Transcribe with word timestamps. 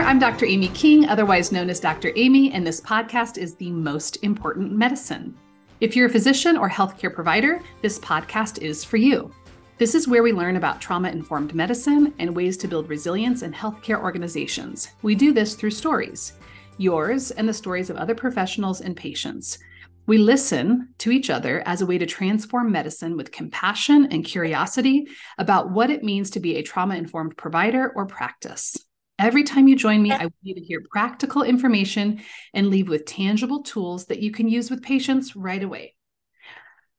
there, 0.00 0.08
I'm 0.08 0.18
Dr. 0.18 0.46
Amy 0.46 0.68
King, 0.68 1.06
otherwise 1.10 1.52
known 1.52 1.68
as 1.68 1.78
Dr. 1.78 2.10
Amy, 2.16 2.52
and 2.52 2.66
this 2.66 2.80
podcast 2.80 3.36
is 3.36 3.54
The 3.54 3.70
Most 3.70 4.16
Important 4.22 4.72
Medicine. 4.72 5.36
If 5.80 5.94
you're 5.94 6.06
a 6.06 6.10
physician 6.10 6.56
or 6.56 6.70
healthcare 6.70 7.14
provider, 7.14 7.60
this 7.82 7.98
podcast 7.98 8.62
is 8.62 8.82
for 8.82 8.96
you. 8.96 9.30
This 9.76 9.94
is 9.94 10.08
where 10.08 10.22
we 10.22 10.32
learn 10.32 10.56
about 10.56 10.80
trauma 10.80 11.10
informed 11.10 11.54
medicine 11.54 12.14
and 12.18 12.34
ways 12.34 12.56
to 12.58 12.68
build 12.68 12.88
resilience 12.88 13.42
in 13.42 13.52
healthcare 13.52 14.00
organizations. 14.00 14.88
We 15.02 15.14
do 15.14 15.34
this 15.34 15.54
through 15.54 15.72
stories, 15.72 16.32
yours 16.78 17.30
and 17.32 17.46
the 17.46 17.52
stories 17.52 17.90
of 17.90 17.98
other 17.98 18.14
professionals 18.14 18.80
and 18.80 18.96
patients. 18.96 19.58
We 20.06 20.16
listen 20.16 20.94
to 20.98 21.10
each 21.10 21.28
other 21.28 21.62
as 21.66 21.82
a 21.82 21.86
way 21.86 21.98
to 21.98 22.06
transform 22.06 22.72
medicine 22.72 23.18
with 23.18 23.32
compassion 23.32 24.08
and 24.10 24.24
curiosity 24.24 25.08
about 25.36 25.70
what 25.70 25.90
it 25.90 26.02
means 26.02 26.30
to 26.30 26.40
be 26.40 26.56
a 26.56 26.62
trauma 26.62 26.96
informed 26.96 27.36
provider 27.36 27.92
or 27.94 28.06
practice. 28.06 28.78
Every 29.20 29.44
time 29.44 29.68
you 29.68 29.76
join 29.76 30.02
me, 30.02 30.12
I 30.12 30.22
want 30.22 30.34
you 30.42 30.54
to 30.54 30.62
hear 30.62 30.82
practical 30.90 31.42
information 31.42 32.22
and 32.54 32.68
leave 32.68 32.88
with 32.88 33.04
tangible 33.04 33.62
tools 33.62 34.06
that 34.06 34.20
you 34.20 34.30
can 34.30 34.48
use 34.48 34.70
with 34.70 34.82
patients 34.82 35.36
right 35.36 35.62
away. 35.62 35.94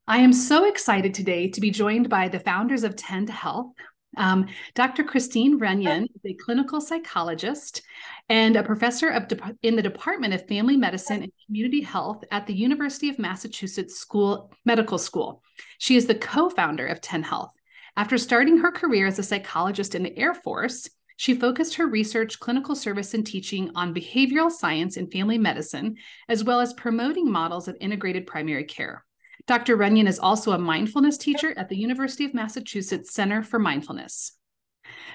I 0.07 0.20
am 0.20 0.31
so 0.31 0.65
excited 0.65 1.15
today 1.15 1.49
to 1.49 1.59
be 1.59 1.71
joined 1.71 2.09
by 2.09 2.27
the 2.27 2.39
founders 2.39 2.84
of 2.84 2.95
Tend 2.95 3.27
Health. 3.27 3.71
Um, 4.17 4.49
Dr. 4.76 5.03
Christine 5.03 5.59
Runyan 5.59 6.03
is 6.03 6.21
a 6.23 6.35
clinical 6.35 6.79
psychologist 6.79 7.81
and 8.29 8.55
a 8.55 8.62
professor 8.62 9.09
of 9.09 9.27
de- 9.27 9.57
in 9.63 9.76
the 9.76 9.81
Department 9.81 10.35
of 10.35 10.48
Family 10.48 10.77
Medicine 10.77 11.23
and 11.23 11.31
Community 11.48 11.81
Health 11.81 12.23
at 12.29 12.45
the 12.45 12.53
University 12.53 13.09
of 13.09 13.17
Massachusetts 13.17 13.98
School 13.98 14.53
Medical 14.63 14.99
School. 14.99 15.41
She 15.79 15.96
is 15.96 16.05
the 16.05 16.13
co-founder 16.13 16.85
of 16.85 17.01
Tend 17.01 17.26
Health. 17.26 17.51
After 17.98 18.20
starting 18.20 18.59
her 18.59 18.71
career 18.71 19.07
as 19.07 19.18
a 19.18 19.24
psychologist 19.24 19.96
in 19.96 20.03
the 20.03 20.15
Air 20.15 20.35
Force, 20.35 20.87
she 21.17 21.35
focused 21.35 21.76
her 21.76 21.87
research, 21.87 22.40
clinical 22.40 22.76
service, 22.76 23.13
and 23.13 23.26
teaching 23.26 23.71
on 23.76 23.93
behavioral 23.93 24.51
science 24.51 24.98
and 24.98 25.12
family 25.12 25.37
medicine, 25.37 25.95
as 26.27 26.43
well 26.43 26.59
as 26.59 26.73
promoting 26.73 27.31
models 27.31 27.68
of 27.68 27.77
integrated 27.79 28.26
primary 28.26 28.63
care. 28.63 29.05
Dr. 29.48 29.77
Runyan 29.77 30.07
is 30.07 30.20
also 30.20 30.51
a 30.51 30.59
mindfulness 30.59 31.18
teacher 31.18 31.53
at 31.57 31.70
the 31.70 31.77
University 31.77 32.26
of 32.26 32.34
Massachusetts 32.34 33.13
Center 33.13 33.43
for 33.43 33.59
Mindfulness. 33.59 34.34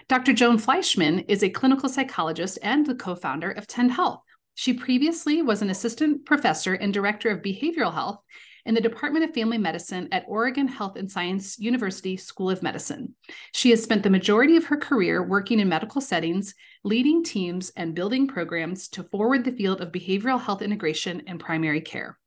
Dr. 0.08 0.32
Joan 0.32 0.58
Fleishman 0.58 1.20
is 1.20 1.42
a 1.42 1.50
clinical 1.50 1.88
psychologist 1.88 2.58
and 2.62 2.86
the 2.86 2.94
co 2.94 3.14
founder 3.14 3.50
of 3.50 3.66
Tend 3.66 3.92
Health. 3.92 4.22
She 4.54 4.72
previously 4.72 5.42
was 5.42 5.62
an 5.62 5.70
assistant 5.70 6.24
professor 6.24 6.74
and 6.74 6.92
director 6.92 7.30
of 7.30 7.42
behavioral 7.42 7.92
health 7.92 8.20
in 8.66 8.74
the 8.74 8.80
Department 8.80 9.24
of 9.24 9.32
Family 9.32 9.56
Medicine 9.56 10.08
at 10.12 10.24
Oregon 10.28 10.68
Health 10.68 10.96
and 10.96 11.10
Science 11.10 11.58
University 11.58 12.16
School 12.16 12.50
of 12.50 12.62
Medicine. 12.62 13.14
She 13.52 13.70
has 13.70 13.82
spent 13.82 14.02
the 14.02 14.10
majority 14.10 14.56
of 14.56 14.66
her 14.66 14.76
career 14.76 15.22
working 15.22 15.60
in 15.60 15.68
medical 15.68 16.00
settings, 16.00 16.54
leading 16.84 17.22
teams, 17.22 17.70
and 17.76 17.94
building 17.94 18.26
programs 18.26 18.88
to 18.88 19.04
forward 19.04 19.44
the 19.44 19.52
field 19.52 19.80
of 19.80 19.92
behavioral 19.92 20.40
health 20.40 20.62
integration 20.62 21.22
and 21.26 21.40
primary 21.40 21.80
care. 21.80 22.18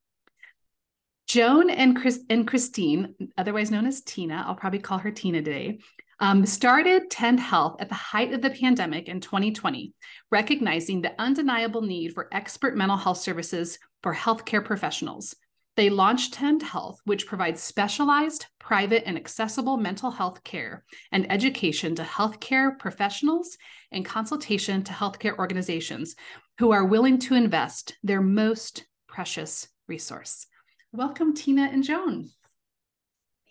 Joan 1.28 1.70
and, 1.70 1.95
Chris, 1.95 2.22
and 2.30 2.48
Christine, 2.48 3.14
otherwise 3.38 3.70
known 3.70 3.86
as 3.86 4.02
Tina, 4.02 4.44
I'll 4.48 4.56
probably 4.56 4.80
call 4.80 4.98
her 4.98 5.12
Tina 5.12 5.44
today, 5.44 5.80
um, 6.20 6.45
started 6.45 7.10
Tend 7.10 7.40
Health 7.40 7.78
at 7.80 7.90
the 7.90 7.95
height 7.95 8.34
of 8.34 8.42
the 8.42 8.50
pandemic 8.50 9.08
in 9.08 9.22
2020, 9.22 9.94
recognizing 10.32 11.02
the 11.02 11.14
undeniable 11.22 11.82
need 11.82 12.14
for 12.14 12.30
expert 12.32 12.76
mental 12.76 12.98
health 12.98 13.20
services 13.20 13.78
for 14.04 14.14
healthcare 14.14 14.64
professionals. 14.64 15.36
They 15.75 15.89
launched 15.89 16.34
Tend 16.34 16.62
Health, 16.62 17.00
which 17.06 17.25
provides 17.25 17.62
specialized, 17.62 18.48
private, 18.59 19.03
and 19.06 19.16
accessible 19.16 19.78
mental 19.78 20.11
health 20.11 20.44
care 20.44 20.84
and 21.11 21.32
education 21.32 21.95
to 21.95 22.04
healthcare 22.04 22.77
professionals 22.77 23.58
and 23.92 24.04
consultation 24.05 24.83
to 24.83 24.92
healthcare 24.92 25.38
organizations 25.38 26.16
who 26.58 26.71
are 26.71 26.83
willing 26.83 27.17
to 27.20 27.36
invest 27.36 27.95
their 28.04 28.21
most 28.21 28.86
precious 29.08 29.70
resource. 29.88 30.48
Welcome, 30.92 31.33
Tina 31.33 31.70
and 31.71 31.83
Joan. 31.83 32.30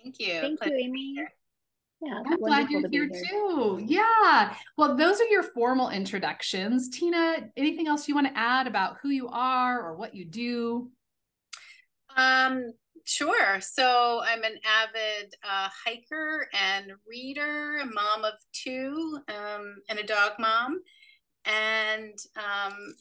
Thank 0.03 0.19
you. 0.20 0.41
Thank 0.41 0.64
you, 0.64 0.72
Amy. 0.72 1.16
Yeah, 2.00 2.22
I'm 2.26 2.38
glad 2.38 2.70
you're 2.70 2.88
here, 2.91 3.09
here 3.10 3.25
too. 3.28 3.81
Yeah. 3.84 4.54
Well, 4.76 4.97
those 4.97 5.20
are 5.20 5.26
your 5.26 5.43
formal 5.43 5.88
introductions. 5.88 6.91
Tina, 6.91 7.48
anything 7.56 7.88
else 7.88 8.06
you 8.06 8.14
want 8.14 8.28
to 8.28 8.38
add 8.38 8.66
about 8.69 8.98
who 9.03 9.09
you 9.09 9.28
are 9.28 9.81
or 9.81 9.97
what 9.97 10.14
you 10.14 10.25
do? 10.25 10.91
Um, 12.19 12.73
sure. 13.05 13.61
So 13.61 14.21
I'm 14.25 14.43
an 14.43 14.59
avid 14.65 15.34
uh, 15.45 15.69
hiker 15.87 16.49
and 16.53 16.93
reader, 17.09 17.83
mom 17.95 18.25
of 18.25 18.34
two, 18.53 19.21
um, 19.29 19.77
and 19.89 19.99
a 20.01 20.05
dog 20.06 20.33
mom, 20.41 20.81
and 21.47 22.19
um, 22.37 22.95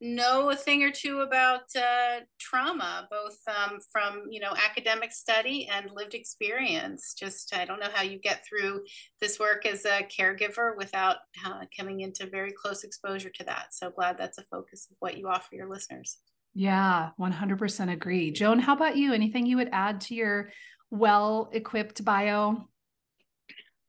know 0.00 0.50
a 0.50 0.56
thing 0.56 0.84
or 0.84 0.92
two 0.92 1.20
about 1.20 1.62
uh, 1.76 2.20
trauma, 2.40 3.08
both 3.10 3.38
um, 3.48 3.78
from 3.92 4.24
you 4.30 4.40
know 4.40 4.54
academic 4.56 5.12
study 5.12 5.68
and 5.72 5.90
lived 5.94 6.14
experience. 6.14 7.14
Just 7.18 7.56
I 7.56 7.64
don't 7.64 7.80
know 7.80 7.90
how 7.94 8.02
you 8.02 8.18
get 8.20 8.44
through 8.46 8.82
this 9.20 9.40
work 9.40 9.66
as 9.66 9.84
a 9.86 10.02
caregiver 10.18 10.76
without 10.76 11.18
uh, 11.46 11.62
coming 11.78 12.00
into 12.00 12.28
very 12.28 12.52
close 12.52 12.84
exposure 12.84 13.30
to 13.36 13.44
that. 13.44 13.68
So 13.72 13.90
glad 13.90 14.18
that's 14.18 14.38
a 14.38 14.44
focus 14.44 14.88
of 14.90 14.96
what 15.00 15.18
you 15.18 15.28
offer 15.28 15.54
your 15.54 15.70
listeners. 15.70 16.18
Yeah, 16.58 17.10
100% 17.20 17.92
agree. 17.92 18.32
Joan, 18.32 18.58
how 18.58 18.74
about 18.74 18.96
you? 18.96 19.12
Anything 19.12 19.46
you 19.46 19.58
would 19.58 19.68
add 19.70 20.00
to 20.02 20.14
your 20.16 20.50
well 20.90 21.50
equipped 21.52 22.04
bio? 22.04 22.68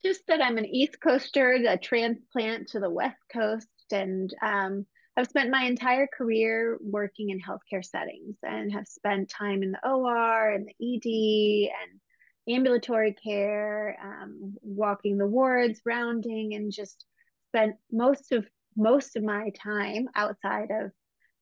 Just 0.06 0.28
that 0.28 0.40
I'm 0.40 0.60
an 0.60 0.68
East 0.68 1.02
Coaster, 1.02 1.54
a 1.68 1.80
transplant 1.80 2.68
to 2.68 2.80
the 2.80 2.90
West 2.92 3.18
Coast, 3.34 3.68
and 3.92 4.32
um, 4.44 4.86
I've 5.18 5.26
spent 5.26 5.50
my 5.50 5.64
entire 5.64 6.06
career 6.16 6.78
working 6.80 7.32
in 7.32 7.42
healthcare 7.42 7.84
settings 7.84 8.36
and 8.44 8.72
have 8.72 8.88
spent 8.88 9.32
time 9.32 9.64
in 9.64 9.72
the 9.72 9.90
OR 9.90 10.52
and 10.52 10.68
the 10.68 10.96
ED 10.96 11.72
and 11.82 12.56
ambulatory 12.56 13.14
care, 13.14 13.98
um, 14.00 14.54
walking 14.62 15.18
the 15.18 15.26
wards, 15.26 15.82
rounding, 15.88 16.54
and 16.54 16.72
just 16.72 17.04
spent 17.48 17.78
most 17.92 18.32
of 18.32 18.48
most 18.78 19.16
of 19.16 19.24
my 19.24 19.50
time 19.60 20.08
outside 20.14 20.70
of 20.70 20.92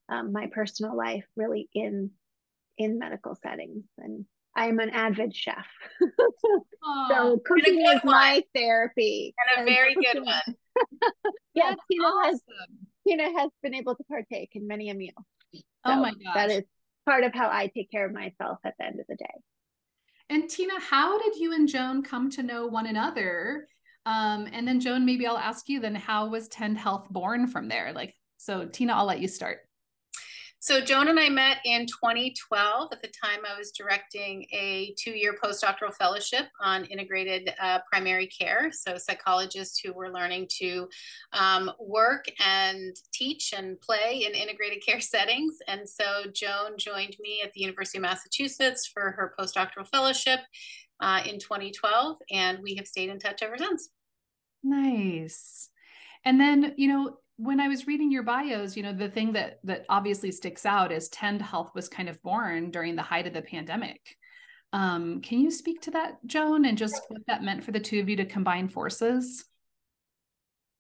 um, 0.10 0.32
my 0.32 0.48
personal 0.48 0.96
life 0.96 1.26
really 1.36 1.70
in 1.74 2.12
in 2.78 3.00
medical 3.00 3.36
settings. 3.36 3.86
And 3.98 4.26
i'm 4.56 4.80
an 4.80 4.90
avid 4.90 5.36
chef. 5.36 5.68
So 7.10 7.40
cooking 7.46 7.82
is 7.86 8.02
one. 8.02 8.14
my 8.14 8.44
therapy 8.56 9.36
and 9.38 9.58
a 9.58 9.60
and 9.62 9.70
very 9.70 9.94
cooking. 9.96 10.14
good 10.14 10.26
one. 10.26 10.56
Yeah 11.54 11.74
tina 11.92 12.04
awesome. 12.06 12.32
has 12.32 12.42
tina 13.08 13.40
has 13.40 13.50
been 13.64 13.74
able 13.76 13.96
to 13.96 14.04
partake 14.06 14.52
in 14.54 14.68
many 14.68 14.90
a 14.90 14.94
meal. 14.94 15.14
So 15.54 15.62
oh 15.86 16.00
my 16.00 16.12
gosh. 16.12 16.34
that 16.36 16.52
is 16.52 16.64
part 17.06 17.24
of 17.24 17.34
how 17.34 17.50
i 17.50 17.68
take 17.68 17.90
care 17.92 18.06
of 18.06 18.14
myself 18.14 18.60
at 18.64 18.76
the 18.80 18.86
end 18.86 19.00
of 19.00 19.06
the 19.10 19.16
day. 19.16 19.34
And 20.30 20.50
tina 20.50 20.80
how 20.80 21.18
did 21.20 21.36
you 21.36 21.54
and 21.54 21.68
joan 21.68 22.04
come 22.04 22.30
to 22.32 22.44
know 22.44 22.68
one 22.68 22.86
another? 22.86 23.68
Um, 24.06 24.48
and 24.54 24.68
then 24.68 24.80
joan 24.80 25.06
maybe 25.06 25.26
i'll 25.28 25.38
ask 25.38 25.68
you 25.68 25.80
then 25.80 25.96
how 25.96 26.28
was 26.30 26.48
tend 26.48 26.78
health 26.78 27.08
born 27.10 27.48
from 27.48 27.68
there? 27.68 27.92
Like 27.94 28.16
so 28.38 28.66
tina 28.66 28.94
i'll 28.94 29.06
let 29.06 29.20
you 29.20 29.28
start 29.28 29.67
so 30.60 30.82
Joan 30.82 31.08
and 31.08 31.20
I 31.20 31.30
met 31.30 31.58
in 31.66 31.86
2012. 31.86 32.90
At 32.92 33.02
the 33.02 33.08
time, 33.08 33.40
I 33.48 33.58
was 33.58 33.72
directing 33.72 34.48
a 34.52 34.94
two-year 34.98 35.38
postdoctoral 35.42 35.94
fellowship 35.94 36.48
on 36.62 36.86
integrated 36.86 37.54
uh, 37.62 37.80
primary 37.92 38.28
care. 38.28 38.72
So 38.72 38.98
psychologists 38.98 39.80
who 39.80 39.94
were 39.94 40.12
learning 40.12 40.48
to 40.60 40.90
um, 41.34 41.72
work 41.80 42.26
and 42.44 42.96
teach 43.14 43.54
and 43.56 43.80
play 43.80 44.26
in 44.28 44.34
integrated 44.34 44.84
care 44.86 45.00
settings. 45.02 45.58
And 45.68 45.88
so 45.88 46.24
Joan 46.34 46.78
joined 46.78 47.16
me 47.20 47.42
at 47.44 47.54
the 47.54 47.62
University 47.62 48.00
of 48.00 48.04
Massachusetts 48.04 48.88
for 48.88 49.12
her 49.12 49.34
postdoctoral 49.40 49.88
fellowship 49.88 50.40
uh, 51.00 51.22
in 51.26 51.40
2012, 51.40 52.18
and 52.32 52.60
we 52.64 52.76
have 52.76 52.88
stayed 52.88 53.10
in 53.10 53.20
touch 53.20 53.44
ever 53.44 53.58
since. 53.58 53.90
Nice. 54.64 55.70
And 56.26 56.40
then, 56.40 56.74
you 56.78 56.88
know, 56.88 57.18
when 57.38 57.60
I 57.60 57.68
was 57.68 57.88
reading 57.88 58.12
your 58.12 58.24
bios, 58.24 58.76
you 58.76 58.84
know, 58.84 58.94
the 58.94 59.10
thing 59.10 59.34
that 59.34 59.60
that 59.64 59.86
obviously 59.90 60.32
sticks 60.32 60.66
out 60.66 60.92
is 60.92 61.08
Tend 61.10 61.42
Health 61.42 61.72
was 61.74 61.88
kind 61.88 62.10
of 62.10 62.22
born 62.24 62.72
during 62.72 62.96
the 62.96 63.04
height 63.04 63.28
of 63.28 63.34
the 63.34 63.42
pandemic. 63.42 64.18
Um, 64.74 65.22
can 65.22 65.40
you 65.40 65.52
speak 65.52 65.82
to 65.84 65.92
that, 65.92 66.18
Joan, 66.26 66.66
and 66.66 66.78
just 66.78 67.02
what 67.08 67.22
that 67.28 67.44
meant 67.44 67.64
for 67.64 67.72
the 67.72 67.80
two 67.80 68.00
of 68.00 68.10
you 68.10 68.18
to 68.18 68.26
combine 68.26 68.68
forces? 68.68 69.46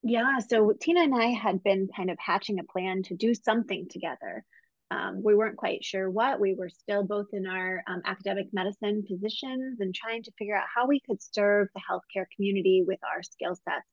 Yeah, 0.03 0.39
so 0.39 0.73
Tina 0.79 1.01
and 1.01 1.15
I 1.15 1.27
had 1.27 1.63
been 1.63 1.87
kind 1.95 2.09
of 2.09 2.17
hatching 2.19 2.59
a 2.59 2.63
plan 2.63 3.03
to 3.03 3.15
do 3.15 3.33
something 3.33 3.87
together. 3.89 4.43
Um, 4.89 5.21
we 5.23 5.35
weren't 5.35 5.57
quite 5.57 5.83
sure 5.83 6.09
what. 6.09 6.39
We 6.39 6.53
were 6.53 6.69
still 6.69 7.03
both 7.03 7.27
in 7.33 7.45
our 7.45 7.83
um, 7.87 8.01
academic 8.05 8.47
medicine 8.53 9.03
positions 9.07 9.79
and 9.79 9.93
trying 9.93 10.23
to 10.23 10.31
figure 10.37 10.55
out 10.55 10.67
how 10.73 10.87
we 10.87 11.01
could 11.01 11.21
serve 11.21 11.67
the 11.75 11.81
healthcare 11.81 12.25
community 12.35 12.83
with 12.87 12.99
our 13.03 13.21
skill 13.21 13.55
sets. 13.55 13.85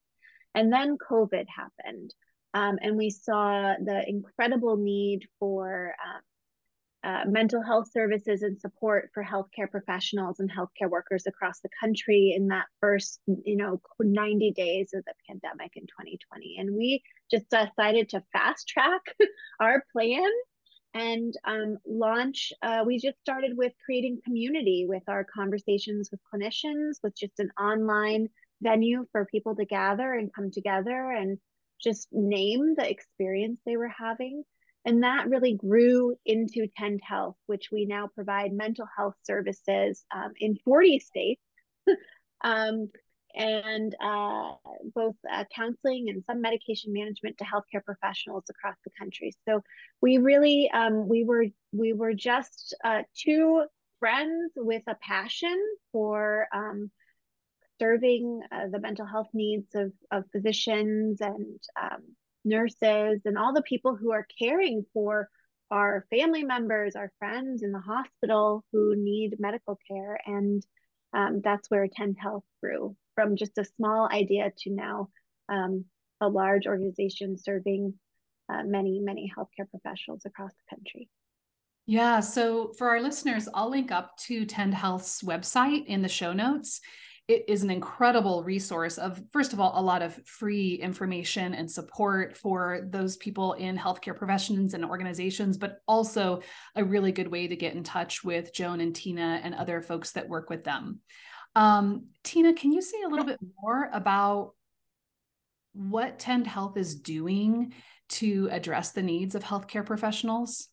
And 0.54 0.72
then 0.72 0.98
COVID 0.98 1.46
happened. 1.48 2.14
Um, 2.54 2.78
and 2.80 2.96
we 2.96 3.10
saw 3.10 3.74
the 3.84 4.08
incredible 4.08 4.76
need 4.76 5.26
for 5.38 5.94
uh, 7.04 7.20
mental 7.26 7.62
health 7.62 7.90
services 7.92 8.42
and 8.42 8.58
support 8.58 9.10
for 9.12 9.22
healthcare 9.22 9.70
professionals 9.70 10.40
and 10.40 10.50
healthcare 10.50 10.88
workers 10.88 11.26
across 11.26 11.60
the 11.60 11.68
country 11.78 12.32
in 12.34 12.48
that 12.48 12.64
first, 12.80 13.20
you 13.26 13.56
know, 13.56 13.78
90 14.00 14.52
days 14.52 14.94
of 14.94 15.04
the 15.04 15.12
pandemic 15.28 15.72
in 15.76 15.82
2020. 15.82 16.56
And 16.58 16.74
we 16.74 17.02
just 17.30 17.44
decided 17.50 18.08
to 18.10 18.22
fast 18.32 18.68
track 18.68 19.02
our 19.60 19.84
plan 19.92 20.30
and 20.94 21.34
um, 21.44 21.76
launch. 21.86 22.52
Uh, 22.62 22.84
we 22.86 22.98
just 22.98 23.18
started 23.20 23.50
with 23.54 23.72
creating 23.84 24.20
community 24.24 24.86
with 24.88 25.02
our 25.06 25.24
conversations 25.24 26.08
with 26.10 26.20
clinicians, 26.32 27.00
with 27.02 27.14
just 27.14 27.38
an 27.38 27.50
online 27.60 28.28
venue 28.62 29.04
for 29.12 29.26
people 29.26 29.54
to 29.56 29.66
gather 29.66 30.14
and 30.14 30.32
come 30.32 30.50
together 30.50 31.10
and 31.10 31.38
just 31.84 32.08
name 32.10 32.74
the 32.76 32.90
experience 32.90 33.60
they 33.64 33.76
were 33.76 33.92
having 33.96 34.42
and 34.84 35.02
that 35.02 35.28
really 35.28 35.54
grew 35.54 36.14
into 36.26 36.66
Tend 36.76 37.00
Health, 37.02 37.36
which 37.46 37.70
we 37.72 37.86
now 37.86 38.08
provide 38.14 38.52
mental 38.52 38.86
health 38.96 39.14
services 39.22 40.04
um, 40.14 40.32
in 40.38 40.58
40 40.64 40.98
states. 40.98 41.42
um, 42.44 42.90
and 43.36 43.96
uh, 44.00 44.52
both 44.94 45.16
uh, 45.28 45.44
counseling 45.54 46.08
and 46.08 46.22
some 46.24 46.40
medication 46.40 46.92
management 46.92 47.36
to 47.38 47.44
healthcare 47.44 47.84
professionals 47.84 48.44
across 48.48 48.76
the 48.84 48.92
country. 48.96 49.34
So 49.48 49.60
we 50.00 50.18
really 50.18 50.70
um, 50.72 51.08
we 51.08 51.24
were 51.24 51.46
we 51.72 51.94
were 51.94 52.14
just 52.14 52.76
uh, 52.84 53.02
two 53.16 53.64
friends 53.98 54.52
with 54.54 54.82
a 54.86 54.94
passion 55.02 55.60
for 55.90 56.46
um, 56.54 56.92
serving 57.80 58.40
uh, 58.52 58.68
the 58.70 58.80
mental 58.80 59.06
health 59.06 59.28
needs 59.32 59.74
of, 59.74 59.92
of 60.10 60.24
physicians 60.32 61.20
and 61.20 61.58
um, 61.80 62.02
nurses, 62.44 63.20
and 63.24 63.38
all 63.38 63.52
the 63.52 63.62
people 63.62 63.96
who 63.96 64.12
are 64.12 64.26
caring 64.38 64.84
for 64.92 65.28
our 65.70 66.06
family 66.10 66.44
members, 66.44 66.94
our 66.94 67.10
friends 67.18 67.62
in 67.62 67.72
the 67.72 67.80
hospital 67.80 68.64
who 68.72 68.94
need 68.96 69.36
medical 69.38 69.78
care. 69.90 70.18
And 70.26 70.62
um, 71.12 71.40
that's 71.42 71.70
where 71.70 71.88
Tend 71.88 72.16
Health 72.20 72.44
grew 72.62 72.96
from 73.14 73.36
just 73.36 73.58
a 73.58 73.64
small 73.64 74.08
idea 74.10 74.52
to 74.58 74.70
now 74.70 75.08
um, 75.48 75.84
a 76.20 76.28
large 76.28 76.66
organization 76.66 77.36
serving 77.38 77.94
uh, 78.52 78.62
many, 78.64 79.00
many 79.00 79.32
healthcare 79.36 79.68
professionals 79.70 80.22
across 80.26 80.52
the 80.52 80.76
country. 80.76 81.08
Yeah. 81.86 82.20
So 82.20 82.72
for 82.78 82.88
our 82.88 83.00
listeners, 83.00 83.48
I'll 83.52 83.70
link 83.70 83.90
up 83.90 84.16
to 84.26 84.46
Tend 84.46 84.74
Health's 84.74 85.22
website 85.22 85.86
in 85.86 86.02
the 86.02 86.08
show 86.08 86.32
notes 86.32 86.80
it 87.26 87.44
is 87.48 87.62
an 87.62 87.70
incredible 87.70 88.44
resource 88.44 88.98
of 88.98 89.20
first 89.32 89.52
of 89.52 89.60
all 89.60 89.72
a 89.76 89.80
lot 89.80 90.02
of 90.02 90.14
free 90.26 90.74
information 90.74 91.54
and 91.54 91.70
support 91.70 92.36
for 92.36 92.86
those 92.90 93.16
people 93.16 93.54
in 93.54 93.78
healthcare 93.78 94.16
professions 94.16 94.74
and 94.74 94.84
organizations 94.84 95.56
but 95.56 95.78
also 95.88 96.40
a 96.76 96.84
really 96.84 97.12
good 97.12 97.28
way 97.28 97.48
to 97.48 97.56
get 97.56 97.74
in 97.74 97.82
touch 97.82 98.22
with 98.22 98.52
joan 98.52 98.80
and 98.80 98.94
tina 98.94 99.40
and 99.42 99.54
other 99.54 99.80
folks 99.80 100.12
that 100.12 100.28
work 100.28 100.50
with 100.50 100.64
them. 100.64 101.00
Um, 101.54 102.08
tina 102.22 102.52
can 102.52 102.72
you 102.72 102.82
say 102.82 103.02
a 103.02 103.08
little 103.08 103.26
bit 103.26 103.38
more 103.62 103.88
about 103.92 104.52
what 105.72 106.18
tend 106.18 106.46
health 106.46 106.76
is 106.76 106.94
doing 106.94 107.72
to 108.08 108.48
address 108.50 108.92
the 108.92 109.02
needs 109.02 109.34
of 109.34 109.42
healthcare 109.42 109.84
professionals 109.84 110.68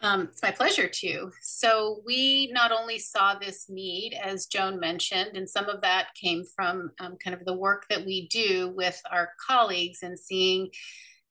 um, 0.00 0.28
it's 0.30 0.42
my 0.42 0.52
pleasure 0.52 0.86
to. 0.86 1.32
So, 1.42 2.02
we 2.06 2.50
not 2.52 2.70
only 2.70 2.98
saw 2.98 3.34
this 3.34 3.66
need, 3.68 4.14
as 4.14 4.46
Joan 4.46 4.78
mentioned, 4.78 5.36
and 5.36 5.48
some 5.48 5.68
of 5.68 5.80
that 5.80 6.08
came 6.14 6.44
from 6.44 6.92
um, 7.00 7.16
kind 7.22 7.34
of 7.34 7.44
the 7.44 7.56
work 7.56 7.86
that 7.90 8.04
we 8.04 8.28
do 8.28 8.72
with 8.76 9.00
our 9.10 9.30
colleagues 9.44 10.02
and 10.02 10.18
seeing 10.18 10.68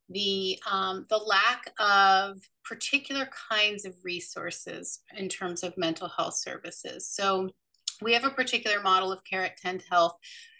the 0.10 0.60
um, 0.70 1.06
the 1.10 1.18
lack 1.18 1.72
of 1.80 2.42
particular 2.66 3.30
kinds 3.50 3.86
of 3.86 3.96
resources 4.04 5.00
in 5.16 5.30
terms 5.30 5.64
of 5.64 5.78
mental 5.78 6.10
health 6.10 6.36
services. 6.38 7.08
So, 7.08 7.50
we 8.02 8.14
have 8.14 8.26
a 8.26 8.30
particular 8.30 8.82
model 8.82 9.14
of 9.14 9.24
care 9.24 9.46
at 9.46 9.58
Tend 9.58 9.84
Health 9.90 10.18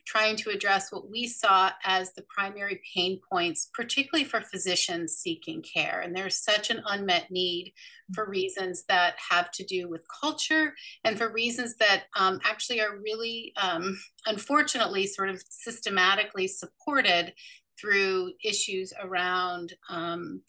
trying 0.08 0.38
to 0.38 0.50
address 0.50 0.90
what 0.90 1.12
we 1.12 1.28
saw 1.28 1.70
as 1.84 2.14
the 2.14 2.24
primary 2.30 2.80
pain 2.96 3.20
points, 3.30 3.70
particularly 3.74 4.24
for 4.24 4.40
physicians 4.40 5.18
seeking 5.18 5.62
care. 5.62 6.00
And 6.00 6.16
there's 6.16 6.42
such 6.42 6.70
an 6.70 6.82
unmet 6.88 7.30
need 7.30 7.74
for 8.16 8.30
reasons 8.30 8.86
that 8.88 9.16
have 9.30 9.52
to 9.52 9.66
do 9.66 9.90
with 9.90 10.08
culture 10.22 10.74
and 11.04 11.18
for 11.18 11.30
reasons 11.30 11.76
that 11.82 12.04
um, 12.16 12.40
actually 12.46 12.80
are 12.80 12.98
really, 12.98 13.52
um, 13.62 14.00
unfortunately, 14.26 15.08
sort 15.08 15.30
of 15.30 15.44
systematically 15.50 16.48
supported 16.48 17.34
through 17.80 18.32
issues 18.44 18.94
around. 19.04 19.74
Um, 19.90 20.42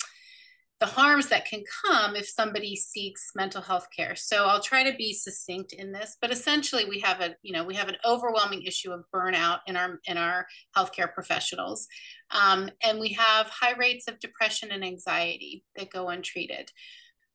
the 0.81 0.87
harms 0.87 1.29
that 1.29 1.45
can 1.45 1.65
come 1.85 2.15
if 2.15 2.29
somebody 2.29 2.77
seeks 2.77 3.33
mental 3.35 3.61
health 3.61 3.89
care. 3.95 4.15
So 4.15 4.47
I'll 4.47 4.63
try 4.63 4.89
to 4.89 4.97
be 4.97 5.13
succinct 5.13 5.73
in 5.73 5.91
this, 5.91 6.17
but 6.21 6.31
essentially 6.31 6.85
we 6.85 7.01
have 7.01 7.21
a, 7.21 7.35
you 7.43 7.53
know, 7.53 7.65
we 7.65 7.75
have 7.75 7.89
an 7.89 7.97
overwhelming 8.05 8.63
issue 8.63 8.93
of 8.93 9.05
burnout 9.13 9.61
in 9.67 9.77
our 9.77 9.99
in 10.07 10.17
our 10.17 10.47
healthcare 10.77 11.13
professionals. 11.13 11.89
Um, 12.31 12.71
and 12.85 13.01
we 13.01 13.09
have 13.11 13.49
high 13.49 13.75
rates 13.77 14.07
of 14.07 14.21
depression 14.21 14.71
and 14.71 14.85
anxiety 14.85 15.65
that 15.77 15.91
go 15.91 16.09
untreated. 16.11 16.71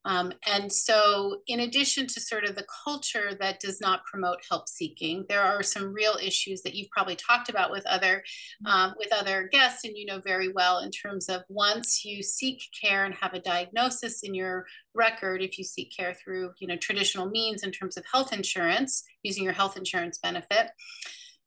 Um, 0.05 0.33
and 0.45 0.71
so, 0.71 1.41
in 1.47 1.61
addition 1.61 2.07
to 2.07 2.19
sort 2.19 2.44
of 2.44 2.55
the 2.55 2.65
culture 2.83 3.31
that 3.39 3.59
does 3.59 3.79
not 3.79 4.05
promote 4.05 4.39
help 4.50 4.67
seeking, 4.67 5.25
there 5.29 5.41
are 5.41 5.63
some 5.63 5.94
real 5.94 6.17
issues 6.21 6.61
that 6.63 6.75
you've 6.75 6.89
probably 6.89 7.15
talked 7.15 7.50
about 7.50 7.71
with 7.71 7.85
other 7.85 8.23
um, 8.65 8.94
with 8.97 9.13
other 9.13 9.47
guests, 9.51 9.85
and 9.85 9.97
you 9.97 10.05
know 10.05 10.19
very 10.19 10.51
well 10.51 10.79
in 10.79 10.91
terms 10.91 11.29
of 11.29 11.44
once 11.47 12.03
you 12.03 12.21
seek 12.21 12.61
care 12.79 13.05
and 13.05 13.15
have 13.15 13.33
a 13.33 13.39
diagnosis 13.39 14.23
in 14.23 14.33
your 14.33 14.65
record, 14.94 15.41
if 15.41 15.57
you 15.57 15.63
seek 15.63 15.95
care 15.95 16.13
through 16.13 16.51
you 16.59 16.67
know 16.67 16.77
traditional 16.77 17.29
means 17.29 17.63
in 17.63 17.71
terms 17.71 17.95
of 17.97 18.03
health 18.11 18.33
insurance, 18.33 19.03
using 19.23 19.44
your 19.44 19.53
health 19.53 19.77
insurance 19.77 20.17
benefit 20.17 20.71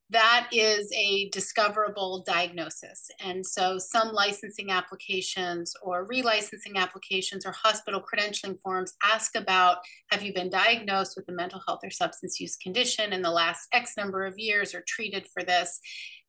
that 0.09 0.47
is 0.53 0.89
a 0.95 1.29
discoverable 1.29 2.23
diagnosis. 2.25 3.09
And 3.19 3.45
so 3.45 3.77
some 3.77 4.13
licensing 4.13 4.71
applications 4.71 5.73
or 5.81 6.07
relicensing 6.07 6.75
applications 6.77 7.45
or 7.45 7.51
hospital 7.51 8.01
credentialing 8.01 8.61
forms 8.61 8.93
ask 9.03 9.35
about 9.35 9.79
have 10.11 10.23
you 10.23 10.33
been 10.33 10.49
diagnosed 10.49 11.15
with 11.17 11.27
a 11.27 11.33
mental 11.33 11.61
health 11.67 11.81
or 11.83 11.91
substance 11.91 12.39
use 12.39 12.55
condition 12.55 13.11
in 13.11 13.21
the 13.21 13.31
last 13.31 13.67
X 13.73 13.97
number 13.97 14.25
of 14.25 14.39
years 14.39 14.73
or 14.73 14.81
treated 14.87 15.27
for 15.33 15.43
this. 15.43 15.79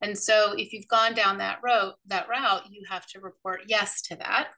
And 0.02 0.18
so 0.18 0.54
if 0.56 0.72
you've 0.72 0.88
gone 0.88 1.14
down 1.14 1.38
that 1.38 1.60
road, 1.62 1.94
that 2.06 2.28
route, 2.28 2.64
you 2.70 2.82
have 2.88 3.06
to 3.08 3.20
report 3.20 3.62
yes 3.68 4.02
to 4.02 4.16
that. 4.16 4.48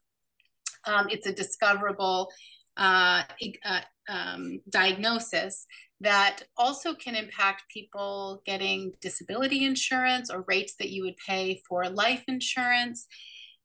Um, 0.87 1.09
it's 1.11 1.27
a 1.27 1.33
discoverable 1.33 2.31
uh, 2.79 3.23
uh, 3.67 3.81
um, 4.09 4.61
diagnosis 4.71 5.67
that 6.01 6.45
also 6.57 6.95
can 6.95 7.15
impact 7.15 7.65
people 7.69 8.43
getting 8.47 8.95
disability 9.01 9.65
insurance 9.65 10.31
or 10.31 10.45
rates 10.49 10.75
that 10.79 10.91
you 10.91 11.03
would 11.05 11.17
pay 11.17 11.61
for 11.69 11.89
life 11.89 12.25
insurance. 12.27 13.07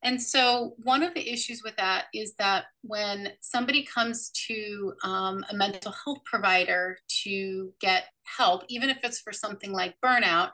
And 0.03 0.21
so, 0.21 0.75
one 0.83 1.01
of 1.01 1.13
the 1.13 1.31
issues 1.31 1.61
with 1.63 1.75
that 1.77 2.05
is 2.13 2.35
that 2.37 2.65
when 2.81 3.29
somebody 3.41 3.83
comes 3.83 4.29
to 4.47 4.93
um, 5.03 5.43
a 5.49 5.55
mental 5.55 5.93
health 6.03 6.19
provider 6.25 6.97
to 7.23 7.73
get 7.79 8.05
help, 8.23 8.63
even 8.69 8.89
if 8.89 8.99
it's 9.03 9.19
for 9.19 9.33
something 9.33 9.71
like 9.71 9.95
burnout, 10.03 10.51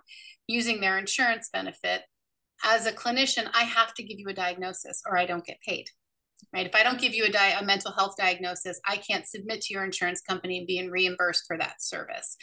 using 0.47 0.79
their 0.79 0.97
insurance 0.97 1.49
benefit, 1.51 2.03
as 2.63 2.85
a 2.85 2.91
clinician, 2.91 3.49
I 3.53 3.63
have 3.63 3.93
to 3.95 4.03
give 4.03 4.19
you 4.19 4.29
a 4.29 4.33
diagnosis 4.33 5.01
or 5.05 5.17
I 5.17 5.25
don't 5.25 5.45
get 5.45 5.59
paid 5.67 5.89
right? 6.53 6.65
If 6.65 6.75
I 6.75 6.83
don't 6.83 6.99
give 6.99 7.13
you 7.13 7.25
a, 7.25 7.29
di- 7.29 7.57
a 7.59 7.63
mental 7.63 7.91
health 7.91 8.15
diagnosis, 8.17 8.79
I 8.85 8.97
can't 8.97 9.27
submit 9.27 9.61
to 9.61 9.73
your 9.73 9.83
insurance 9.83 10.21
company 10.21 10.57
and 10.57 10.67
be 10.67 10.87
reimbursed 10.89 11.45
for 11.47 11.57
that 11.57 11.81
service. 11.81 12.37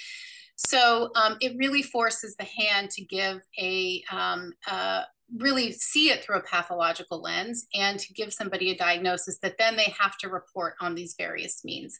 So 0.57 1.11
um, 1.15 1.37
it 1.41 1.57
really 1.57 1.83
forces 1.83 2.35
the 2.37 2.45
hand 2.45 2.91
to 2.91 3.05
give 3.05 3.43
a 3.59 4.03
um, 4.11 4.53
uh, 4.69 5.03
really 5.37 5.73
see 5.73 6.11
it 6.11 6.25
through 6.25 6.37
a 6.37 6.43
pathological 6.43 7.21
lens 7.21 7.67
and 7.75 7.99
to 7.99 8.15
give 8.15 8.33
somebody 8.33 8.71
a 8.71 8.77
diagnosis 8.77 9.39
that 9.43 9.57
then 9.59 9.77
they 9.77 9.95
have 9.99 10.17
to 10.19 10.29
report 10.29 10.75
on 10.81 10.95
these 10.95 11.15
various 11.19 11.65
means. 11.65 11.99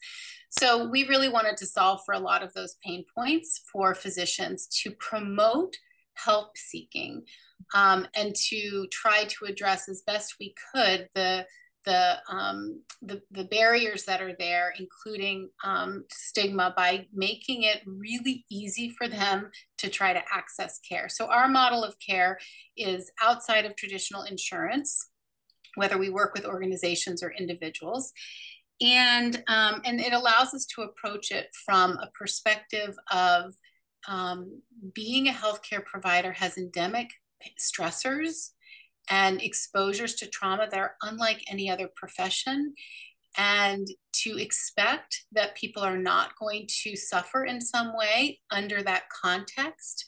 So 0.49 0.89
we 0.89 1.07
really 1.07 1.29
wanted 1.29 1.57
to 1.59 1.67
solve 1.67 2.01
for 2.07 2.15
a 2.15 2.19
lot 2.19 2.43
of 2.43 2.53
those 2.55 2.77
pain 2.85 3.05
points 3.15 3.61
for 3.71 3.95
physicians 3.95 4.67
to 4.83 4.91
promote 4.93 5.77
help 6.15 6.57
seeking 6.57 7.23
um, 7.75 8.07
and 8.15 8.35
to 8.35 8.87
try 8.91 9.25
to 9.25 9.45
address 9.45 9.89
as 9.89 10.03
best 10.03 10.37
we 10.41 10.55
could 10.75 11.09
the 11.15 11.47
the, 11.89 12.19
um, 12.29 12.83
the, 13.01 13.23
the 13.31 13.45
barriers 13.45 14.05
that 14.05 14.21
are 14.21 14.37
there, 14.39 14.75
including 14.79 15.49
um, 15.65 16.05
stigma, 16.11 16.75
by 16.77 17.07
making 17.15 17.63
it 17.63 17.81
really 17.87 18.45
easy 18.51 18.93
for 18.99 19.09
them 19.09 19.51
to 19.79 19.89
try 19.89 20.13
to 20.13 20.21
access 20.31 20.79
care. 20.87 21.09
So 21.09 21.31
our 21.31 21.49
model 21.49 21.83
of 21.83 21.95
care 22.07 22.39
is 22.77 23.11
outside 23.23 23.65
of 23.65 23.75
traditional 23.75 24.25
insurance, 24.25 25.09
whether 25.77 25.97
we 25.97 26.11
work 26.11 26.35
with 26.35 26.45
organizations 26.45 27.23
or 27.23 27.33
individuals. 27.33 28.13
And, 28.83 29.43
um, 29.49 29.81
and 29.87 29.99
it 29.99 30.13
allows 30.13 30.53
us 30.53 30.67
to 30.75 30.83
approach 30.83 31.31
it 31.31 31.49
from 31.65 31.93
a 31.93 32.11
perspective 32.19 32.95
of 33.11 33.55
um, 34.07 34.61
being 34.93 35.27
a 35.27 35.33
healthcare 35.33 35.85
provider 35.85 36.33
has 36.33 36.59
endemic 36.59 37.09
stressors 37.59 38.51
and 39.11 39.41
exposures 39.43 40.15
to 40.17 40.27
trauma 40.27 40.67
that 40.71 40.79
are 40.79 40.97
unlike 41.03 41.43
any 41.49 41.71
other 41.71 41.89
profession. 41.97 42.75
and 43.37 43.87
to 44.13 44.37
expect 44.39 45.25
that 45.33 45.55
people 45.55 45.83
are 45.83 45.99
not 45.99 46.37
going 46.41 46.67
to 46.83 46.97
suffer 46.97 47.45
in 47.45 47.61
some 47.61 47.97
way 47.97 48.41
under 48.51 48.83
that 48.83 49.05
context. 49.11 50.05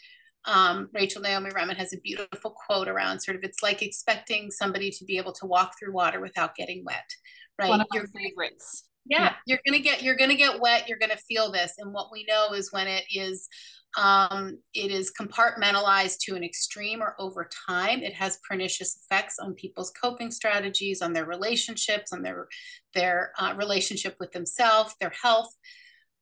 Um, 0.46 0.88
Rachel 0.92 1.22
Naomi 1.22 1.50
Remen 1.50 1.76
has 1.76 1.92
a 1.92 2.00
beautiful 2.00 2.50
quote 2.66 2.88
around 2.88 3.20
sort 3.20 3.36
of 3.36 3.44
it's 3.44 3.62
like 3.62 3.82
expecting 3.82 4.50
somebody 4.50 4.90
to 4.90 5.04
be 5.04 5.16
able 5.18 5.32
to 5.34 5.46
walk 5.46 5.74
through 5.78 5.92
water 5.92 6.20
without 6.20 6.56
getting 6.56 6.82
wet, 6.84 7.08
right? 7.58 7.68
One 7.68 7.82
of 7.82 7.86
your 7.92 8.06
favorites. 8.08 8.88
Yeah, 9.06 9.22
yeah, 9.22 9.32
you're 9.46 9.60
gonna 9.66 9.82
get 9.82 10.02
you're 10.02 10.16
gonna 10.16 10.34
get 10.34 10.60
wet. 10.60 10.88
You're 10.88 10.98
gonna 10.98 11.16
feel 11.28 11.52
this, 11.52 11.74
and 11.78 11.92
what 11.92 12.08
we 12.10 12.24
know 12.28 12.52
is 12.54 12.72
when 12.72 12.86
it 12.86 13.04
is 13.14 13.48
um, 13.96 14.58
it 14.74 14.90
is 14.90 15.12
compartmentalized 15.18 16.18
to 16.20 16.36
an 16.36 16.44
extreme 16.44 17.02
or 17.02 17.16
over 17.18 17.48
time. 17.68 18.02
It 18.02 18.14
has 18.14 18.38
pernicious 18.48 18.96
effects 18.96 19.38
on 19.38 19.54
people's 19.54 19.90
coping 19.90 20.30
strategies, 20.30 21.02
on 21.02 21.12
their 21.12 21.26
relationships, 21.26 22.12
on 22.12 22.22
their 22.22 22.48
their 22.94 23.32
uh, 23.38 23.54
relationship 23.56 24.16
with 24.20 24.32
themselves, 24.32 24.94
their 25.00 25.12
health. 25.22 25.54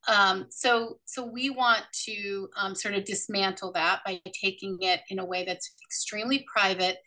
Um, 0.07 0.45
so, 0.49 0.99
so 1.05 1.25
we 1.25 1.49
want 1.49 1.83
to 2.05 2.49
um, 2.55 2.73
sort 2.73 2.95
of 2.95 3.03
dismantle 3.03 3.73
that 3.73 3.99
by 4.05 4.21
taking 4.33 4.77
it 4.81 5.01
in 5.09 5.19
a 5.19 5.25
way 5.25 5.43
that's 5.43 5.73
extremely 5.85 6.45
private 6.51 6.97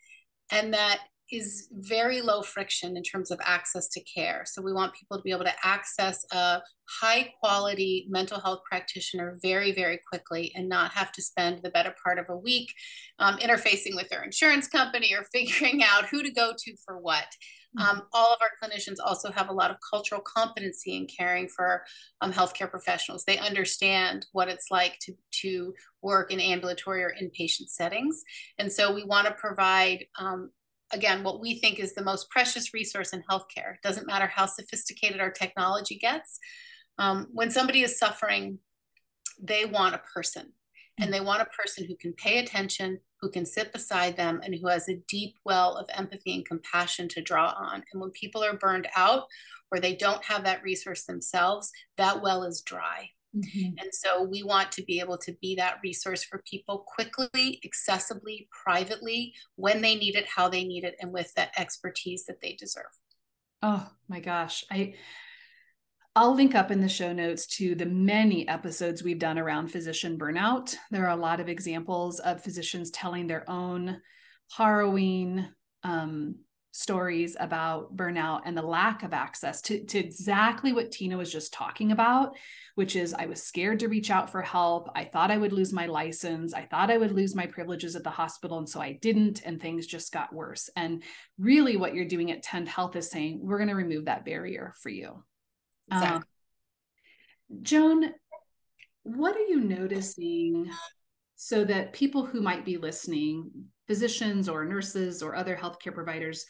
and 0.51 0.73
that 0.73 0.99
is 1.33 1.67
very 1.71 2.21
low 2.21 2.43
friction 2.43 2.95
in 2.95 3.01
terms 3.01 3.31
of 3.31 3.39
access 3.43 3.89
to 3.89 4.01
care. 4.03 4.43
So 4.45 4.61
we 4.61 4.71
want 4.71 4.93
people 4.93 5.17
to 5.17 5.23
be 5.23 5.31
able 5.31 5.45
to 5.45 5.53
access 5.63 6.23
a 6.31 6.61
high 7.01 7.33
quality 7.39 8.05
mental 8.07 8.39
health 8.39 8.59
practitioner 8.69 9.39
very, 9.41 9.71
very 9.71 9.99
quickly 10.07 10.51
and 10.55 10.69
not 10.69 10.91
have 10.91 11.11
to 11.13 11.23
spend 11.23 11.63
the 11.63 11.71
better 11.71 11.95
part 12.03 12.19
of 12.19 12.25
a 12.29 12.37
week 12.37 12.71
um, 13.17 13.37
interfacing 13.37 13.95
with 13.95 14.09
their 14.09 14.23
insurance 14.23 14.67
company 14.67 15.13
or 15.13 15.25
figuring 15.33 15.83
out 15.83 16.05
who 16.05 16.21
to 16.21 16.31
go 16.31 16.53
to 16.57 16.75
for 16.85 16.99
what. 16.99 17.25
Mm-hmm. 17.77 17.89
Um, 17.89 18.03
all 18.13 18.31
of 18.31 18.39
our 18.41 18.51
clinicians 18.61 18.97
also 19.03 19.31
have 19.31 19.49
a 19.49 19.53
lot 19.53 19.71
of 19.71 19.77
cultural 19.91 20.21
competency 20.21 20.95
in 20.95 21.07
caring 21.07 21.47
for 21.47 21.83
um, 22.21 22.31
healthcare 22.31 22.69
professionals. 22.69 23.23
They 23.25 23.39
understand 23.39 24.27
what 24.33 24.49
it's 24.49 24.67
like 24.69 24.99
to, 25.01 25.13
to 25.41 25.73
work 26.03 26.31
in 26.31 26.39
ambulatory 26.39 27.03
or 27.03 27.15
inpatient 27.19 27.69
settings. 27.69 28.23
And 28.59 28.71
so 28.71 28.93
we 28.93 29.03
want 29.03 29.27
to 29.27 29.33
provide 29.33 30.05
um, 30.19 30.51
again, 30.93 31.23
what 31.23 31.41
we 31.41 31.55
think 31.55 31.79
is 31.79 31.93
the 31.93 32.03
most 32.03 32.29
precious 32.29 32.73
resource 32.73 33.11
in 33.11 33.23
healthcare. 33.29 33.75
It 33.75 33.81
doesn't 33.83 34.07
matter 34.07 34.27
how 34.27 34.45
sophisticated 34.45 35.19
our 35.19 35.31
technology 35.31 35.95
gets. 35.95 36.39
Um, 36.97 37.27
when 37.31 37.49
somebody 37.49 37.81
is 37.81 37.97
suffering, 37.97 38.59
they 39.41 39.65
want 39.65 39.95
a 39.95 40.01
person 40.13 40.53
and 40.99 41.11
they 41.11 41.19
want 41.19 41.41
a 41.41 41.45
person 41.45 41.85
who 41.85 41.95
can 41.95 42.13
pay 42.13 42.37
attention, 42.37 42.99
who 43.19 43.31
can 43.31 43.45
sit 43.45 43.73
beside 43.73 44.15
them, 44.15 44.41
and 44.43 44.53
who 44.53 44.67
has 44.67 44.87
a 44.87 45.01
deep 45.07 45.35
well 45.43 45.75
of 45.75 45.89
empathy 45.89 46.35
and 46.35 46.45
compassion 46.45 47.07
to 47.09 47.21
draw 47.21 47.53
on. 47.57 47.83
And 47.91 47.99
when 48.01 48.11
people 48.11 48.43
are 48.43 48.53
burned 48.53 48.87
out 48.95 49.23
or 49.71 49.79
they 49.79 49.95
don't 49.95 50.23
have 50.25 50.43
that 50.43 50.61
resource 50.61 51.05
themselves, 51.05 51.71
that 51.97 52.21
well 52.21 52.43
is 52.43 52.61
dry. 52.61 53.09
Mm-hmm. 53.35 53.77
And 53.79 53.89
so 53.91 54.23
we 54.23 54.43
want 54.43 54.71
to 54.73 54.83
be 54.83 54.99
able 54.99 55.17
to 55.19 55.33
be 55.41 55.55
that 55.55 55.79
resource 55.83 56.23
for 56.23 56.43
people 56.49 56.85
quickly, 56.87 57.61
accessibly, 57.65 58.47
privately, 58.63 59.33
when 59.55 59.81
they 59.81 59.95
need 59.95 60.15
it, 60.15 60.27
how 60.27 60.49
they 60.49 60.63
need 60.63 60.83
it, 60.83 60.95
and 61.01 61.11
with 61.11 61.33
that 61.35 61.51
expertise 61.57 62.25
that 62.25 62.41
they 62.41 62.53
deserve. 62.53 62.83
Oh 63.61 63.89
my 64.07 64.19
gosh. 64.19 64.63
I 64.71 64.95
I'll 66.15 66.35
link 66.35 66.53
up 66.53 66.69
in 66.69 66.79
the 66.79 66.89
show 66.89 67.11
notes 67.11 67.47
to 67.57 67.73
the 67.73 67.87
many 67.87 68.47
episodes 68.47 69.01
we've 69.01 69.17
done 69.17 69.39
around 69.39 69.69
physician 69.69 70.15
burnout. 70.15 70.75
There 70.91 71.07
are 71.07 71.17
a 71.17 71.19
lot 71.19 71.39
of 71.39 71.49
examples 71.49 72.19
of 72.19 72.43
physicians 72.43 72.91
telling 72.91 73.25
their 73.25 73.49
own 73.49 73.99
harrowing 74.55 75.47
um, 75.81 76.35
stories 76.75 77.37
about 77.39 77.95
burnout 77.95 78.41
and 78.45 78.57
the 78.57 78.61
lack 78.63 79.03
of 79.03 79.13
access 79.13 79.61
to, 79.61 79.85
to 79.85 79.99
exactly 79.99 80.73
what 80.73 80.91
Tina 80.91 81.15
was 81.15 81.31
just 81.31 81.53
talking 81.53 81.91
about, 81.91 82.35
which 82.73 82.95
is 82.95 83.13
I 83.13 83.27
was 83.27 83.43
scared 83.43 83.79
to 83.81 83.87
reach 83.87 84.09
out 84.09 84.31
for 84.31 84.41
help. 84.41 84.89
I 84.95 85.05
thought 85.05 85.29
I 85.29 85.37
would 85.37 85.53
lose 85.53 85.71
my 85.71 85.85
license. 85.85 86.51
I 86.51 86.63
thought 86.63 86.89
I 86.89 86.97
would 86.97 87.11
lose 87.11 87.35
my 87.35 87.45
privileges 87.45 87.95
at 87.95 88.03
the 88.03 88.09
hospital. 88.09 88.57
And 88.57 88.67
so 88.67 88.81
I 88.81 88.93
didn't, 88.93 89.43
and 89.45 89.61
things 89.61 89.85
just 89.85 90.11
got 90.11 90.33
worse. 90.33 90.67
And 90.75 91.03
really, 91.37 91.77
what 91.77 91.93
you're 91.93 92.05
doing 92.05 92.31
at 92.31 92.41
Tend 92.41 92.67
Health 92.67 92.95
is 92.95 93.09
saying, 93.09 93.39
we're 93.43 93.59
going 93.59 93.69
to 93.69 93.75
remove 93.75 94.05
that 94.05 94.25
barrier 94.25 94.73
for 94.81 94.89
you. 94.89 95.23
Exactly. 95.91 96.17
Um, 96.17 96.25
Joan, 97.61 98.11
what 99.03 99.35
are 99.35 99.45
you 99.45 99.59
noticing 99.59 100.71
so 101.45 101.65
that 101.65 101.91
people 101.91 102.25
who 102.25 102.39
might 102.39 102.63
be 102.63 102.77
listening 102.77 103.51
physicians 103.85 104.47
or 104.47 104.63
nurses 104.63 105.21
or 105.21 105.35
other 105.35 105.57
healthcare 105.57 105.93
providers. 105.93 106.45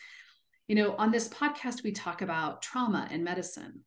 You 0.67 0.75
know, 0.75 0.95
on 0.97 1.09
this 1.09 1.27
podcast, 1.29 1.81
we 1.83 1.91
talk 1.91 2.21
about 2.21 2.61
trauma 2.61 3.07
and 3.09 3.23
medicine. 3.23 3.81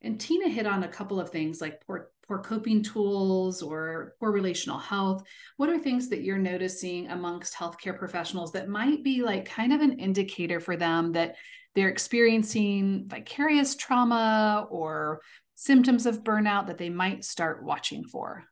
And 0.00 0.18
Tina 0.18 0.48
hit 0.48 0.66
on 0.66 0.82
a 0.82 0.88
couple 0.88 1.20
of 1.20 1.28
things 1.28 1.60
like 1.60 1.82
poor, 1.86 2.10
poor 2.26 2.38
coping 2.38 2.82
tools 2.82 3.60
or 3.60 4.14
poor 4.18 4.32
relational 4.32 4.78
health. 4.78 5.24
What 5.58 5.68
are 5.68 5.78
things 5.78 6.08
that 6.08 6.22
you're 6.22 6.38
noticing 6.38 7.10
amongst 7.10 7.52
healthcare 7.52 7.98
professionals 7.98 8.52
that 8.52 8.66
might 8.66 9.04
be 9.04 9.22
like 9.22 9.44
kind 9.44 9.74
of 9.74 9.82
an 9.82 9.98
indicator 9.98 10.58
for 10.58 10.74
them 10.74 11.12
that 11.12 11.36
they're 11.74 11.90
experiencing 11.90 13.04
vicarious 13.08 13.76
trauma 13.76 14.66
or 14.70 15.20
symptoms 15.54 16.06
of 16.06 16.24
burnout 16.24 16.68
that 16.68 16.78
they 16.78 16.88
might 16.88 17.26
start 17.26 17.62
watching 17.62 18.04
for? 18.04 18.46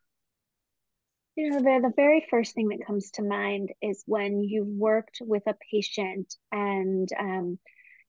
You 1.36 1.50
know, 1.50 1.58
the, 1.58 1.88
the 1.88 1.94
very 1.94 2.26
first 2.30 2.54
thing 2.54 2.68
that 2.68 2.86
comes 2.86 3.10
to 3.12 3.22
mind 3.22 3.70
is 3.82 4.02
when 4.06 4.40
you've 4.40 4.66
worked 4.66 5.18
with 5.20 5.42
a 5.46 5.54
patient 5.70 6.34
and 6.50 7.06
um, 7.18 7.58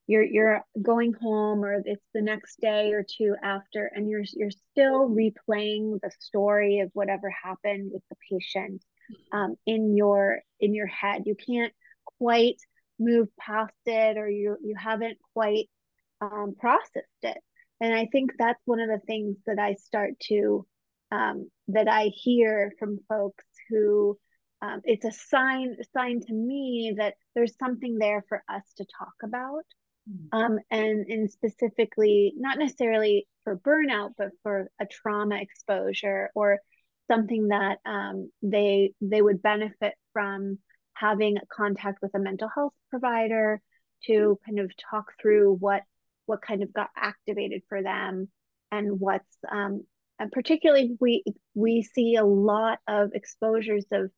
you're 0.06 0.24
you're 0.24 0.64
going 0.80 1.12
home 1.12 1.62
or 1.62 1.82
it's 1.84 2.06
the 2.14 2.22
next 2.22 2.58
day 2.60 2.92
or 2.92 3.04
two 3.04 3.36
after 3.42 3.92
and 3.94 4.08
you're 4.08 4.24
you're 4.32 4.50
still 4.50 5.10
replaying 5.10 6.00
the 6.00 6.10
story 6.18 6.80
of 6.80 6.90
whatever 6.94 7.28
happened 7.28 7.90
with 7.92 8.02
the 8.08 8.16
patient 8.30 8.82
um, 9.32 9.56
in 9.66 9.94
your 9.94 10.40
in 10.58 10.74
your 10.74 10.86
head. 10.86 11.24
You 11.26 11.34
can't 11.34 11.74
quite 12.18 12.56
move 12.98 13.28
past 13.38 13.74
it 13.84 14.16
or 14.16 14.28
you 14.28 14.56
you 14.64 14.74
haven't 14.74 15.18
quite 15.34 15.68
um, 16.22 16.54
processed 16.58 17.06
it. 17.22 17.38
And 17.78 17.94
I 17.94 18.06
think 18.10 18.32
that's 18.38 18.62
one 18.64 18.80
of 18.80 18.88
the 18.88 19.06
things 19.06 19.36
that 19.46 19.58
I 19.58 19.74
start 19.74 20.18
to 20.28 20.66
um, 21.10 21.50
that 21.68 21.88
I 21.88 22.06
hear 22.14 22.72
from 22.78 22.98
folks 23.08 23.44
who 23.68 24.18
um, 24.60 24.80
it's 24.84 25.04
a 25.04 25.12
sign 25.12 25.76
sign 25.92 26.20
to 26.22 26.32
me 26.32 26.94
that 26.98 27.14
there's 27.34 27.56
something 27.58 27.98
there 27.98 28.24
for 28.28 28.42
us 28.48 28.64
to 28.76 28.86
talk 28.98 29.14
about. 29.22 29.64
Hmm. 30.08 30.38
Um, 30.38 30.58
and 30.70 31.06
and 31.06 31.30
specifically 31.30 32.34
not 32.36 32.58
necessarily 32.58 33.26
for 33.44 33.58
burnout, 33.58 34.12
but 34.18 34.30
for 34.42 34.70
a 34.80 34.86
trauma 34.86 35.36
exposure 35.40 36.30
or 36.34 36.58
something 37.10 37.48
that 37.48 37.78
um, 37.86 38.30
they 38.42 38.92
they 39.00 39.22
would 39.22 39.42
benefit 39.42 39.94
from 40.12 40.58
having 40.94 41.36
contact 41.50 41.98
with 42.02 42.14
a 42.14 42.18
mental 42.18 42.48
health 42.52 42.72
provider 42.90 43.60
to 44.06 44.38
kind 44.44 44.58
of 44.58 44.70
talk 44.90 45.12
through 45.20 45.54
what 45.54 45.82
what 46.26 46.42
kind 46.42 46.62
of 46.62 46.72
got 46.72 46.90
activated 46.96 47.62
for 47.68 47.82
them 47.82 48.28
and 48.70 49.00
what's 49.00 49.36
um, 49.50 49.84
and 50.18 50.32
particularly 50.32 50.96
we 51.00 51.24
we 51.54 51.82
see 51.82 52.16
a 52.16 52.24
lot 52.24 52.78
of 52.86 53.10
exposures 53.14 53.84
of 53.92 54.10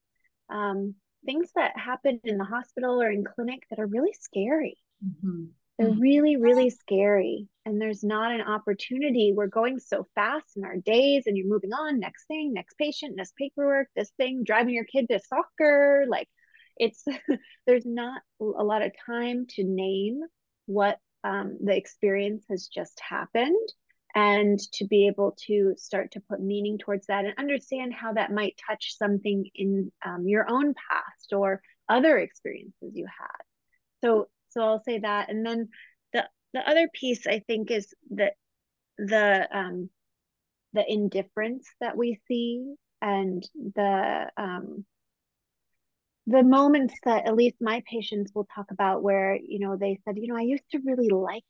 um, 0.48 0.94
things 1.24 1.50
that 1.54 1.78
happen 1.78 2.20
in 2.24 2.38
the 2.38 2.44
hospital 2.44 3.00
or 3.00 3.10
in 3.10 3.24
clinic 3.24 3.62
that 3.70 3.78
are 3.78 3.86
really 3.86 4.14
scary. 4.18 4.76
Mm-hmm. 5.04 5.44
They're 5.78 5.88
mm-hmm. 5.88 6.00
really, 6.00 6.36
really 6.36 6.70
scary. 6.70 7.48
And 7.64 7.80
there's 7.80 8.02
not 8.02 8.32
an 8.32 8.42
opportunity. 8.42 9.32
We're 9.34 9.46
going 9.46 9.78
so 9.78 10.06
fast 10.14 10.56
in 10.56 10.64
our 10.64 10.76
days, 10.76 11.24
and 11.26 11.36
you're 11.36 11.48
moving 11.48 11.72
on, 11.72 12.00
next 12.00 12.26
thing, 12.26 12.52
next 12.52 12.74
patient, 12.74 13.16
next 13.16 13.34
paperwork, 13.36 13.88
this 13.96 14.10
thing, 14.16 14.44
driving 14.44 14.74
your 14.74 14.84
kid 14.84 15.06
to 15.10 15.20
soccer. 15.20 16.04
Like 16.08 16.28
it's, 16.76 17.04
there's 17.66 17.86
not 17.86 18.20
a 18.40 18.64
lot 18.64 18.82
of 18.82 18.92
time 19.06 19.46
to 19.50 19.64
name 19.64 20.20
what 20.66 20.98
um, 21.24 21.58
the 21.62 21.76
experience 21.76 22.44
has 22.50 22.66
just 22.66 22.98
happened 23.00 23.68
and 24.14 24.58
to 24.72 24.86
be 24.86 25.06
able 25.06 25.36
to 25.46 25.74
start 25.76 26.12
to 26.12 26.20
put 26.20 26.40
meaning 26.40 26.78
towards 26.78 27.06
that 27.06 27.24
and 27.24 27.34
understand 27.38 27.92
how 27.92 28.12
that 28.12 28.32
might 28.32 28.60
touch 28.66 28.96
something 28.96 29.48
in 29.54 29.90
um, 30.04 30.26
your 30.26 30.50
own 30.50 30.74
past 30.74 31.32
or 31.32 31.60
other 31.88 32.18
experiences 32.18 32.92
you 32.94 33.06
had 33.06 33.42
so 34.02 34.28
so 34.48 34.62
i'll 34.62 34.82
say 34.84 34.98
that 34.98 35.28
and 35.28 35.44
then 35.44 35.68
the 36.12 36.24
the 36.52 36.68
other 36.68 36.88
piece 36.92 37.26
i 37.26 37.40
think 37.40 37.70
is 37.70 37.92
that 38.10 38.34
the 38.98 39.48
um 39.52 39.88
the 40.72 40.84
indifference 40.90 41.68
that 41.80 41.96
we 41.96 42.20
see 42.28 42.74
and 43.02 43.48
the 43.74 44.26
um 44.36 44.84
the 46.26 46.42
moments 46.42 46.94
that 47.04 47.26
at 47.26 47.34
least 47.34 47.56
my 47.60 47.82
patients 47.90 48.30
will 48.34 48.46
talk 48.54 48.70
about 48.70 49.02
where 49.02 49.36
you 49.36 49.58
know 49.58 49.76
they 49.76 49.98
said 50.04 50.16
you 50.16 50.28
know 50.28 50.36
i 50.36 50.42
used 50.42 50.68
to 50.70 50.78
really 50.84 51.08
like 51.08 51.44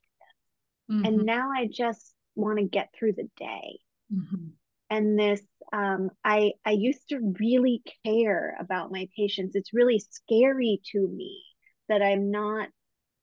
this 0.88 0.96
mm-hmm. 0.96 1.04
and 1.04 1.26
now 1.26 1.50
i 1.50 1.66
just 1.70 2.14
want 2.34 2.58
to 2.58 2.64
get 2.64 2.90
through 2.94 3.12
the 3.12 3.28
day. 3.36 3.80
Mm-hmm. 4.12 4.48
And 4.90 5.18
this, 5.18 5.40
um, 5.72 6.10
I 6.24 6.52
I 6.64 6.72
used 6.72 7.08
to 7.10 7.34
really 7.38 7.82
care 8.04 8.56
about 8.60 8.90
my 8.90 9.08
patients. 9.16 9.54
It's 9.54 9.72
really 9.72 10.02
scary 10.10 10.80
to 10.92 11.08
me 11.08 11.42
that 11.88 12.02
I'm 12.02 12.30
not 12.30 12.68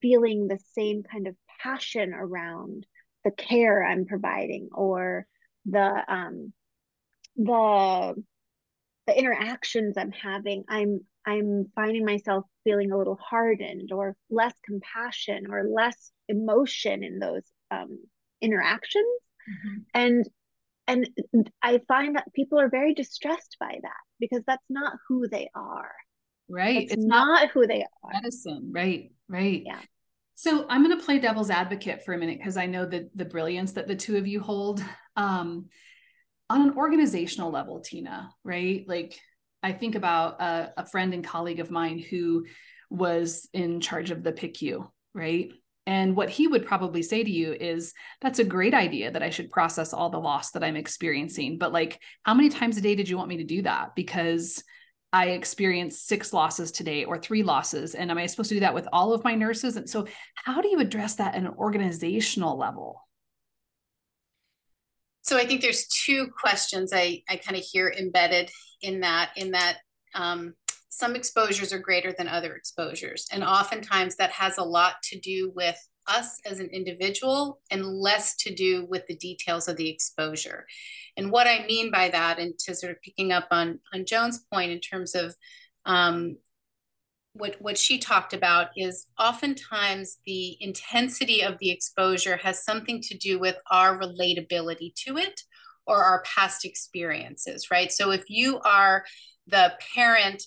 feeling 0.02 0.48
the 0.48 0.60
same 0.74 1.04
kind 1.04 1.28
of 1.28 1.36
passion 1.62 2.14
around 2.14 2.86
the 3.24 3.32
care 3.32 3.84
I'm 3.84 4.06
providing 4.06 4.70
or 4.74 5.26
the 5.66 6.04
um 6.08 6.54
the 7.36 8.16
the 9.08 9.18
interactions 9.18 9.98
I'm 9.98 10.12
having, 10.12 10.66
I'm 10.68 11.00
I'm 11.26 11.66
finding 11.76 12.06
myself 12.06 12.46
feeling 12.64 12.92
a 12.92 12.98
little 12.98 13.20
hardened 13.22 13.92
or 13.92 14.16
less 14.30 14.54
compassion 14.66 15.48
or 15.50 15.64
less 15.64 16.12
emotion 16.30 17.04
in 17.04 17.20
those 17.20 17.44
um, 17.72 18.00
interactions. 18.42 19.06
Mm-hmm. 19.50 19.78
And 19.94 20.30
and 20.90 21.52
I 21.62 21.82
find 21.88 22.16
that 22.16 22.34
people 22.34 22.60
are 22.60 22.70
very 22.70 22.94
distressed 22.94 23.58
by 23.60 23.78
that 23.82 24.02
because 24.20 24.44
that's 24.48 24.64
not 24.70 24.94
who 25.08 25.28
they 25.28 25.50
are. 25.54 25.92
Right. 26.50 26.84
It's, 26.84 26.94
it's 26.94 27.06
not, 27.06 27.42
not 27.42 27.52
who 27.52 27.68
they 27.68 27.82
are. 27.82 28.12
Medicine. 28.14 28.72
Right. 28.74 29.12
Right. 29.28 29.64
Yeah. 29.66 29.82
So 30.36 30.66
I'm 30.70 30.86
going 30.86 30.98
to 30.98 31.04
play 31.04 31.20
devil's 31.20 31.50
advocate 31.50 32.06
for 32.06 32.14
a 32.14 32.18
minute 32.18 32.38
because 32.38 32.58
I 32.58 32.68
know 32.68 32.86
the 32.86 33.10
the 33.16 33.26
brilliance 33.26 33.74
that 33.74 33.88
the 33.88 33.96
two 33.96 34.18
of 34.18 34.28
you 34.28 34.40
hold. 34.40 34.84
Um, 35.16 35.70
on 36.50 36.62
an 36.62 36.78
organizational 36.78 37.52
level, 37.52 37.82
Tina, 37.82 38.30
right? 38.44 38.86
Like 38.88 39.20
I 39.62 39.74
think 39.74 39.96
about 39.96 40.42
a, 40.42 40.74
a 40.78 40.86
friend 40.86 41.14
and 41.14 41.24
colleague 41.24 41.60
of 41.60 41.72
mine 41.72 42.00
who 42.00 42.46
was 42.90 43.50
in 43.54 43.82
charge 43.82 44.12
of 44.12 44.24
the 44.24 44.32
PICU, 44.32 44.90
right? 45.14 45.52
And 45.88 46.18
what 46.18 46.30
he 46.30 46.48
would 46.48 46.66
probably 46.66 47.02
say 47.02 47.24
to 47.24 47.32
you 47.32 47.54
is, 47.54 47.94
that's 48.20 48.40
a 48.40 48.44
great 48.44 48.74
idea 48.74 49.10
that 49.10 49.24
I 49.24 49.30
should 49.30 49.50
process 49.50 49.94
all 49.94 50.10
the 50.10 50.20
loss 50.20 50.52
that 50.52 50.64
I'm 50.64 50.76
experiencing. 50.76 51.58
But 51.58 51.72
like, 51.72 52.02
how 52.24 52.34
many 52.34 52.50
times 52.50 52.78
a 52.78 52.82
day 52.82 52.94
did 52.94 53.08
you 53.08 53.16
want 53.18 53.30
me 53.30 53.38
to 53.38 53.46
do 53.46 53.62
that? 53.62 53.96
Because 53.96 54.62
I 55.14 55.30
experienced 55.30 56.06
six 56.06 56.34
losses 56.34 56.74
today 56.74 57.06
or 57.06 57.18
three 57.18 57.42
losses. 57.42 57.96
And 57.96 58.12
am 58.12 58.18
I 58.18 58.26
supposed 58.26 58.50
to 58.50 58.56
do 58.56 58.60
that 58.60 58.74
with 58.74 58.86
all 58.92 59.14
of 59.14 59.24
my 59.24 59.34
nurses? 59.34 59.78
And 59.78 59.90
so, 59.90 60.08
how 60.36 60.60
do 60.60 60.68
you 60.68 60.82
address 60.82 61.16
that 61.16 61.36
at 61.36 61.42
an 61.42 61.48
organizational 61.48 62.58
level? 62.58 63.02
So 65.22 65.38
I 65.38 65.46
think 65.46 65.62
there's 65.62 65.88
two 65.88 66.28
questions 66.38 66.92
I, 66.94 67.22
I 67.30 67.38
kind 67.38 67.58
of 67.58 67.64
hear 67.64 67.94
embedded 67.98 68.50
in 68.82 69.00
that, 69.02 69.32
in 69.38 69.52
that 69.52 69.78
um, 70.16 70.54
some 70.90 71.16
exposures 71.16 71.74
are 71.74 71.80
greater 71.80 72.14
than 72.18 72.28
other 72.28 72.56
exposures. 72.56 73.28
And 73.32 73.44
oftentimes 73.44 74.16
that 74.16 74.32
has 74.32 74.58
a 74.58 74.64
lot 74.64 74.96
to 75.04 75.20
do 75.20 75.52
with 75.56 75.78
us 76.08 76.40
as 76.46 76.60
an 76.60 76.70
individual 76.72 77.60
and 77.70 77.86
less 77.86 78.36
to 78.38 78.54
do 78.54 78.86
with 78.90 79.06
the 79.08 79.16
details 79.18 79.68
of 79.68 79.76
the 79.76 79.90
exposure. 79.90 80.66
And 81.18 81.32
what 81.32 81.48
I 81.48 81.66
mean 81.68 81.92
by 81.92 82.10
that, 82.10 82.40
and 82.40 82.58
to 82.60 82.76
sort 82.76 82.92
of 82.92 83.02
picking 83.02 83.32
up 83.32 83.48
on, 83.52 83.80
on 83.94 84.06
Joan's 84.06 84.46
point 84.52 84.72
in 84.72 84.80
terms 84.80 85.16
of 85.16 85.36
um, 85.86 86.38
what 87.38 87.56
what 87.60 87.78
she 87.78 87.98
talked 87.98 88.34
about 88.34 88.70
is 88.76 89.08
oftentimes 89.20 90.18
the 90.26 90.58
intensity 90.60 91.42
of 91.42 91.58
the 91.60 91.70
exposure 91.70 92.38
has 92.38 92.64
something 92.64 93.02
to 93.02 93.18
do 93.18 93.40
with 93.40 93.56
our 93.70 94.00
relatability 94.00 94.94
to 94.96 95.18
it 95.18 95.42
or 95.86 96.04
our 96.04 96.24
past 96.24 96.66
experiences 96.66 97.70
right 97.70 97.92
so 97.92 98.12
if 98.12 98.24
you 98.28 98.60
are 98.62 99.06
the 99.48 99.74
parent 99.96 100.44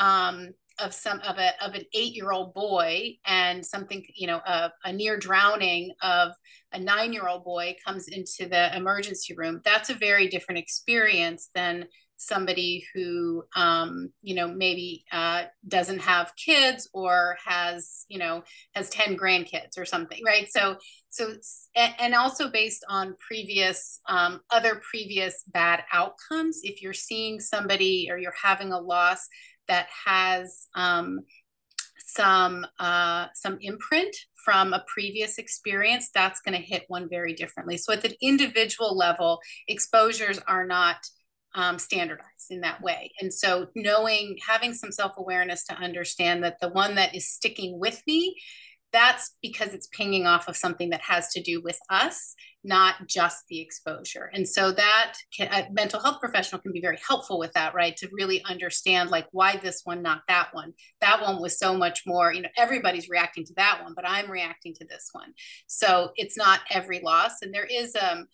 um, 0.00 0.48
of 0.80 0.94
some 0.94 1.20
of 1.20 1.36
a 1.38 1.64
of 1.64 1.74
an 1.74 1.82
eight 1.94 2.14
year 2.14 2.32
old 2.32 2.54
boy 2.54 3.12
and 3.26 3.64
something 3.64 4.04
you 4.16 4.26
know 4.26 4.40
a, 4.46 4.72
a 4.84 4.92
near 4.92 5.16
drowning 5.16 5.92
of 6.02 6.32
a 6.72 6.80
nine 6.80 7.12
year 7.12 7.28
old 7.28 7.44
boy 7.44 7.76
comes 7.86 8.08
into 8.08 8.48
the 8.48 8.74
emergency 8.74 9.34
room 9.36 9.60
that's 9.64 9.90
a 9.90 9.94
very 9.94 10.26
different 10.26 10.58
experience 10.58 11.50
than 11.54 11.86
somebody 12.20 12.84
who 12.94 13.42
um, 13.56 14.10
you 14.22 14.34
know 14.34 14.46
maybe 14.46 15.04
uh, 15.10 15.44
doesn't 15.66 16.00
have 16.00 16.32
kids 16.36 16.88
or 16.92 17.36
has 17.44 18.04
you 18.08 18.18
know 18.18 18.42
has 18.74 18.90
10 18.90 19.16
grandkids 19.16 19.78
or 19.78 19.84
something 19.84 20.20
right? 20.24 20.46
So 20.50 20.76
so 21.08 21.34
and 21.74 22.14
also 22.14 22.50
based 22.50 22.84
on 22.88 23.16
previous 23.26 24.00
um, 24.08 24.40
other 24.50 24.80
previous 24.88 25.42
bad 25.48 25.82
outcomes 25.92 26.60
if 26.62 26.82
you're 26.82 26.92
seeing 26.92 27.40
somebody 27.40 28.08
or 28.10 28.18
you're 28.18 28.34
having 28.40 28.72
a 28.72 28.78
loss 28.78 29.26
that 29.70 29.88
has 30.04 30.68
um, 30.74 31.20
some 32.04 32.66
uh, 32.78 33.28
some 33.34 33.56
imprint 33.62 34.14
from 34.44 34.74
a 34.74 34.84
previous 34.86 35.38
experience 35.38 36.10
that's 36.14 36.40
going 36.40 36.60
to 36.60 36.66
hit 36.66 36.84
one 36.88 37.08
very 37.08 37.32
differently 37.32 37.76
so 37.76 37.92
at 37.92 38.02
the 38.02 38.14
individual 38.20 38.96
level 38.96 39.40
exposures 39.68 40.38
are 40.46 40.66
not 40.66 40.96
um, 41.54 41.78
standardized 41.78 42.50
in 42.50 42.60
that 42.60 42.80
way. 42.80 43.12
And 43.20 43.32
so, 43.32 43.68
knowing, 43.74 44.38
having 44.46 44.74
some 44.74 44.92
self 44.92 45.12
awareness 45.16 45.64
to 45.64 45.74
understand 45.74 46.44
that 46.44 46.60
the 46.60 46.68
one 46.68 46.94
that 46.94 47.14
is 47.14 47.28
sticking 47.28 47.78
with 47.78 48.02
me, 48.06 48.36
that's 48.92 49.36
because 49.42 49.72
it's 49.74 49.88
pinging 49.88 50.26
off 50.26 50.48
of 50.48 50.56
something 50.56 50.90
that 50.90 51.00
has 51.02 51.28
to 51.30 51.42
do 51.42 51.60
with 51.62 51.78
us, 51.90 52.34
not 52.64 53.06
just 53.06 53.44
the 53.48 53.60
exposure. 53.60 54.30
And 54.32 54.46
so, 54.46 54.72
that 54.72 55.14
can, 55.36 55.48
a 55.52 55.68
mental 55.72 56.00
health 56.00 56.20
professional 56.20 56.60
can 56.60 56.72
be 56.72 56.80
very 56.80 56.98
helpful 57.06 57.38
with 57.38 57.52
that, 57.52 57.74
right? 57.74 57.96
To 57.98 58.08
really 58.12 58.42
understand, 58.44 59.10
like, 59.10 59.26
why 59.32 59.56
this 59.56 59.82
one, 59.84 60.02
not 60.02 60.22
that 60.28 60.48
one. 60.52 60.72
That 61.00 61.22
one 61.22 61.40
was 61.40 61.58
so 61.58 61.76
much 61.76 62.02
more, 62.06 62.32
you 62.32 62.42
know, 62.42 62.48
everybody's 62.56 63.08
reacting 63.08 63.44
to 63.46 63.54
that 63.56 63.80
one, 63.82 63.94
but 63.94 64.08
I'm 64.08 64.30
reacting 64.30 64.74
to 64.74 64.86
this 64.86 65.08
one. 65.12 65.32
So, 65.66 66.10
it's 66.16 66.36
not 66.36 66.60
every 66.70 67.00
loss. 67.00 67.42
And 67.42 67.54
there 67.54 67.66
is, 67.70 67.96
um, 67.96 68.26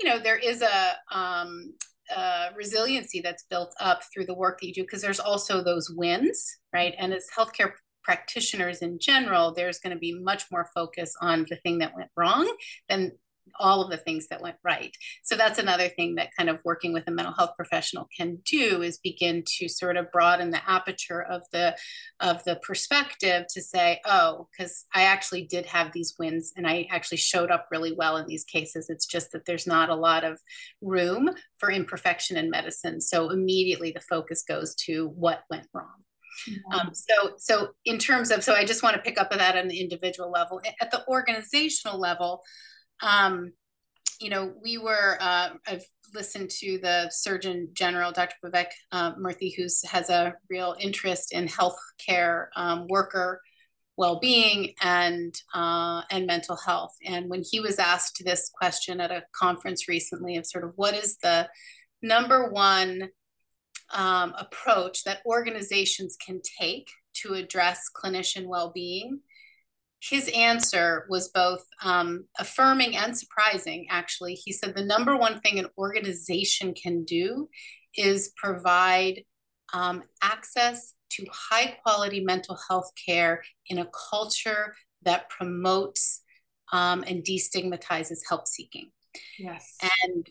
you 0.00 0.08
know, 0.08 0.18
there 0.18 0.38
is 0.38 0.62
a, 0.62 0.96
um, 1.10 1.74
uh, 2.14 2.48
resiliency 2.56 3.20
that's 3.20 3.44
built 3.44 3.74
up 3.80 4.00
through 4.12 4.24
the 4.24 4.34
work 4.34 4.58
that 4.60 4.66
you 4.66 4.72
do 4.72 4.82
because 4.82 5.02
there's 5.02 5.20
also 5.20 5.62
those 5.62 5.90
wins 5.90 6.56
right 6.72 6.94
and 6.98 7.12
as 7.12 7.26
healthcare 7.36 7.72
practitioners 8.08 8.78
in 8.78 8.98
general 8.98 9.52
there's 9.52 9.80
going 9.80 9.92
to 9.92 10.00
be 10.00 10.18
much 10.18 10.44
more 10.50 10.66
focus 10.74 11.12
on 11.20 11.44
the 11.50 11.56
thing 11.56 11.76
that 11.76 11.94
went 11.94 12.08
wrong 12.16 12.50
than 12.88 13.12
all 13.58 13.82
of 13.82 13.90
the 13.90 13.98
things 13.98 14.28
that 14.28 14.40
went 14.40 14.56
right. 14.64 14.96
So 15.24 15.36
that's 15.36 15.58
another 15.58 15.88
thing 15.88 16.14
that 16.14 16.30
kind 16.36 16.48
of 16.48 16.60
working 16.64 16.94
with 16.94 17.04
a 17.06 17.10
mental 17.10 17.34
health 17.34 17.52
professional 17.54 18.08
can 18.16 18.38
do 18.46 18.80
is 18.80 18.98
begin 18.98 19.42
to 19.58 19.68
sort 19.68 19.98
of 19.98 20.10
broaden 20.10 20.50
the 20.50 20.70
aperture 20.70 21.22
of 21.22 21.42
the 21.52 21.76
of 22.20 22.42
the 22.44 22.56
perspective 22.56 23.44
to 23.50 23.60
say, 23.60 24.00
oh, 24.06 24.48
because 24.50 24.86
I 24.94 25.02
actually 25.02 25.44
did 25.44 25.66
have 25.66 25.92
these 25.92 26.14
wins 26.18 26.52
and 26.56 26.66
I 26.66 26.86
actually 26.90 27.18
showed 27.18 27.50
up 27.50 27.68
really 27.70 27.92
well 27.92 28.16
in 28.16 28.26
these 28.26 28.44
cases. 28.44 28.88
It's 28.88 29.06
just 29.06 29.32
that 29.32 29.44
there's 29.44 29.66
not 29.66 29.90
a 29.90 29.94
lot 29.94 30.24
of 30.24 30.40
room 30.80 31.30
for 31.58 31.70
imperfection 31.70 32.38
in 32.38 32.48
medicine. 32.48 33.02
So 33.02 33.28
immediately 33.30 33.92
the 33.92 34.00
focus 34.00 34.44
goes 34.46 34.74
to 34.86 35.08
what 35.08 35.42
went 35.50 35.66
wrong. 35.74 36.04
Um, 36.72 36.90
so, 36.92 37.32
so 37.38 37.68
in 37.84 37.98
terms 37.98 38.30
of, 38.30 38.44
so 38.44 38.54
I 38.54 38.64
just 38.64 38.82
want 38.82 38.96
to 38.96 39.02
pick 39.02 39.20
up 39.20 39.28
on 39.32 39.38
that 39.38 39.56
on 39.56 39.68
the 39.68 39.80
individual 39.80 40.30
level. 40.30 40.60
At 40.80 40.90
the 40.90 41.06
organizational 41.08 41.98
level, 41.98 42.42
um, 43.02 43.52
you 44.20 44.30
know, 44.30 44.52
we 44.62 44.78
were, 44.78 45.16
uh, 45.20 45.50
I've 45.66 45.84
listened 46.14 46.50
to 46.50 46.78
the 46.78 47.10
Surgeon 47.10 47.68
General, 47.72 48.12
Dr. 48.12 48.34
Vivek 48.44 48.68
uh, 48.92 49.14
Murthy, 49.14 49.54
who 49.56 49.66
has 49.88 50.10
a 50.10 50.34
real 50.50 50.74
interest 50.80 51.32
in 51.32 51.46
healthcare 51.46 52.46
um, 52.56 52.86
worker 52.88 53.40
well-being 53.98 54.74
and 54.80 55.34
uh, 55.52 56.02
and 56.10 56.24
mental 56.24 56.56
health. 56.56 56.94
And 57.04 57.28
when 57.28 57.42
he 57.42 57.58
was 57.60 57.78
asked 57.78 58.22
this 58.24 58.48
question 58.48 59.00
at 59.00 59.10
a 59.10 59.24
conference 59.32 59.88
recently 59.88 60.36
of 60.36 60.46
sort 60.46 60.64
of 60.64 60.72
what 60.76 60.94
is 60.94 61.18
the 61.18 61.48
number 62.00 62.48
one 62.48 63.08
um, 63.94 64.34
approach 64.38 65.04
that 65.04 65.22
organizations 65.26 66.16
can 66.24 66.40
take 66.60 66.88
to 67.14 67.34
address 67.34 67.90
clinician 67.94 68.46
well-being, 68.46 69.20
his 70.00 70.30
answer 70.34 71.06
was 71.08 71.28
both 71.28 71.64
um, 71.82 72.26
affirming 72.38 72.96
and 72.96 73.18
surprising, 73.18 73.86
actually. 73.90 74.34
He 74.34 74.52
said 74.52 74.74
the 74.74 74.84
number 74.84 75.16
one 75.16 75.40
thing 75.40 75.58
an 75.58 75.68
organization 75.76 76.74
can 76.74 77.04
do 77.04 77.48
is 77.96 78.32
provide 78.36 79.24
um, 79.72 80.04
access 80.22 80.94
to 81.10 81.26
high 81.32 81.76
quality 81.82 82.20
mental 82.20 82.58
health 82.68 82.92
care 83.06 83.42
in 83.66 83.78
a 83.78 83.88
culture 84.10 84.74
that 85.02 85.28
promotes 85.30 86.22
um, 86.72 87.02
and 87.06 87.24
destigmatizes 87.24 88.18
help 88.28 88.46
seeking. 88.46 88.90
Yes. 89.38 89.76
And 90.04 90.26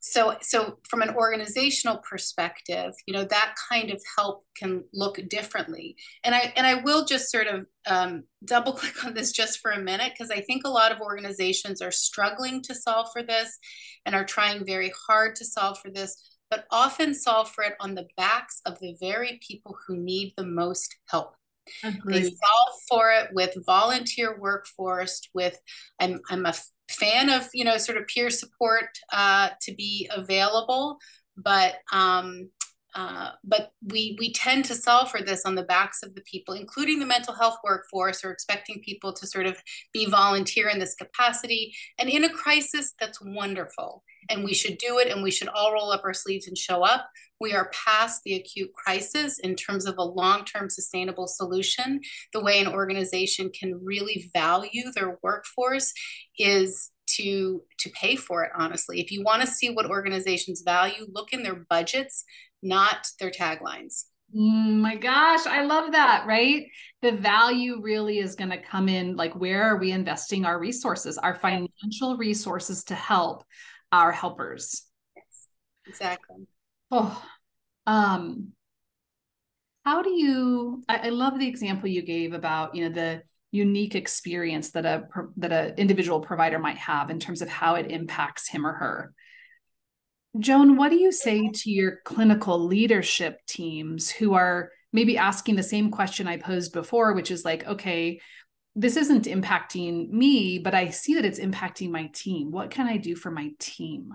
so 0.00 0.36
so 0.40 0.78
from 0.88 1.02
an 1.02 1.14
organizational 1.14 1.98
perspective 1.98 2.92
you 3.06 3.14
know 3.14 3.24
that 3.24 3.54
kind 3.70 3.90
of 3.90 4.00
help 4.16 4.44
can 4.56 4.84
look 4.92 5.20
differently. 5.28 5.96
And 6.24 6.34
i 6.34 6.52
and 6.56 6.66
i 6.66 6.74
will 6.74 7.04
just 7.04 7.30
sort 7.30 7.46
of 7.46 7.66
um, 7.86 8.24
double 8.44 8.72
click 8.72 9.04
on 9.04 9.14
this 9.14 9.32
just 9.32 9.60
for 9.60 9.70
a 9.70 9.80
minute 9.80 10.12
because 10.12 10.30
i 10.30 10.40
think 10.40 10.62
a 10.64 10.70
lot 10.70 10.92
of 10.92 11.00
organizations 11.00 11.80
are 11.82 11.90
struggling 11.90 12.62
to 12.62 12.74
solve 12.74 13.08
for 13.12 13.22
this 13.22 13.58
and 14.04 14.14
are 14.14 14.24
trying 14.24 14.64
very 14.64 14.92
hard 15.08 15.36
to 15.36 15.44
solve 15.44 15.78
for 15.78 15.90
this 15.90 16.16
but 16.50 16.66
often 16.70 17.12
solve 17.12 17.50
for 17.50 17.64
it 17.64 17.74
on 17.80 17.94
the 17.94 18.06
backs 18.16 18.60
of 18.66 18.78
the 18.78 18.96
very 19.00 19.40
people 19.46 19.76
who 19.86 19.96
need 19.96 20.32
the 20.36 20.46
most 20.46 20.96
help 21.10 21.34
Agreed. 21.82 22.14
They 22.14 22.22
solve 22.22 22.74
for 22.88 23.10
it 23.12 23.30
with 23.32 23.54
volunteer 23.66 24.38
workforce, 24.38 25.20
with 25.34 25.58
I'm 26.00 26.20
I'm 26.30 26.46
a 26.46 26.54
fan 26.90 27.30
of 27.30 27.48
you 27.52 27.64
know 27.64 27.78
sort 27.78 27.98
of 27.98 28.06
peer 28.06 28.30
support 28.30 28.88
uh, 29.12 29.50
to 29.62 29.74
be 29.74 30.08
available, 30.14 30.98
but 31.36 31.76
um, 31.92 32.50
uh, 32.96 33.32
but 33.44 33.72
we 33.92 34.16
we 34.18 34.32
tend 34.32 34.64
to 34.64 34.74
solve 34.74 35.10
for 35.10 35.20
this 35.20 35.44
on 35.44 35.54
the 35.54 35.62
backs 35.62 36.02
of 36.02 36.14
the 36.14 36.22
people, 36.22 36.54
including 36.54 36.98
the 36.98 37.04
mental 37.04 37.34
health 37.34 37.58
workforce, 37.62 38.24
or 38.24 38.30
expecting 38.30 38.80
people 38.82 39.12
to 39.12 39.26
sort 39.26 39.44
of 39.44 39.58
be 39.92 40.06
volunteer 40.06 40.68
in 40.70 40.78
this 40.78 40.94
capacity. 40.94 41.74
And 41.98 42.08
in 42.08 42.24
a 42.24 42.30
crisis, 42.30 42.94
that's 42.98 43.20
wonderful, 43.22 44.02
and 44.30 44.42
we 44.42 44.54
should 44.54 44.78
do 44.78 44.98
it, 44.98 45.12
and 45.12 45.22
we 45.22 45.30
should 45.30 45.48
all 45.48 45.74
roll 45.74 45.92
up 45.92 46.02
our 46.04 46.14
sleeves 46.14 46.48
and 46.48 46.56
show 46.56 46.82
up. 46.82 47.10
We 47.38 47.52
are 47.52 47.70
past 47.86 48.22
the 48.24 48.34
acute 48.34 48.72
crisis 48.72 49.38
in 49.40 49.56
terms 49.56 49.84
of 49.84 49.98
a 49.98 50.02
long-term 50.02 50.70
sustainable 50.70 51.26
solution. 51.26 52.00
The 52.32 52.42
way 52.42 52.60
an 52.60 52.66
organization 52.66 53.50
can 53.50 53.78
really 53.84 54.30
value 54.34 54.90
their 54.94 55.18
workforce 55.22 55.92
is 56.38 56.92
to 57.08 57.62
to 57.78 57.88
pay 57.90 58.16
for 58.16 58.42
it 58.42 58.50
honestly 58.58 59.00
if 59.00 59.12
you 59.12 59.22
want 59.22 59.40
to 59.40 59.46
see 59.46 59.70
what 59.70 59.86
organizations 59.86 60.62
value 60.62 61.06
look 61.12 61.32
in 61.32 61.42
their 61.42 61.64
budgets 61.70 62.24
not 62.62 63.06
their 63.20 63.30
taglines. 63.30 64.04
Mm, 64.34 64.78
my 64.78 64.96
gosh, 64.96 65.46
I 65.46 65.62
love 65.62 65.92
that, 65.92 66.24
right? 66.26 66.66
The 67.02 67.12
value 67.12 67.80
really 67.80 68.18
is 68.18 68.34
going 68.34 68.50
to 68.50 68.60
come 68.60 68.88
in 68.88 69.16
like 69.16 69.34
where 69.34 69.62
are 69.62 69.78
we 69.78 69.92
investing 69.92 70.44
our 70.44 70.58
resources, 70.58 71.16
our 71.16 71.34
financial 71.34 72.16
resources 72.16 72.84
to 72.84 72.94
help 72.94 73.44
our 73.92 74.10
helpers. 74.10 74.82
Yes, 75.14 75.48
exactly. 75.86 76.46
Oh, 76.90 77.24
um, 77.86 78.52
how 79.84 80.02
do 80.02 80.10
you 80.10 80.82
I, 80.88 81.06
I 81.06 81.08
love 81.10 81.38
the 81.38 81.46
example 81.46 81.88
you 81.88 82.02
gave 82.02 82.32
about, 82.32 82.74
you 82.74 82.88
know, 82.88 82.94
the 82.94 83.22
unique 83.52 83.94
experience 83.94 84.72
that 84.72 84.84
a 84.84 85.04
that 85.36 85.52
an 85.52 85.74
individual 85.78 86.20
provider 86.20 86.58
might 86.58 86.78
have 86.78 87.10
in 87.10 87.20
terms 87.20 87.42
of 87.42 87.48
how 87.48 87.76
it 87.76 87.90
impacts 87.90 88.48
him 88.48 88.66
or 88.66 88.72
her 88.72 89.14
Joan, 90.38 90.76
what 90.76 90.90
do 90.90 90.96
you 90.96 91.12
say 91.12 91.48
to 91.48 91.70
your 91.70 92.00
clinical 92.04 92.58
leadership 92.64 93.40
teams 93.46 94.10
who 94.10 94.34
are 94.34 94.70
maybe 94.92 95.18
asking 95.18 95.56
the 95.56 95.62
same 95.62 95.90
question 95.90 96.26
I 96.26 96.36
posed 96.36 96.72
before, 96.72 97.12
which 97.12 97.30
is 97.30 97.44
like, 97.44 97.66
okay, 97.66 98.20
this 98.74 98.96
isn't 98.96 99.24
impacting 99.24 100.10
me, 100.10 100.58
but 100.58 100.74
I 100.74 100.90
see 100.90 101.14
that 101.14 101.24
it's 101.24 101.38
impacting 101.38 101.90
my 101.90 102.10
team. 102.12 102.50
What 102.50 102.70
can 102.70 102.86
I 102.86 102.96
do 102.96 103.16
for 103.16 103.30
my 103.30 103.50
team? 103.58 104.12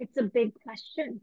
It's 0.00 0.16
a 0.16 0.22
big 0.22 0.52
question. 0.62 1.20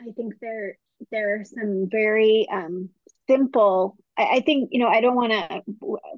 I 0.00 0.12
think 0.12 0.34
there 0.40 0.78
there 1.10 1.40
are 1.40 1.44
some 1.44 1.88
very 1.90 2.46
um, 2.52 2.90
simple. 3.28 3.96
I, 4.20 4.36
I 4.36 4.40
think 4.40 4.70
you 4.72 4.80
know 4.80 4.88
I 4.88 5.00
don't 5.00 5.16
want 5.16 5.32
to 5.32 5.62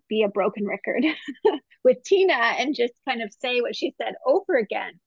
be 0.09 0.23
a 0.23 0.29
broken 0.29 0.67
record 0.67 1.05
with 1.85 2.03
Tina 2.05 2.35
and 2.35 2.75
just 2.75 2.95
kind 3.09 3.23
of 3.23 3.33
say 3.33 3.61
what 3.61 3.77
she 3.77 3.95
said 4.01 4.15
over 4.27 4.57
again. 4.57 5.01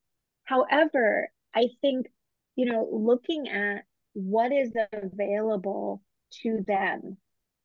However, 0.44 1.28
I 1.54 1.68
think, 1.80 2.06
you 2.54 2.66
know, 2.66 2.88
looking 2.90 3.48
at 3.48 3.84
what 4.14 4.52
is 4.52 4.72
available 4.92 6.02
to 6.42 6.64
them. 6.66 7.16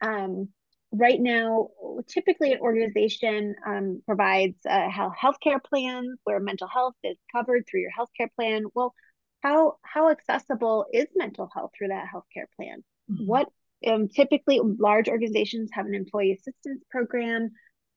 Um, 0.02 0.50
right 0.92 1.20
now, 1.20 1.70
typically 2.08 2.54
an 2.54 2.60
organization 2.60 3.56
um, 3.66 4.02
provides 4.06 4.58
a 4.66 4.90
healthcare 4.90 5.64
plan 5.64 6.16
where 6.24 6.40
mental 6.40 6.68
health 6.68 6.96
is 7.04 7.18
covered 7.32 7.66
through 7.70 7.82
your 7.82 7.92
healthcare 7.98 8.30
plan. 8.36 8.66
Well, 8.74 8.94
how 9.42 9.78
how 9.84 10.10
accessible 10.10 10.86
is 10.94 11.08
mental 11.16 11.50
health 11.54 11.72
through 11.78 11.90
that 11.90 12.08
healthcare 12.14 12.46
plan? 12.56 12.84
Mm-hmm. 13.10 13.26
What 13.26 13.50
um, 13.88 14.08
typically 14.08 14.60
large 14.80 15.08
organizations 15.08 15.70
have 15.74 15.86
an 15.86 15.96
employee 15.96 16.34
assistance 16.34 16.84
program 16.90 17.52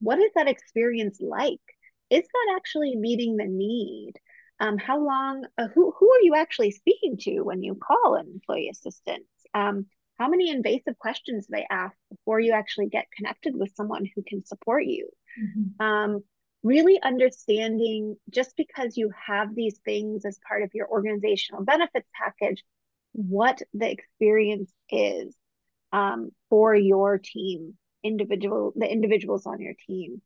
what 0.05 0.19
is 0.19 0.31
that 0.35 0.49
experience 0.49 1.19
like? 1.21 1.61
Is 2.11 2.23
that 2.23 2.57
actually 2.57 2.95
meeting 2.95 3.37
the 3.37 3.47
need? 3.47 4.13
Um, 4.61 4.79
how 4.79 5.05
long, 5.05 5.47
uh, 5.59 5.69
who, 5.75 5.95
who 5.99 6.13
are 6.13 6.21
you 6.23 6.35
actually 6.37 6.71
speaking 6.71 7.17
to 7.23 7.41
when 7.41 7.63
you 7.63 7.75
call 7.75 8.15
an 8.15 8.31
employee 8.33 8.69
assistance? 8.71 9.25
Um, 9.55 9.87
how 10.19 10.29
many 10.29 10.51
invasive 10.51 10.99
questions 10.99 11.47
do 11.47 11.53
they 11.57 11.67
ask 11.71 11.97
before 12.11 12.39
you 12.39 12.53
actually 12.53 12.89
get 12.89 13.07
connected 13.17 13.57
with 13.57 13.75
someone 13.75 14.07
who 14.15 14.23
can 14.23 14.45
support 14.45 14.85
you? 14.85 15.09
Mm-hmm. 15.43 15.85
Um, 15.85 16.25
really 16.63 17.01
understanding 17.03 18.17
just 18.31 18.57
because 18.57 18.97
you 18.97 19.11
have 19.27 19.55
these 19.55 19.79
things 19.85 20.25
as 20.25 20.39
part 20.47 20.63
of 20.63 20.71
your 20.73 20.89
organizational 20.89 21.65
benefits 21.65 22.09
package, 22.15 22.63
what 23.13 23.61
the 23.73 23.91
experience 23.91 24.73
is 24.91 25.35
um, 25.95 26.31
for 26.51 26.75
your 26.75 27.19
team 27.19 27.75
individual 28.03 28.75
the 28.77 28.91
individuals 28.91 29.47
on 29.47 29.61
your 29.61 29.75
team. 29.87 30.21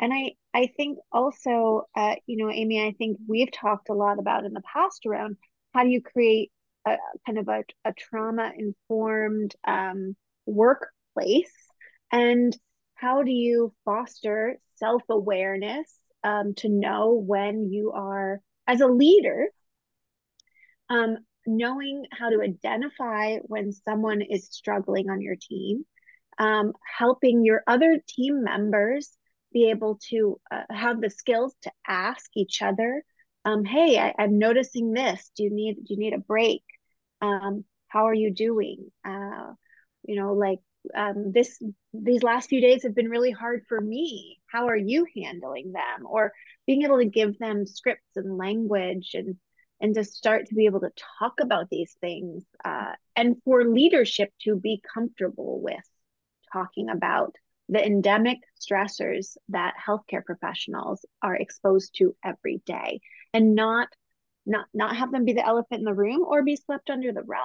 And 0.00 0.12
i 0.14 0.32
i 0.54 0.68
think 0.76 0.98
also 1.12 1.82
uh, 1.94 2.14
you 2.26 2.36
know 2.38 2.50
amy 2.50 2.82
i 2.82 2.92
think 2.92 3.18
we've 3.28 3.52
talked 3.52 3.88
a 3.90 3.94
lot 4.04 4.18
about 4.18 4.44
in 4.46 4.52
the 4.54 4.62
past 4.62 5.04
around 5.06 5.36
how 5.74 5.82
do 5.84 5.90
you 5.90 6.00
create 6.00 6.50
a 6.86 6.96
kind 7.26 7.38
of 7.38 7.48
a, 7.48 7.64
a 7.84 7.92
trauma 7.92 8.52
informed 8.56 9.54
um, 9.66 10.16
workplace? 10.46 11.52
And 12.10 12.56
how 12.94 13.22
do 13.22 13.30
you 13.30 13.74
foster 13.84 14.58
self-awareness 14.76 15.92
um, 16.24 16.54
to 16.56 16.68
know 16.68 17.12
when 17.14 17.70
you 17.70 17.92
are 17.92 18.40
as 18.66 18.80
a 18.80 18.86
leader 18.86 19.48
um, 20.88 21.18
knowing 21.48 22.04
how 22.12 22.28
to 22.28 22.42
identify 22.42 23.36
when 23.38 23.72
someone 23.72 24.22
is 24.22 24.48
struggling 24.50 25.10
on 25.10 25.20
your 25.20 25.36
team 25.40 25.84
um, 26.38 26.72
helping 26.98 27.44
your 27.44 27.62
other 27.66 27.98
team 28.08 28.44
members 28.44 29.16
be 29.52 29.70
able 29.70 29.98
to 30.10 30.40
uh, 30.50 30.62
have 30.70 31.00
the 31.00 31.10
skills 31.10 31.54
to 31.62 31.72
ask 31.86 32.30
each 32.36 32.62
other 32.62 33.02
um, 33.48 33.64
hey 33.64 33.98
I, 33.98 34.24
am 34.24 34.38
noticing 34.38 34.92
this. 34.92 35.30
Do 35.36 35.44
you 35.44 35.50
need 35.50 35.76
do 35.84 35.94
you 35.94 35.98
need 35.98 36.12
a 36.12 36.18
break? 36.18 36.62
Um, 37.22 37.64
how 37.88 38.06
are 38.06 38.14
you 38.14 38.32
doing? 38.32 38.90
Uh, 39.04 39.52
you 40.04 40.16
know 40.20 40.34
like 40.34 40.58
um, 40.94 41.32
this 41.32 41.58
these 41.94 42.22
last 42.22 42.48
few 42.48 42.60
days 42.60 42.82
have 42.82 42.94
been 42.94 43.08
really 43.08 43.30
hard 43.30 43.64
for 43.68 43.80
me. 43.80 44.38
How 44.46 44.66
are 44.68 44.76
you 44.76 45.06
handling 45.16 45.72
them? 45.72 46.06
Or 46.06 46.32
being 46.66 46.82
able 46.82 46.98
to 46.98 47.06
give 47.06 47.38
them 47.38 47.66
scripts 47.66 48.16
and 48.16 48.36
language 48.36 49.12
and 49.14 49.36
and 49.80 49.94
to 49.94 50.04
start 50.04 50.46
to 50.46 50.54
be 50.54 50.66
able 50.66 50.80
to 50.80 50.92
talk 51.18 51.34
about 51.40 51.70
these 51.70 51.96
things 52.00 52.44
uh, 52.64 52.92
and 53.16 53.36
for 53.44 53.64
leadership 53.64 54.32
to 54.42 54.56
be 54.56 54.82
comfortable 54.94 55.60
with 55.60 55.88
talking 56.52 56.88
about 56.88 57.34
the 57.68 57.84
endemic 57.84 58.38
stressors 58.60 59.36
that 59.50 59.74
healthcare 59.86 60.24
professionals 60.24 61.04
are 61.22 61.36
exposed 61.36 61.94
to 61.96 62.16
every 62.24 62.62
day 62.66 63.00
and 63.32 63.54
not 63.54 63.88
not 64.46 64.66
not 64.72 64.96
have 64.96 65.12
them 65.12 65.24
be 65.24 65.34
the 65.34 65.46
elephant 65.46 65.80
in 65.80 65.84
the 65.84 65.94
room 65.94 66.24
or 66.26 66.42
be 66.42 66.56
swept 66.56 66.88
under 66.88 67.12
the 67.12 67.22
rug 67.22 67.42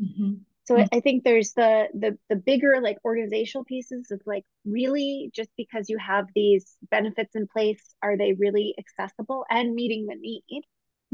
mm-hmm. 0.00 0.34
so 0.64 0.74
mm-hmm. 0.74 0.84
I, 0.92 0.98
I 0.98 1.00
think 1.00 1.24
there's 1.24 1.54
the 1.54 1.88
the 1.94 2.18
the 2.28 2.36
bigger 2.36 2.80
like 2.82 2.98
organizational 3.04 3.64
pieces 3.64 4.10
of 4.10 4.20
like 4.26 4.44
really 4.66 5.30
just 5.34 5.48
because 5.56 5.88
you 5.88 5.96
have 5.98 6.26
these 6.34 6.76
benefits 6.90 7.34
in 7.34 7.46
place 7.46 7.94
are 8.02 8.18
they 8.18 8.34
really 8.34 8.74
accessible 8.78 9.46
and 9.48 9.74
meeting 9.74 10.06
the 10.06 10.16
need 10.16 10.64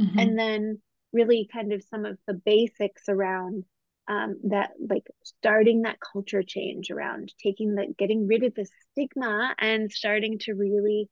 mm-hmm. 0.00 0.18
and 0.18 0.38
then 0.38 0.80
really 1.12 1.48
kind 1.52 1.72
of 1.72 1.82
some 1.90 2.04
of 2.04 2.18
the 2.26 2.34
basics 2.34 3.02
around 3.08 3.64
um, 4.08 4.40
that 4.44 4.70
like 4.88 5.06
starting 5.22 5.82
that 5.82 5.98
culture 6.00 6.42
change 6.42 6.90
around 6.90 7.32
taking 7.42 7.74
the 7.74 7.94
getting 7.98 8.26
rid 8.26 8.42
of 8.42 8.54
the 8.54 8.66
stigma 8.90 9.54
and 9.58 9.90
starting 9.92 10.38
to 10.40 10.54
really 10.54 11.08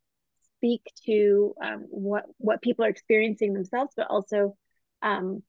speak 0.56 0.82
to 1.06 1.54
um, 1.62 1.86
what 1.90 2.24
what 2.38 2.62
people 2.62 2.84
are 2.84 2.88
experiencing 2.88 3.52
themselves 3.52 3.92
but 3.96 4.08
also 4.10 4.56
um, 5.02 5.42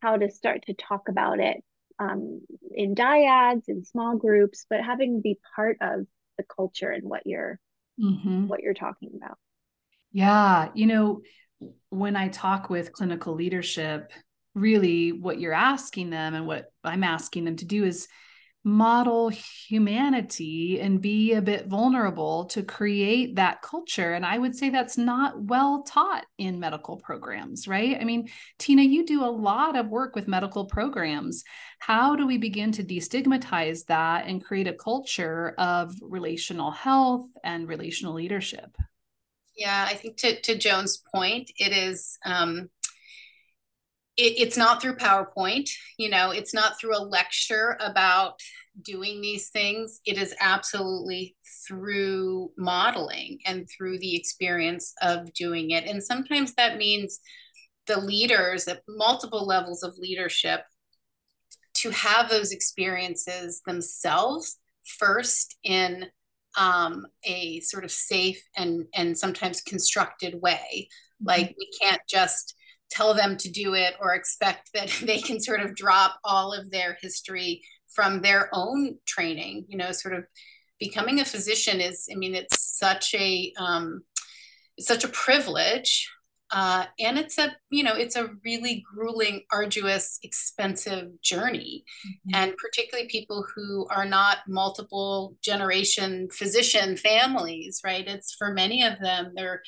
how 0.00 0.16
to 0.16 0.30
start 0.30 0.64
to 0.66 0.74
talk 0.74 1.08
about 1.08 1.38
it 1.38 1.58
um, 2.00 2.40
in 2.74 2.94
dyads 2.94 3.68
in 3.68 3.84
small 3.84 4.16
groups 4.16 4.66
but 4.68 4.82
having 4.82 5.20
be 5.20 5.38
part 5.54 5.76
of 5.80 6.06
the 6.36 6.44
culture 6.44 6.90
and 6.90 7.04
what 7.04 7.22
you're 7.26 7.60
mm-hmm. 8.00 8.48
what 8.48 8.60
you're 8.60 8.74
talking 8.74 9.10
about 9.16 9.38
yeah 10.10 10.68
you 10.74 10.86
know 10.86 11.20
when 11.90 12.16
i 12.16 12.28
talk 12.28 12.70
with 12.70 12.92
clinical 12.92 13.34
leadership 13.34 14.12
really 14.58 15.12
what 15.12 15.40
you're 15.40 15.52
asking 15.52 16.10
them 16.10 16.34
and 16.34 16.46
what 16.46 16.72
I'm 16.84 17.04
asking 17.04 17.44
them 17.44 17.56
to 17.56 17.64
do 17.64 17.84
is 17.84 18.08
model 18.64 19.30
humanity 19.30 20.80
and 20.80 21.00
be 21.00 21.32
a 21.32 21.40
bit 21.40 21.68
vulnerable 21.68 22.46
to 22.46 22.62
create 22.62 23.36
that 23.36 23.62
culture. 23.62 24.12
And 24.12 24.26
I 24.26 24.36
would 24.36 24.54
say 24.54 24.68
that's 24.68 24.98
not 24.98 25.40
well 25.40 25.84
taught 25.84 26.26
in 26.38 26.58
medical 26.58 26.96
programs, 26.96 27.68
right? 27.68 27.96
I 27.98 28.04
mean, 28.04 28.28
Tina, 28.58 28.82
you 28.82 29.06
do 29.06 29.24
a 29.24 29.30
lot 29.30 29.76
of 29.76 29.88
work 29.88 30.14
with 30.14 30.28
medical 30.28 30.66
programs. 30.66 31.44
How 31.78 32.16
do 32.16 32.26
we 32.26 32.36
begin 32.36 32.72
to 32.72 32.84
destigmatize 32.84 33.86
that 33.86 34.26
and 34.26 34.44
create 34.44 34.66
a 34.66 34.74
culture 34.74 35.54
of 35.56 35.94
relational 36.02 36.72
health 36.72 37.26
and 37.44 37.68
relational 37.68 38.14
leadership? 38.14 38.76
Yeah, 39.58 39.86
I 39.90 39.94
think 39.94 40.16
to, 40.18 40.40
to 40.40 40.56
Joan's 40.56 41.02
point, 41.12 41.50
it 41.58 41.72
is 41.72 42.16
um, 42.24 42.70
it, 44.16 44.34
it's 44.38 44.56
not 44.56 44.80
through 44.80 44.96
PowerPoint, 44.96 45.68
you 45.98 46.08
know, 46.08 46.30
it's 46.30 46.54
not 46.54 46.78
through 46.78 46.96
a 46.96 47.02
lecture 47.02 47.76
about 47.80 48.40
doing 48.80 49.20
these 49.20 49.50
things. 49.50 50.00
It 50.06 50.16
is 50.16 50.34
absolutely 50.40 51.36
through 51.66 52.52
modeling 52.56 53.38
and 53.44 53.68
through 53.68 53.98
the 53.98 54.14
experience 54.14 54.94
of 55.02 55.32
doing 55.34 55.72
it. 55.72 55.86
And 55.86 56.02
sometimes 56.02 56.54
that 56.54 56.78
means 56.78 57.18
the 57.88 58.00
leaders 58.00 58.68
at 58.68 58.82
multiple 58.88 59.44
levels 59.44 59.82
of 59.82 59.98
leadership 59.98 60.60
to 61.74 61.90
have 61.90 62.30
those 62.30 62.52
experiences 62.52 63.60
themselves 63.66 64.58
first 64.98 65.56
in 65.64 66.06
um, 66.58 67.06
a 67.24 67.60
sort 67.60 67.84
of 67.84 67.90
safe 67.90 68.42
and 68.56 68.86
and 68.94 69.16
sometimes 69.16 69.62
constructed 69.62 70.40
way. 70.42 70.88
Mm-hmm. 71.22 71.28
Like 71.28 71.54
we 71.58 71.70
can't 71.80 72.02
just 72.08 72.54
tell 72.90 73.14
them 73.14 73.36
to 73.36 73.50
do 73.50 73.74
it 73.74 73.94
or 74.00 74.14
expect 74.14 74.70
that 74.74 74.90
they 75.02 75.20
can 75.20 75.40
sort 75.40 75.60
of 75.60 75.74
drop 75.74 76.18
all 76.24 76.52
of 76.52 76.70
their 76.70 76.98
history 77.00 77.62
from 77.94 78.20
their 78.20 78.50
own 78.52 78.98
training. 79.06 79.64
You 79.68 79.78
know, 79.78 79.92
sort 79.92 80.14
of 80.14 80.24
becoming 80.78 81.20
a 81.20 81.24
physician 81.24 81.80
is, 81.80 82.08
I 82.12 82.16
mean, 82.16 82.34
it's 82.34 82.60
such 82.78 83.14
a 83.14 83.52
um, 83.58 84.02
it's 84.76 84.88
such 84.88 85.04
a 85.04 85.08
privilege 85.08 86.10
uh, 86.50 86.86
and 86.98 87.18
it's 87.18 87.38
a 87.38 87.54
you 87.70 87.82
know 87.82 87.94
it's 87.94 88.16
a 88.16 88.30
really 88.44 88.84
grueling 88.94 89.42
arduous 89.52 90.18
expensive 90.22 91.20
journey. 91.20 91.84
Mm-hmm. 92.06 92.34
and 92.34 92.56
particularly 92.56 93.08
people 93.08 93.46
who 93.54 93.86
are 93.88 94.06
not 94.06 94.38
multiple 94.48 95.36
generation 95.42 96.28
physician 96.30 96.96
families 96.96 97.80
right? 97.84 98.06
It's 98.06 98.34
for 98.34 98.52
many 98.52 98.82
of 98.84 98.98
them 99.00 99.32
they're 99.34 99.62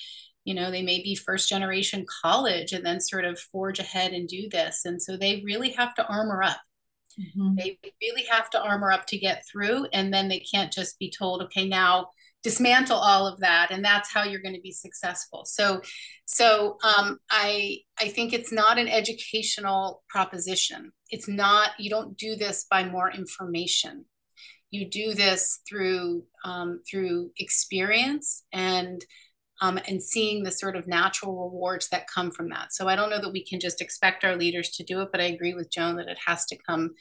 you 0.44 0.54
know 0.54 0.70
they 0.70 0.82
may 0.82 1.02
be 1.02 1.14
first 1.14 1.48
generation 1.48 2.06
college 2.22 2.72
and 2.72 2.84
then 2.84 3.00
sort 3.00 3.24
of 3.24 3.38
forge 3.38 3.78
ahead 3.78 4.12
and 4.12 4.28
do 4.28 4.48
this. 4.50 4.82
And 4.84 5.00
so 5.02 5.16
they 5.16 5.42
really 5.44 5.70
have 5.70 5.94
to 5.96 6.06
armor 6.06 6.42
up. 6.42 6.60
Mm-hmm. 7.18 7.56
they 7.56 7.78
really 8.00 8.24
have 8.30 8.48
to 8.50 8.62
armor 8.62 8.90
up 8.90 9.06
to 9.08 9.18
get 9.18 9.44
through. 9.50 9.86
And 9.92 10.14
then 10.14 10.28
they 10.28 10.40
can't 10.40 10.72
just 10.72 10.98
be 10.98 11.10
told 11.10 11.42
okay 11.42 11.68
now 11.68 12.08
dismantle 12.42 12.96
all 12.96 13.26
of 13.26 13.40
that 13.40 13.70
and 13.70 13.84
that's 13.84 14.12
how 14.12 14.24
you're 14.24 14.40
going 14.40 14.54
to 14.54 14.60
be 14.60 14.72
successful. 14.72 15.44
So 15.44 15.82
so 16.24 16.78
um, 16.84 17.18
i 17.30 17.78
i 17.98 18.08
think 18.08 18.32
it's 18.32 18.52
not 18.52 18.78
an 18.78 18.88
educational 18.88 20.02
proposition. 20.08 20.92
It's 21.10 21.28
not 21.28 21.70
you 21.78 21.90
don't 21.90 22.16
do 22.16 22.36
this 22.36 22.66
by 22.70 22.84
more 22.84 23.10
information. 23.10 24.04
You 24.70 24.88
do 24.88 25.14
this 25.14 25.60
through 25.68 26.24
um, 26.44 26.80
through 26.88 27.32
experience 27.38 28.44
and 28.52 29.04
um, 29.62 29.78
and 29.86 30.02
seeing 30.02 30.42
the 30.42 30.50
sort 30.50 30.76
of 30.76 30.86
natural 30.86 31.36
rewards 31.36 31.88
that 31.90 32.06
come 32.08 32.30
from 32.30 32.48
that. 32.50 32.72
So 32.72 32.88
i 32.88 32.96
don't 32.96 33.10
know 33.10 33.20
that 33.20 33.32
we 33.32 33.44
can 33.44 33.60
just 33.60 33.82
expect 33.82 34.24
our 34.24 34.36
leaders 34.36 34.70
to 34.70 34.84
do 34.84 35.00
it 35.00 35.08
but 35.12 35.20
i 35.20 35.24
agree 35.24 35.54
with 35.54 35.70
joan 35.70 35.96
that 35.96 36.08
it 36.08 36.18
has 36.26 36.46
to 36.46 36.56
come 36.56 36.94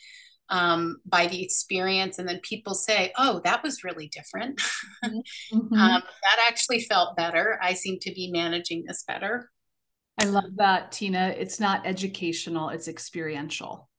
um, 0.49 0.97
by 1.05 1.27
the 1.27 1.43
experience. 1.43 2.19
And 2.19 2.27
then 2.27 2.39
people 2.41 2.73
say, 2.73 3.11
oh, 3.17 3.41
that 3.43 3.63
was 3.63 3.83
really 3.83 4.07
different. 4.07 4.61
Mm-hmm. 5.01 5.73
um, 5.73 6.01
that 6.01 6.47
actually 6.47 6.81
felt 6.81 7.15
better. 7.15 7.57
I 7.61 7.73
seem 7.73 7.99
to 8.01 8.11
be 8.11 8.29
managing 8.31 8.83
this 8.85 9.03
better. 9.07 9.49
I 10.19 10.25
love 10.25 10.57
that, 10.57 10.91
Tina. 10.91 11.33
It's 11.37 11.59
not 11.59 11.87
educational, 11.87 12.69
it's 12.69 12.89
experiential. 12.89 13.89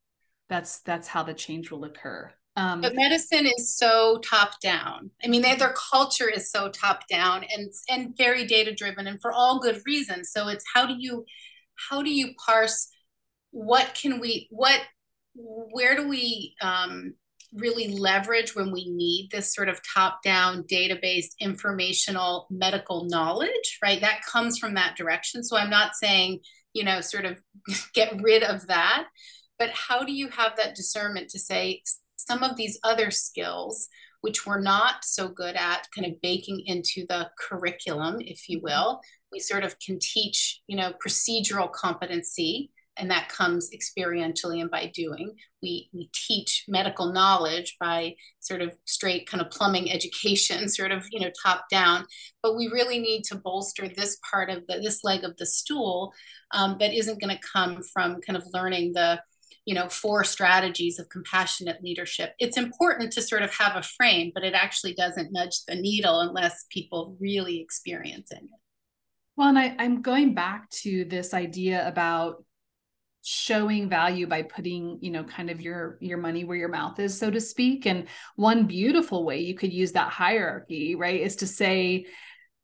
That's 0.50 0.80
that's 0.80 1.08
how 1.08 1.22
the 1.22 1.32
change 1.32 1.70
will 1.70 1.84
occur. 1.84 2.30
Um, 2.56 2.82
but 2.82 2.94
medicine 2.94 3.46
is 3.46 3.74
so 3.74 4.18
top 4.18 4.60
down. 4.60 5.10
I 5.24 5.28
mean, 5.28 5.40
they, 5.40 5.54
their 5.54 5.74
culture 5.90 6.28
is 6.28 6.50
so 6.50 6.68
top 6.68 7.08
down 7.08 7.44
and 7.56 7.72
and 7.88 8.14
very 8.16 8.44
data 8.44 8.74
driven, 8.74 9.06
and 9.06 9.20
for 9.20 9.32
all 9.32 9.60
good 9.60 9.80
reasons. 9.86 10.30
So 10.32 10.48
it's 10.48 10.64
how 10.74 10.86
do 10.86 10.94
you 10.98 11.24
how 11.88 12.02
do 12.02 12.12
you 12.12 12.34
parse 12.44 12.88
what 13.52 13.94
can 13.94 14.20
we 14.20 14.48
what 14.50 14.80
where 15.72 15.96
do 15.96 16.08
we 16.08 16.54
um, 16.60 17.14
really 17.52 17.88
leverage 17.88 18.54
when 18.54 18.70
we 18.70 18.88
need 18.90 19.28
this 19.30 19.52
sort 19.54 19.68
of 19.68 19.80
top 19.94 20.22
down 20.22 20.64
data-based 20.68 21.34
informational 21.40 22.46
medical 22.50 23.06
knowledge 23.06 23.78
right 23.82 24.00
that 24.00 24.24
comes 24.24 24.58
from 24.58 24.74
that 24.74 24.96
direction 24.96 25.42
so 25.42 25.56
i'm 25.56 25.70
not 25.70 25.94
saying 25.94 26.38
you 26.74 26.84
know 26.84 27.00
sort 27.00 27.24
of 27.24 27.42
get 27.94 28.20
rid 28.22 28.42
of 28.42 28.66
that 28.68 29.06
but 29.58 29.70
how 29.70 30.04
do 30.04 30.12
you 30.12 30.28
have 30.28 30.56
that 30.56 30.74
discernment 30.74 31.28
to 31.28 31.38
say 31.38 31.82
some 32.16 32.42
of 32.42 32.56
these 32.56 32.78
other 32.84 33.10
skills 33.10 33.88
which 34.20 34.46
we're 34.46 34.60
not 34.60 34.96
so 35.02 35.28
good 35.28 35.56
at 35.56 35.88
kind 35.94 36.06
of 36.06 36.20
baking 36.20 36.62
into 36.66 37.04
the 37.08 37.28
curriculum 37.38 38.16
if 38.20 38.48
you 38.48 38.58
mm-hmm. 38.58 38.66
will 38.66 39.00
we 39.32 39.40
sort 39.40 39.64
of 39.64 39.76
can 39.80 39.98
teach 40.00 40.60
you 40.68 40.76
know 40.76 40.92
procedural 41.04 41.70
competency 41.72 42.70
and 43.00 43.10
that 43.10 43.30
comes 43.30 43.70
experientially 43.70 44.60
and 44.60 44.70
by 44.70 44.92
doing. 44.94 45.34
We, 45.62 45.88
we 45.92 46.10
teach 46.12 46.64
medical 46.68 47.12
knowledge 47.12 47.76
by 47.80 48.16
sort 48.40 48.60
of 48.60 48.76
straight 48.84 49.26
kind 49.26 49.40
of 49.40 49.50
plumbing 49.50 49.90
education, 49.90 50.68
sort 50.68 50.92
of, 50.92 51.06
you 51.10 51.20
know, 51.20 51.30
top 51.42 51.64
down. 51.70 52.06
But 52.42 52.56
we 52.56 52.68
really 52.68 52.98
need 52.98 53.24
to 53.24 53.36
bolster 53.36 53.88
this 53.88 54.18
part 54.30 54.50
of 54.50 54.66
the, 54.68 54.80
this 54.80 55.02
leg 55.02 55.24
of 55.24 55.36
the 55.38 55.46
stool 55.46 56.12
um, 56.52 56.76
that 56.78 56.94
isn't 56.94 57.20
going 57.20 57.34
to 57.34 57.42
come 57.52 57.80
from 57.82 58.20
kind 58.20 58.36
of 58.36 58.44
learning 58.52 58.92
the, 58.92 59.20
you 59.64 59.74
know, 59.74 59.88
four 59.88 60.22
strategies 60.22 60.98
of 60.98 61.08
compassionate 61.08 61.82
leadership. 61.82 62.34
It's 62.38 62.58
important 62.58 63.12
to 63.14 63.22
sort 63.22 63.42
of 63.42 63.54
have 63.54 63.76
a 63.76 63.82
frame, 63.82 64.30
but 64.34 64.44
it 64.44 64.54
actually 64.54 64.94
doesn't 64.94 65.32
nudge 65.32 65.64
the 65.66 65.74
needle 65.74 66.20
unless 66.20 66.66
people 66.70 67.16
really 67.18 67.60
experience 67.60 68.30
it. 68.30 68.42
Well, 69.36 69.48
and 69.48 69.58
I, 69.58 69.74
I'm 69.78 70.02
going 70.02 70.34
back 70.34 70.68
to 70.82 71.06
this 71.06 71.32
idea 71.32 71.88
about 71.88 72.44
showing 73.22 73.88
value 73.88 74.26
by 74.26 74.42
putting 74.42 74.98
you 75.02 75.10
know 75.10 75.24
kind 75.24 75.50
of 75.50 75.60
your 75.60 75.98
your 76.00 76.18
money 76.18 76.44
where 76.44 76.56
your 76.56 76.68
mouth 76.68 76.98
is 76.98 77.18
so 77.18 77.30
to 77.30 77.40
speak. 77.40 77.86
And 77.86 78.06
one 78.36 78.66
beautiful 78.66 79.24
way 79.24 79.40
you 79.40 79.54
could 79.54 79.72
use 79.72 79.92
that 79.92 80.10
hierarchy 80.10 80.94
right 80.94 81.20
is 81.20 81.36
to 81.36 81.46
say 81.46 82.06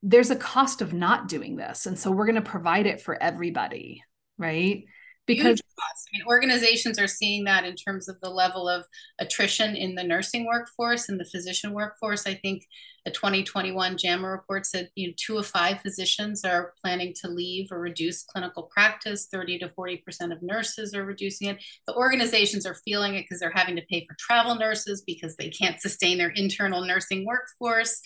there's 0.03 0.31
a 0.31 0.37
cost 0.37 0.83
of 0.83 0.93
not 0.93 1.27
doing 1.27 1.57
this 1.57 1.87
and 1.87 1.99
so 1.99 2.11
we're 2.11 2.27
going 2.27 2.37
to 2.37 2.43
provide 2.43 2.87
it 2.87 3.01
for 3.01 3.21
everybody 3.21 4.03
right 4.39 4.85
because 5.27 5.61
I 5.79 5.93
mean, 6.13 6.27
organizations 6.27 6.99
are 6.99 7.09
seeing 7.09 7.45
that 7.45 7.65
in 7.65 7.75
terms 7.75 8.09
of 8.09 8.21
the 8.21 8.31
level 8.31 8.69
of 8.69 8.85
attrition 9.19 9.75
in 9.77 9.95
the 9.95 10.05
nursing 10.05 10.47
workforce 10.47 11.09
and 11.09 11.19
the 11.19 11.25
physician 11.25 11.73
workforce. 11.73 12.27
I 12.27 12.35
think 12.35 12.65
a 13.07 13.11
2021 13.11 13.97
JAMA 13.97 14.29
report 14.29 14.67
said 14.67 14.91
you 14.95 15.09
know, 15.09 15.15
two 15.17 15.39
of 15.39 15.47
five 15.47 15.81
physicians 15.81 16.45
are 16.45 16.73
planning 16.83 17.13
to 17.23 17.29
leave 17.29 17.71
or 17.71 17.81
reduce 17.81 18.23
clinical 18.23 18.65
practice. 18.65 19.27
30 19.31 19.59
to 19.61 19.69
40 19.69 19.99
percent 19.99 20.33
of 20.33 20.43
nurses 20.43 20.95
are 20.95 21.05
reducing 21.05 21.49
it. 21.49 21.63
The 21.87 21.95
organizations 21.95 22.67
are 22.67 22.75
feeling 22.85 23.15
it 23.15 23.23
because 23.23 23.41
they're 23.41 23.53
having 23.55 23.77
to 23.77 23.87
pay 23.91 24.07
for 24.07 24.17
travel 24.19 24.55
nurses 24.55 25.03
because 25.07 25.37
they 25.37 25.49
can't 25.49 25.81
sustain 25.81 26.19
their 26.19 26.31
internal 26.31 26.85
nursing 26.85 27.27
workforce. 27.27 28.01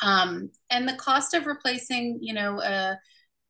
Um, 0.00 0.50
and 0.70 0.88
the 0.88 0.94
cost 0.94 1.34
of 1.34 1.46
replacing, 1.46 2.18
you 2.20 2.34
know, 2.34 2.60
a 2.60 2.98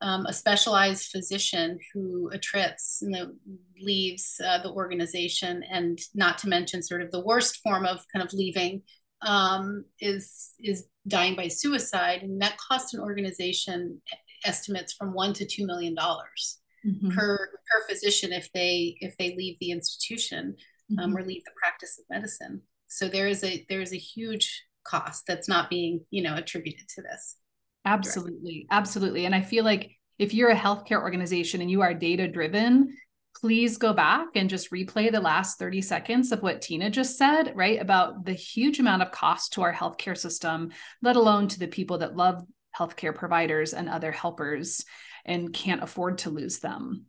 um, 0.03 0.27
a 0.27 0.33
specialized 0.33 1.11
physician 1.11 1.79
who 1.95 2.29
attrits 2.33 2.99
you 3.03 3.11
know, 3.11 3.33
leaves 3.81 4.41
uh, 4.45 4.61
the 4.63 4.71
organization, 4.71 5.63
and 5.71 5.99
not 6.15 6.39
to 6.39 6.49
mention 6.49 6.83
sort 6.83 7.03
of 7.03 7.11
the 7.11 7.25
worst 7.25 7.61
form 7.63 7.87
of 7.87 8.05
kind 8.13 8.25
of 8.25 8.33
leaving 8.33 8.83
um, 9.23 9.85
is 10.01 10.51
is 10.61 10.87
dying 11.07 11.37
by 11.37 11.49
suicide, 11.49 12.23
and 12.23 12.43
that 12.43 12.59
costs 12.59 12.95
an 12.95 13.01
organization 13.01 14.01
estimates 14.45 14.93
from 14.93 15.15
one 15.15 15.33
to 15.33 15.47
two 15.47 15.65
million 15.67 15.95
dollars 15.95 16.59
mm-hmm. 16.85 17.11
per 17.11 17.37
per 17.37 17.89
physician 17.89 18.33
if 18.33 18.51
they 18.53 18.97
if 19.01 19.17
they 19.19 19.37
leave 19.37 19.57
the 19.61 19.71
institution 19.71 20.57
um, 20.99 21.11
mm-hmm. 21.11 21.17
or 21.17 21.25
leave 21.25 21.45
the 21.45 21.53
practice 21.63 21.99
of 21.99 22.05
medicine. 22.11 22.61
So 22.89 23.09
there 23.09 23.29
is 23.29 23.45
a 23.45 23.65
there 23.69 23.81
is 23.81 23.93
a 23.93 23.99
huge 23.99 24.65
cost 24.85 25.25
that's 25.29 25.49
not 25.49 25.71
being 25.71 26.05
you 26.11 26.23
know 26.23 26.35
attributed 26.35 26.89
to 26.97 27.03
this. 27.03 27.37
Absolutely. 27.85 28.67
Absolutely. 28.71 29.27
And 29.27 29.35
I 29.35 29.43
feel 29.43 29.65
like 29.65 29.99
if 30.19 30.35
you're 30.35 30.51
a 30.51 30.57
healthcare 30.57 31.01
organization 31.01 31.61
and 31.61 31.71
you 31.71 31.83
are 31.83 31.95
data 31.95 32.29
driven, 32.29 32.97
please 33.41 33.77
go 33.77 33.93
back 33.93 34.29
and 34.37 34.49
just 34.49 34.71
replay 34.71 35.11
the 35.11 35.21
last 35.21 35.59
30 35.59 35.83
seconds 35.83 36.33
of 36.33 36.43
what 36.43 36.63
Tina 36.63 36.91
just 36.91 37.19
said, 37.19 37.53
right? 37.57 37.81
About 37.81 38.25
the 38.25 38.35
huge 38.35 38.79
amount 38.79 39.03
of 39.03 39.11
cost 39.11 39.55
to 39.55 39.63
our 39.63 39.73
healthcare 39.73 40.17
system, 40.17 40.71
let 41.03 41.17
alone 41.17 41.49
to 41.49 41.59
the 41.59 41.67
people 41.67 41.99
that 41.99 42.17
love 42.17 42.43
healthcare 42.77 43.15
providers 43.15 43.75
and 43.75 43.89
other 43.89 44.13
helpers 44.13 44.85
and 45.25 45.53
can't 45.53 45.83
afford 45.83 46.19
to 46.19 46.31
lose 46.31 46.61
them. 46.61 47.07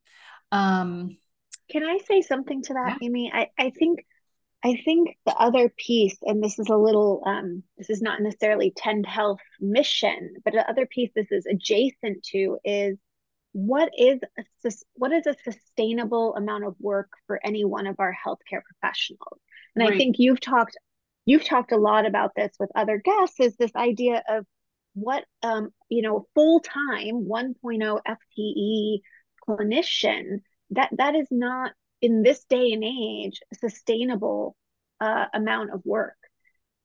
Um, 0.52 1.18
Can 1.70 1.84
I 1.84 2.00
say 2.08 2.22
something 2.22 2.62
to 2.64 2.74
that, 2.74 2.98
yeah. 3.00 3.08
Amy? 3.08 3.32
I, 3.34 3.50
I 3.58 3.70
think 3.72 4.06
I 4.64 4.82
think 4.86 5.18
the 5.26 5.36
other 5.36 5.70
piece, 5.70 6.18
and 6.22 6.42
this 6.42 6.58
is 6.58 6.70
a 6.70 6.78
little, 6.78 7.22
um, 7.26 7.64
this 7.78 7.90
is 7.90 8.02
not 8.02 8.22
necessarily 8.22 8.72
Tend 8.76 9.06
Health 9.06 9.42
mission, 9.60 10.36
but 10.46 10.54
the 10.54 10.68
other 10.70 10.86
piece 10.86 11.12
this 11.14 11.32
is 11.32 11.46
adjacent 11.46 12.24
to 12.32 12.58
is 12.64 12.98
what 13.52 13.92
is 13.98 14.20
a, 14.66 14.72
what 14.94 15.12
is 15.12 15.28
a 15.28 15.36
sustainable 15.44 16.36
amount 16.36 16.64
of 16.64 16.76
work 16.80 17.10
for 17.28 17.40
any 17.44 17.66
one 17.66 17.88
of 17.88 17.98
our 18.00 18.14
healthcare 18.14 18.62
professionals? 18.64 19.40
And 19.76 19.86
right. 19.86 19.94
I 19.94 19.98
think 19.98 20.16
you've 20.18 20.40
talked 20.40 20.78
you've 21.26 21.46
talked 21.46 21.72
a 21.72 21.78
lot 21.78 22.06
about 22.06 22.32
this 22.36 22.54
with 22.60 22.72
other 22.76 23.02
guests. 23.04 23.40
Is 23.40 23.56
this 23.58 23.76
idea 23.76 24.24
of 24.28 24.46
what 24.94 25.26
um, 25.44 25.70
you 25.90 26.02
know 26.02 26.28
full 26.36 26.62
time 26.62 27.26
1.0 27.28 28.00
FTE 28.08 29.00
clinician 29.48 30.40
that 30.72 30.90
that 30.98 31.16
is 31.16 31.28
not 31.30 31.74
in 32.04 32.22
this 32.22 32.44
day 32.46 32.72
and 32.74 32.84
age 32.84 33.40
sustainable 33.54 34.56
uh, 35.02 35.26
amount 35.34 35.72
of 35.72 35.82
work 35.84 36.18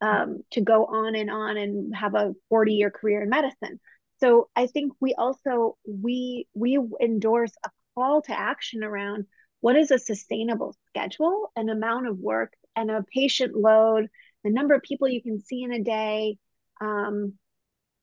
um, 0.00 0.38
to 0.52 0.62
go 0.62 0.86
on 0.86 1.14
and 1.14 1.30
on 1.30 1.56
and 1.58 1.94
have 1.94 2.14
a 2.14 2.32
40 2.48 2.72
year 2.72 2.90
career 2.90 3.22
in 3.22 3.28
medicine 3.28 3.78
so 4.20 4.48
i 4.56 4.66
think 4.66 4.92
we 5.00 5.14
also 5.14 5.76
we 5.86 6.46
we 6.54 6.78
endorse 7.00 7.52
a 7.66 7.70
call 7.94 8.22
to 8.22 8.32
action 8.32 8.82
around 8.82 9.26
what 9.60 9.76
is 9.76 9.90
a 9.90 9.98
sustainable 9.98 10.74
schedule, 10.88 11.50
an 11.56 11.68
amount 11.68 12.06
of 12.06 12.18
work, 12.18 12.52
and 12.76 12.90
a 12.90 13.04
patient 13.12 13.56
load, 13.56 14.08
the 14.44 14.50
number 14.50 14.74
of 14.74 14.82
people 14.82 15.08
you 15.08 15.22
can 15.22 15.40
see 15.40 15.62
in 15.62 15.72
a 15.72 15.82
day 15.82 16.38
um, 16.80 17.34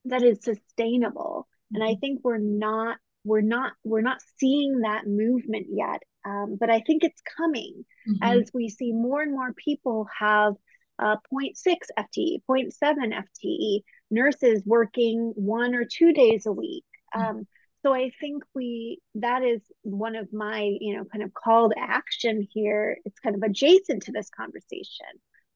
that 0.06 0.22
is 0.22 0.44
sustainable. 0.44 1.48
And 1.74 1.84
I 1.84 1.92
mm-hmm. 1.92 2.00
think 2.00 2.22
we're 2.24 2.38
not 2.38 2.98
we're 3.24 3.42
not 3.42 3.74
we're 3.84 4.02
not 4.02 4.20
seeing 4.38 4.82
that 4.82 5.08
movement 5.08 5.68
yet. 5.70 6.04
Um, 6.26 6.58
but 6.60 6.70
I 6.70 6.80
think 6.82 7.04
it's 7.04 7.22
coming 7.38 7.86
mm-hmm. 8.08 8.24
as 8.24 8.50
we 8.54 8.70
see 8.70 8.92
more 8.92 9.22
and 9.22 9.32
more 9.32 9.54
people 9.54 10.08
have 10.18 10.54
uh, 10.98 11.18
0.6 11.34 11.76
FTE, 12.00 12.42
0.7 12.50 12.72
FTE, 12.82 13.82
nurses 14.10 14.64
working 14.66 15.34
one 15.36 15.76
or 15.76 15.86
two 15.86 16.14
days 16.14 16.46
a 16.46 16.52
week. 16.52 16.86
Mm-hmm. 17.16 17.38
Um, 17.38 17.48
so 17.84 17.94
I 17.94 18.12
think 18.20 18.44
we 18.56 19.00
that 19.16 19.44
is 19.44 19.62
one 19.84 20.16
of 20.16 20.34
my 20.34 20.76
you 20.80 20.98
know 20.98 21.06
kind 21.06 21.24
of 21.24 21.34
call 21.34 21.70
to 21.70 21.76
action 21.80 22.48
here. 22.52 22.98
It's 23.06 23.20
kind 23.20 23.36
of 23.36 23.44
adjacent 23.44 24.04
to 24.04 24.12
this 24.12 24.30
conversation, 24.36 25.06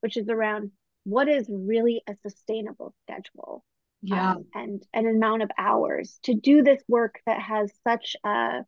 which 0.01 0.15
is 0.15 0.29
around 0.29 0.71
what 1.05 1.27
is 1.27 1.47
really 1.49 2.03
a 2.07 2.15
sustainable 2.21 2.93
schedule 3.01 3.63
yeah 4.01 4.31
um, 4.31 4.45
and, 4.53 4.83
and 4.93 5.07
an 5.07 5.15
amount 5.15 5.41
of 5.41 5.49
hours 5.57 6.19
to 6.23 6.33
do 6.33 6.63
this 6.63 6.81
work 6.87 7.19
that 7.25 7.41
has 7.41 7.71
such 7.87 8.15
a 8.23 8.63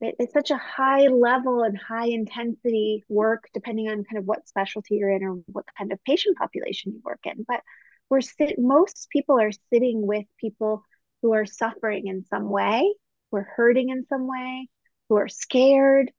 it's 0.00 0.32
such 0.32 0.50
a 0.50 0.58
high 0.58 1.06
level 1.06 1.62
and 1.62 1.78
high 1.78 2.08
intensity 2.08 3.04
work 3.08 3.48
depending 3.54 3.88
on 3.88 4.04
kind 4.04 4.18
of 4.18 4.24
what 4.24 4.46
specialty 4.46 4.96
you're 4.96 5.10
in 5.10 5.24
or 5.24 5.32
what 5.46 5.64
kind 5.78 5.92
of 5.92 6.02
patient 6.04 6.36
population 6.36 6.92
you 6.92 7.00
work 7.02 7.20
in. 7.24 7.44
But 7.48 7.62
we're 8.10 8.20
sit 8.20 8.56
most 8.58 9.08
people 9.10 9.40
are 9.40 9.52
sitting 9.72 10.06
with 10.06 10.26
people 10.38 10.82
who 11.22 11.32
are 11.32 11.46
suffering 11.46 12.06
in 12.06 12.24
some 12.24 12.48
way 12.50 12.92
who 13.30 13.38
are 13.38 13.48
hurting 13.56 13.88
in 13.88 14.06
some 14.06 14.28
way 14.28 14.68
who 15.08 15.16
are 15.16 15.28
scared 15.28 16.10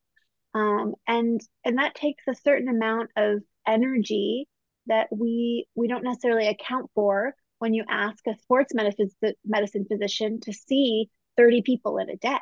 um, 0.53 0.95
and 1.07 1.39
and 1.63 1.77
that 1.77 1.95
takes 1.95 2.23
a 2.27 2.35
certain 2.35 2.67
amount 2.67 3.11
of 3.15 3.41
energy 3.67 4.47
that 4.87 5.07
we 5.11 5.65
we 5.75 5.87
don't 5.87 6.03
necessarily 6.03 6.47
account 6.47 6.89
for 6.95 7.33
when 7.59 7.73
you 7.73 7.83
ask 7.87 8.25
a 8.27 8.35
sports 8.41 8.73
medicine 8.73 9.09
medicine 9.45 9.85
physician 9.89 10.39
to 10.41 10.53
see 10.53 11.09
30 11.37 11.61
people 11.61 11.97
in 11.99 12.09
a 12.09 12.15
day 12.17 12.37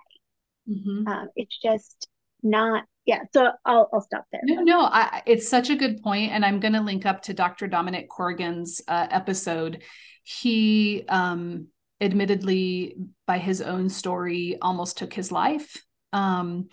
mm-hmm. 0.69 1.07
um, 1.07 1.29
it's 1.35 1.57
just 1.61 2.07
not 2.43 2.83
yeah 3.05 3.19
so 3.33 3.51
i'll, 3.65 3.89
I'll 3.91 4.01
stop 4.01 4.25
there. 4.31 4.41
No 4.43 4.61
no 4.61 4.79
I, 4.81 5.21
it's 5.25 5.47
such 5.47 5.69
a 5.69 5.75
good 5.75 6.01
point 6.01 6.31
and 6.31 6.45
i'm 6.45 6.59
going 6.59 6.73
to 6.73 6.81
link 6.81 7.05
up 7.05 7.23
to 7.23 7.33
dr 7.33 7.67
dominic 7.67 8.09
corrigan's 8.09 8.81
uh, 8.87 9.07
episode. 9.09 9.83
He 10.23 11.05
um 11.07 11.67
admittedly 12.01 12.95
by 13.25 13.37
his 13.37 13.61
own 13.61 13.89
story 13.89 14.57
almost 14.61 14.97
took 14.97 15.13
his 15.13 15.31
life 15.31 15.81
um 16.13 16.67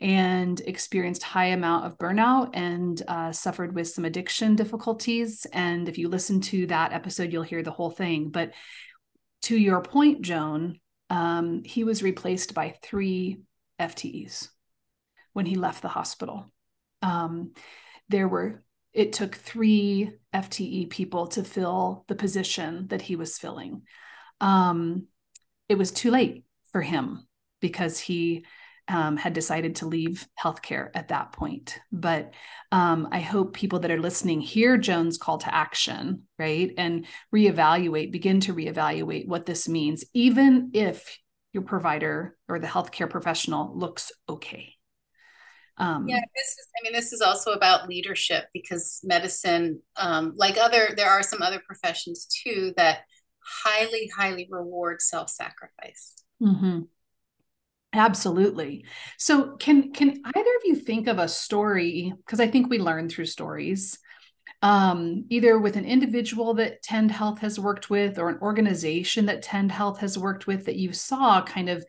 and 0.00 0.60
experienced 0.60 1.22
high 1.22 1.46
amount 1.46 1.86
of 1.86 1.96
burnout 1.98 2.50
and 2.54 3.00
uh, 3.06 3.30
suffered 3.30 3.74
with 3.74 3.88
some 3.88 4.04
addiction 4.04 4.56
difficulties 4.56 5.46
and 5.52 5.88
if 5.88 5.96
you 5.96 6.08
listen 6.08 6.40
to 6.40 6.66
that 6.66 6.92
episode 6.92 7.32
you'll 7.32 7.42
hear 7.42 7.62
the 7.62 7.70
whole 7.70 7.90
thing. 7.90 8.30
But 8.30 8.52
to 9.42 9.56
your 9.56 9.82
point 9.82 10.22
joan 10.22 10.80
um, 11.10 11.62
he 11.64 11.84
was 11.84 12.02
replaced 12.02 12.54
by 12.54 12.74
three 12.82 13.42
ftes 13.80 14.48
when 15.32 15.46
he 15.46 15.56
left 15.56 15.82
the 15.82 15.88
hospital. 15.88 16.52
Um, 17.02 17.52
there 18.08 18.28
were 18.28 18.62
it 18.92 19.12
took 19.12 19.34
three 19.34 20.12
fte 20.32 20.88
people 20.88 21.26
to 21.26 21.42
fill 21.42 22.04
the 22.08 22.14
position 22.14 22.86
that 22.88 23.02
he 23.02 23.16
was 23.16 23.38
filling. 23.38 23.82
Um, 24.40 25.08
it 25.68 25.76
was 25.76 25.90
too 25.90 26.10
late 26.10 26.44
for 26.70 26.80
him 26.80 27.26
because 27.60 27.98
he 27.98 28.44
um, 28.88 29.16
had 29.16 29.32
decided 29.32 29.76
to 29.76 29.86
leave 29.86 30.26
healthcare 30.42 30.90
at 30.94 31.08
that 31.08 31.32
point. 31.32 31.78
But 31.90 32.34
um, 32.70 33.08
I 33.10 33.20
hope 33.20 33.54
people 33.54 33.80
that 33.80 33.90
are 33.90 34.00
listening 34.00 34.40
hear 34.40 34.76
Joan's 34.76 35.18
call 35.18 35.38
to 35.38 35.54
action, 35.54 36.22
right? 36.38 36.72
And 36.76 37.06
reevaluate, 37.34 38.12
begin 38.12 38.40
to 38.40 38.54
reevaluate 38.54 39.26
what 39.26 39.46
this 39.46 39.68
means, 39.68 40.04
even 40.12 40.70
if 40.74 41.18
your 41.52 41.62
provider 41.62 42.36
or 42.48 42.58
the 42.58 42.66
healthcare 42.66 43.08
professional 43.08 43.76
looks 43.76 44.12
okay. 44.28 44.74
Um, 45.76 46.06
yeah, 46.06 46.20
this 46.36 46.46
is, 46.46 46.68
I 46.78 46.84
mean, 46.84 46.92
this 46.92 47.12
is 47.12 47.20
also 47.20 47.52
about 47.52 47.88
leadership 47.88 48.46
because 48.52 49.00
medicine, 49.02 49.80
um, 49.96 50.34
like 50.36 50.56
other, 50.56 50.90
there 50.96 51.10
are 51.10 51.22
some 51.22 51.42
other 51.42 51.60
professions 51.66 52.26
too 52.26 52.72
that 52.76 53.00
highly, 53.64 54.10
highly 54.16 54.46
reward 54.50 55.00
self 55.00 55.30
sacrifice. 55.30 56.14
Mm-hmm. 56.40 56.80
Absolutely. 57.94 58.84
So 59.18 59.56
can 59.56 59.92
can 59.92 60.20
either 60.24 60.40
of 60.56 60.62
you 60.64 60.74
think 60.74 61.06
of 61.06 61.18
a 61.18 61.28
story 61.28 62.12
because 62.24 62.40
I 62.40 62.48
think 62.48 62.68
we 62.68 62.78
learn 62.78 63.08
through 63.08 63.26
stories 63.26 63.98
um, 64.62 65.26
either 65.28 65.58
with 65.58 65.76
an 65.76 65.84
individual 65.84 66.54
that 66.54 66.82
Tend 66.82 67.10
Health 67.10 67.40
has 67.40 67.60
worked 67.60 67.90
with 67.90 68.18
or 68.18 68.30
an 68.30 68.38
organization 68.40 69.26
that 69.26 69.42
Tend 69.42 69.70
Health 69.70 70.00
has 70.00 70.18
worked 70.18 70.46
with 70.46 70.64
that 70.64 70.76
you 70.76 70.92
saw 70.94 71.42
kind 71.42 71.68
of 71.68 71.84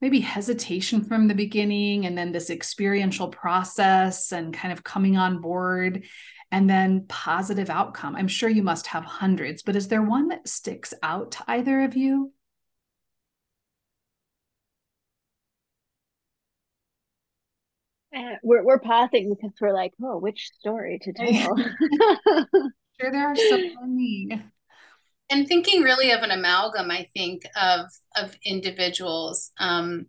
maybe 0.00 0.18
hesitation 0.18 1.04
from 1.04 1.28
the 1.28 1.34
beginning 1.34 2.06
and 2.06 2.18
then 2.18 2.32
this 2.32 2.50
experiential 2.50 3.28
process 3.28 4.32
and 4.32 4.52
kind 4.52 4.72
of 4.72 4.82
coming 4.82 5.16
on 5.16 5.40
board 5.40 6.04
and 6.50 6.68
then 6.68 7.04
positive 7.08 7.70
outcome. 7.70 8.16
I'm 8.16 8.28
sure 8.28 8.48
you 8.48 8.62
must 8.64 8.88
have 8.88 9.04
hundreds, 9.04 9.62
but 9.62 9.76
is 9.76 9.86
there 9.86 10.02
one 10.02 10.28
that 10.28 10.48
sticks 10.48 10.92
out 11.04 11.32
to 11.32 11.44
either 11.46 11.82
of 11.82 11.96
you? 11.96 12.32
we're 18.42 18.64
we're 18.64 18.78
pausing 18.78 19.34
because 19.34 19.54
we're 19.60 19.74
like, 19.74 19.92
oh, 20.02 20.18
which 20.18 20.50
story 20.58 20.98
to 21.02 21.12
tell? 21.12 21.56
sure, 23.00 23.12
there 23.12 23.28
are 23.28 23.36
so 23.36 23.58
many. 23.82 24.42
And 25.30 25.46
thinking 25.46 25.82
really 25.82 26.10
of 26.10 26.22
an 26.22 26.30
amalgam, 26.30 26.90
I 26.90 27.06
think 27.14 27.42
of 27.60 27.86
of 28.16 28.34
individuals 28.44 29.50
um, 29.58 30.06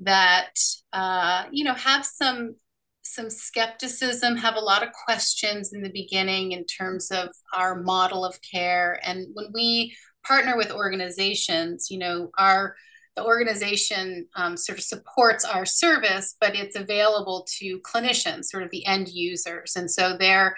that 0.00 0.54
uh, 0.92 1.44
you 1.50 1.64
know 1.64 1.74
have 1.74 2.04
some 2.04 2.56
some 3.02 3.28
skepticism, 3.28 4.36
have 4.36 4.56
a 4.56 4.60
lot 4.60 4.82
of 4.82 4.88
questions 5.04 5.74
in 5.74 5.82
the 5.82 5.90
beginning 5.90 6.52
in 6.52 6.64
terms 6.64 7.10
of 7.10 7.28
our 7.54 7.80
model 7.82 8.24
of 8.24 8.38
care, 8.40 8.98
and 9.04 9.26
when 9.34 9.46
we 9.52 9.94
partner 10.26 10.56
with 10.56 10.72
organizations, 10.72 11.88
you 11.90 11.98
know, 11.98 12.30
our 12.38 12.74
the 13.16 13.24
organization 13.24 14.26
um, 14.34 14.56
sort 14.56 14.78
of 14.78 14.84
supports 14.84 15.44
our 15.44 15.64
service, 15.64 16.36
but 16.40 16.56
it's 16.56 16.76
available 16.76 17.46
to 17.58 17.80
clinicians, 17.80 18.46
sort 18.46 18.64
of 18.64 18.70
the 18.70 18.84
end 18.86 19.08
users. 19.08 19.76
And 19.76 19.90
so 19.90 20.16
they're 20.18 20.56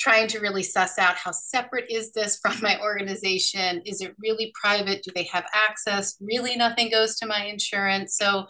trying 0.00 0.26
to 0.26 0.40
really 0.40 0.62
suss 0.62 0.98
out 0.98 1.16
how 1.16 1.30
separate 1.30 1.90
is 1.90 2.12
this 2.12 2.38
from 2.40 2.56
my 2.62 2.80
organization? 2.80 3.82
Is 3.84 4.00
it 4.00 4.14
really 4.18 4.52
private? 4.60 5.02
Do 5.02 5.10
they 5.14 5.24
have 5.24 5.44
access? 5.54 6.16
Really, 6.20 6.56
nothing 6.56 6.90
goes 6.90 7.16
to 7.16 7.26
my 7.26 7.44
insurance. 7.44 8.16
So, 8.16 8.46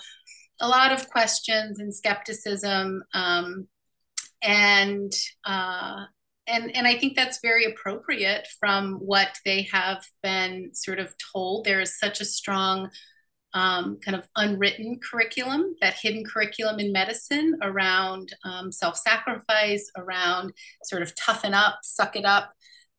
a 0.63 0.69
lot 0.69 0.93
of 0.93 1.09
questions 1.09 1.81
and 1.81 1.95
skepticism. 1.95 3.03
Um, 3.15 3.67
and 4.43 5.13
uh, 5.45 6.05
and 6.47 6.75
and 6.75 6.87
I 6.87 6.97
think 6.99 7.17
that's 7.17 7.41
very 7.43 7.65
appropriate 7.65 8.47
from 8.59 8.95
what 8.95 9.39
they 9.45 9.63
have 9.73 10.05
been 10.23 10.71
sort 10.75 10.99
of 10.99 11.15
told. 11.33 11.65
There 11.65 11.81
is 11.81 11.99
such 11.99 12.21
a 12.21 12.25
strong 12.25 12.91
um, 13.55 13.99
kind 14.05 14.17
of 14.17 14.29
unwritten 14.37 14.99
curriculum, 14.99 15.75
that 15.81 15.97
hidden 16.01 16.25
curriculum 16.25 16.79
in 16.79 16.93
medicine 16.93 17.59
around 17.63 18.35
um, 18.45 18.71
self 18.71 18.97
sacrifice, 18.97 19.91
around 19.97 20.53
sort 20.85 21.03
of 21.03 21.15
toughen 21.17 21.55
up, 21.55 21.79
suck 21.83 22.17
it 22.17 22.25
up. 22.25 22.53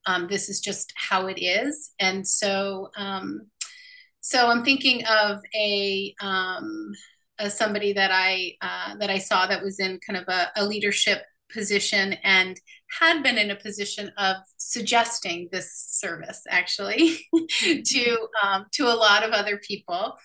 Um, 0.06 0.28
this 0.28 0.50
is 0.50 0.60
just 0.60 0.94
how 0.96 1.28
it 1.28 1.40
is. 1.40 1.92
And 2.00 2.28
so, 2.28 2.90
um, 2.98 3.48
so 4.20 4.48
I'm 4.48 4.64
thinking 4.64 5.04
of 5.06 5.42
a, 5.56 6.16
um, 6.22 6.92
a 7.40 7.50
somebody 7.50 7.94
that 7.94 8.12
I 8.12 8.56
uh, 8.62 8.96
that 8.98 9.10
I 9.10 9.18
saw 9.18 9.48
that 9.48 9.64
was 9.64 9.80
in 9.80 10.00
kind 10.06 10.18
of 10.18 10.28
a, 10.28 10.52
a 10.56 10.66
leadership 10.66 11.24
position 11.52 12.14
and 12.24 12.60
had 13.00 13.24
been 13.24 13.38
in 13.38 13.52
a 13.52 13.56
position 13.56 14.12
of 14.18 14.38
suggesting 14.58 15.50
this 15.52 15.72
service 15.74 16.42
actually 16.50 17.20
to 17.86 18.28
um, 18.44 18.66
to 18.72 18.86
a 18.86 18.96
lot 18.96 19.24
of 19.24 19.32
other 19.32 19.58
people 19.58 20.16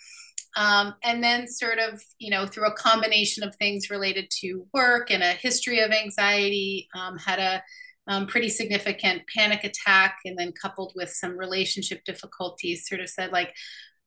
um, 0.56 0.94
and 1.04 1.22
then 1.22 1.46
sort 1.46 1.78
of 1.78 2.02
you 2.18 2.30
know 2.30 2.46
through 2.46 2.66
a 2.66 2.74
combination 2.74 3.44
of 3.44 3.54
things 3.56 3.90
related 3.90 4.28
to 4.40 4.66
work 4.72 5.10
and 5.10 5.22
a 5.22 5.32
history 5.32 5.80
of 5.80 5.90
anxiety 5.90 6.88
um, 6.96 7.16
had 7.18 7.38
a 7.38 7.62
um, 8.08 8.26
pretty 8.26 8.48
significant 8.48 9.22
panic 9.32 9.64
attack 9.64 10.18
and 10.24 10.38
then 10.38 10.52
coupled 10.52 10.92
with 10.96 11.10
some 11.10 11.36
relationship 11.36 12.02
difficulties 12.04 12.88
sort 12.88 13.00
of 13.00 13.08
said 13.08 13.30
like 13.32 13.54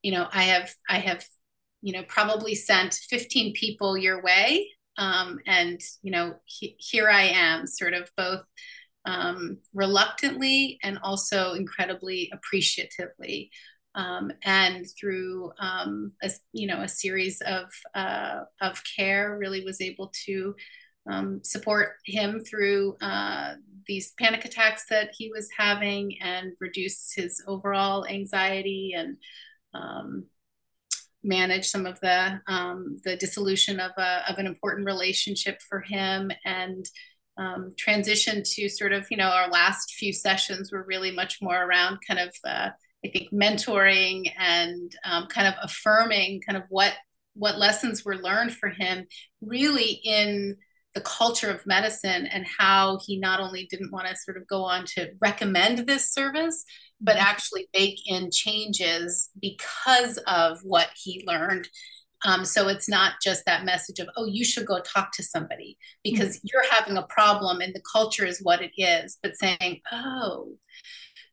you 0.02 0.12
know 0.12 0.26
i 0.32 0.42
have 0.42 0.74
i 0.88 0.98
have 0.98 1.24
you 1.82 1.92
know 1.92 2.02
probably 2.08 2.54
sent 2.54 2.94
15 2.94 3.54
people 3.54 3.96
your 3.96 4.22
way 4.22 4.68
um, 4.98 5.38
and 5.46 5.80
you 6.02 6.10
know 6.10 6.34
he, 6.44 6.76
here 6.78 7.08
i 7.08 7.22
am 7.22 7.66
sort 7.66 7.94
of 7.94 8.10
both 8.16 8.42
um, 9.06 9.58
reluctantly 9.72 10.78
and 10.82 10.98
also 11.02 11.54
incredibly 11.54 12.30
appreciatively 12.34 13.50
um, 13.94 14.32
and 14.44 14.86
through 14.98 15.52
um, 15.58 16.12
a, 16.22 16.30
you 16.52 16.66
know 16.66 16.82
a 16.82 16.88
series 16.88 17.40
of 17.42 17.64
uh, 17.94 18.40
of 18.60 18.80
care, 18.96 19.36
really 19.38 19.64
was 19.64 19.80
able 19.80 20.12
to 20.26 20.54
um, 21.08 21.40
support 21.42 21.96
him 22.04 22.40
through 22.40 22.96
uh, 23.00 23.54
these 23.86 24.12
panic 24.18 24.44
attacks 24.44 24.84
that 24.90 25.10
he 25.16 25.30
was 25.34 25.48
having 25.56 26.16
and 26.20 26.52
reduce 26.60 27.12
his 27.14 27.42
overall 27.46 28.06
anxiety 28.06 28.94
and 28.96 29.16
um, 29.74 30.24
manage 31.22 31.68
some 31.68 31.86
of 31.86 31.98
the 32.00 32.40
um, 32.46 32.96
the 33.04 33.16
dissolution 33.16 33.80
of 33.80 33.92
a, 33.98 34.30
of 34.30 34.38
an 34.38 34.46
important 34.46 34.86
relationship 34.86 35.60
for 35.68 35.80
him 35.80 36.30
and 36.44 36.86
um, 37.36 37.70
transition 37.78 38.42
to 38.44 38.68
sort 38.68 38.92
of 38.92 39.06
you 39.10 39.16
know 39.16 39.28
our 39.28 39.48
last 39.48 39.94
few 39.94 40.12
sessions 40.12 40.70
were 40.72 40.84
really 40.86 41.10
much 41.10 41.38
more 41.40 41.64
around 41.64 41.98
kind 42.06 42.20
of 42.20 42.34
uh, 42.44 42.70
I 43.04 43.08
think 43.08 43.32
mentoring 43.32 44.30
and 44.38 44.92
um, 45.04 45.26
kind 45.26 45.48
of 45.48 45.54
affirming 45.62 46.42
kind 46.46 46.56
of 46.56 46.64
what 46.68 46.94
what 47.34 47.58
lessons 47.58 48.04
were 48.04 48.16
learned 48.16 48.52
for 48.52 48.68
him 48.68 49.06
really 49.40 50.00
in 50.04 50.56
the 50.94 51.00
culture 51.00 51.50
of 51.50 51.66
medicine 51.66 52.26
and 52.26 52.44
how 52.58 52.98
he 53.06 53.18
not 53.18 53.40
only 53.40 53.66
didn't 53.70 53.92
want 53.92 54.08
to 54.08 54.16
sort 54.16 54.36
of 54.36 54.46
go 54.48 54.64
on 54.64 54.84
to 54.84 55.10
recommend 55.20 55.78
this 55.78 56.12
service, 56.12 56.64
but 57.00 57.16
mm-hmm. 57.16 57.26
actually 57.26 57.68
bake 57.72 58.00
in 58.06 58.30
changes 58.32 59.30
because 59.40 60.18
of 60.26 60.58
what 60.64 60.88
he 60.96 61.24
learned. 61.26 61.68
Um, 62.24 62.44
so 62.44 62.68
it's 62.68 62.88
not 62.88 63.14
just 63.22 63.46
that 63.46 63.64
message 63.64 63.98
of, 63.98 64.08
oh, 64.16 64.26
you 64.26 64.44
should 64.44 64.66
go 64.66 64.80
talk 64.80 65.12
to 65.12 65.22
somebody 65.22 65.78
because 66.02 66.36
mm-hmm. 66.36 66.48
you're 66.52 66.70
having 66.70 66.96
a 66.96 67.06
problem 67.06 67.60
and 67.60 67.74
the 67.74 67.82
culture 67.90 68.26
is 68.26 68.40
what 68.42 68.60
it 68.60 68.72
is, 68.76 69.16
but 69.22 69.36
saying, 69.36 69.80
oh, 69.92 70.56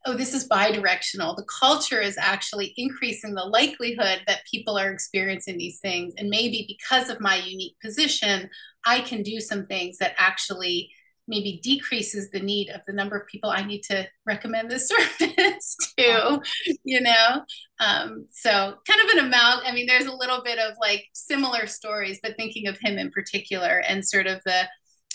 oh, 0.08 0.14
this 0.14 0.34
is 0.34 0.48
bidirectional. 0.48 1.36
The 1.36 1.46
culture 1.60 2.00
is 2.00 2.18
actually 2.18 2.74
increasing 2.78 3.34
the 3.34 3.44
likelihood 3.44 4.22
that 4.26 4.46
people 4.50 4.78
are 4.78 4.90
experiencing 4.90 5.58
these 5.58 5.80
things. 5.80 6.14
And 6.18 6.30
maybe 6.30 6.66
because 6.66 7.10
of 7.10 7.20
my 7.20 7.36
unique 7.36 7.76
position, 7.84 8.50
I 8.86 9.02
can 9.02 9.22
do 9.22 9.42
some 9.42 9.66
things 9.66 9.98
that 9.98 10.14
actually 10.18 10.90
maybe 11.28 11.60
decreases 11.62 12.32
the 12.32 12.40
need 12.40 12.70
of 12.70 12.80
the 12.88 12.94
number 12.94 13.18
of 13.18 13.28
people 13.28 13.50
I 13.50 13.66
need 13.66 13.82
to 13.84 14.08
recommend 14.26 14.72
this 14.72 14.88
service 15.20 15.78
to, 15.98 16.42
you 16.86 17.02
know? 17.02 17.44
Um, 17.82 18.28
so 18.32 18.76
kind 18.88 19.02
of 19.04 19.18
an 19.18 19.26
amount, 19.26 19.68
I 19.68 19.74
mean, 19.74 19.88
there's 19.88 20.06
a 20.06 20.16
little 20.16 20.42
bit 20.42 20.58
of 20.58 20.78
like 20.80 21.06
similar 21.14 21.68
stories, 21.68 22.20
but 22.24 22.38
thinking 22.38 22.68
of 22.68 22.78
him 22.78 22.98
in 22.98 23.12
particular 23.12 23.84
and 23.86 24.08
sort 24.08 24.26
of 24.26 24.42
the 24.46 24.70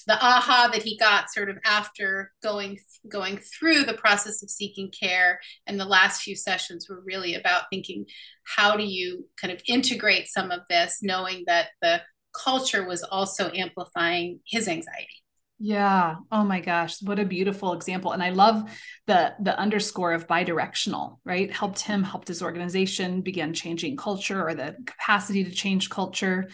the 0.07 0.15
aha 0.15 0.69
that 0.73 0.83
he 0.83 0.97
got 0.99 1.31
sort 1.31 1.51
of 1.51 1.59
after 1.65 2.33
going 2.43 2.79
going 3.11 3.39
through 3.39 3.83
the 3.85 3.95
process 3.95 4.43
of 4.43 4.51
seeking 4.51 4.91
care. 4.91 5.41
And 5.67 5.79
the 5.79 5.85
last 5.85 6.23
few 6.23 6.37
sessions 6.37 6.89
were 6.89 7.03
really 7.05 7.35
about 7.35 7.65
thinking 7.71 8.07
how 8.45 8.77
do 8.77 8.85
you 8.85 9.27
kind 9.41 9.53
of 9.53 9.63
integrate 9.67 10.29
some 10.29 10.51
of 10.51 10.61
this 10.69 10.99
knowing 11.03 11.45
that 11.47 11.69
the 11.81 12.03
culture 12.45 12.87
was 12.87 13.03
also 13.03 13.51
amplifying 13.55 14.41
his 14.47 14.69
anxiety? 14.69 15.23
Yeah. 15.65 16.17
Oh 16.33 16.43
my 16.43 16.61
gosh. 16.61 17.01
What 17.03 17.21
a 17.21 17.25
beautiful 17.25 17.73
example. 17.73 18.11
And 18.11 18.21
i 18.23 18.31
love 18.31 18.69
the 19.07 19.35
the 19.41 19.57
underscore 19.57 20.13
of 20.13 20.27
bidirectional 20.27 21.19
right? 21.25 21.53
Helped 21.53 21.81
him 21.81 22.03
helped 22.03 22.27
his 22.27 22.43
organization 22.43 23.21
begin 23.21 23.55
changing 23.55 23.97
culture 23.97 24.45
or 24.45 24.55
the 24.55 24.77
capacity 24.85 25.45
to 25.45 25.53
change 25.53 25.89
culture. 25.89 26.49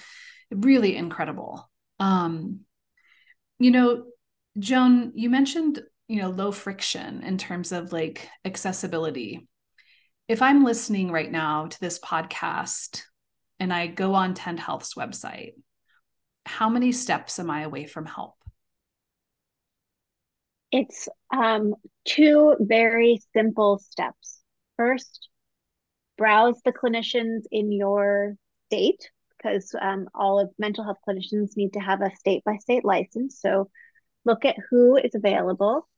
Really 0.50 0.94
incredible. 0.94 1.70
Um 1.98 2.60
you 3.58 3.70
know, 3.70 4.04
Joan, 4.58 5.12
you 5.14 5.30
mentioned, 5.30 5.82
you 6.08 6.22
know, 6.22 6.30
low 6.30 6.52
friction 6.52 7.22
in 7.22 7.38
terms 7.38 7.72
of 7.72 7.92
like 7.92 8.28
accessibility. 8.44 9.48
If 10.28 10.42
I'm 10.42 10.64
listening 10.64 11.10
right 11.10 11.30
now 11.30 11.66
to 11.66 11.80
this 11.80 11.98
podcast 11.98 13.02
and 13.58 13.72
I 13.72 13.86
go 13.86 14.14
on 14.14 14.34
Tend 14.34 14.60
Health's 14.60 14.94
website, 14.94 15.52
how 16.44 16.68
many 16.68 16.92
steps 16.92 17.38
am 17.38 17.50
I 17.50 17.62
away 17.62 17.86
from 17.86 18.06
help? 18.06 18.34
It's 20.70 21.08
um, 21.34 21.74
two 22.04 22.56
very 22.60 23.20
simple 23.32 23.78
steps. 23.78 24.40
First, 24.76 25.28
browse 26.16 26.60
the 26.64 26.72
clinicians 26.72 27.44
in 27.50 27.72
your 27.72 28.36
state 28.66 29.10
because 29.48 29.74
um, 29.80 30.08
all 30.14 30.40
of 30.40 30.50
mental 30.58 30.84
health 30.84 30.98
clinicians 31.08 31.56
need 31.56 31.72
to 31.74 31.80
have 31.80 32.00
a 32.00 32.14
state 32.16 32.44
by 32.44 32.56
state 32.56 32.84
license. 32.84 33.40
So 33.40 33.70
look 34.24 34.44
at 34.44 34.56
who 34.70 34.96
is 34.96 35.14
available, 35.14 35.88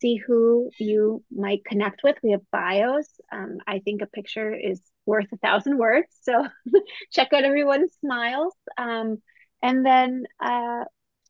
see 0.00 0.16
who 0.16 0.70
you 0.78 1.22
might 1.30 1.64
connect 1.64 2.02
with. 2.02 2.16
We 2.22 2.32
have 2.32 2.42
bios. 2.52 3.08
Um, 3.32 3.58
I 3.66 3.80
think 3.80 4.02
a 4.02 4.06
picture 4.06 4.54
is 4.54 4.80
worth 5.06 5.32
a 5.32 5.36
thousand 5.38 5.78
words. 5.78 6.08
So 6.22 6.46
check 7.12 7.32
out 7.32 7.44
everyone's 7.44 7.94
smiles. 8.00 8.54
Um, 8.76 9.18
and 9.62 9.84
then 9.84 10.24
uh, 10.40 10.84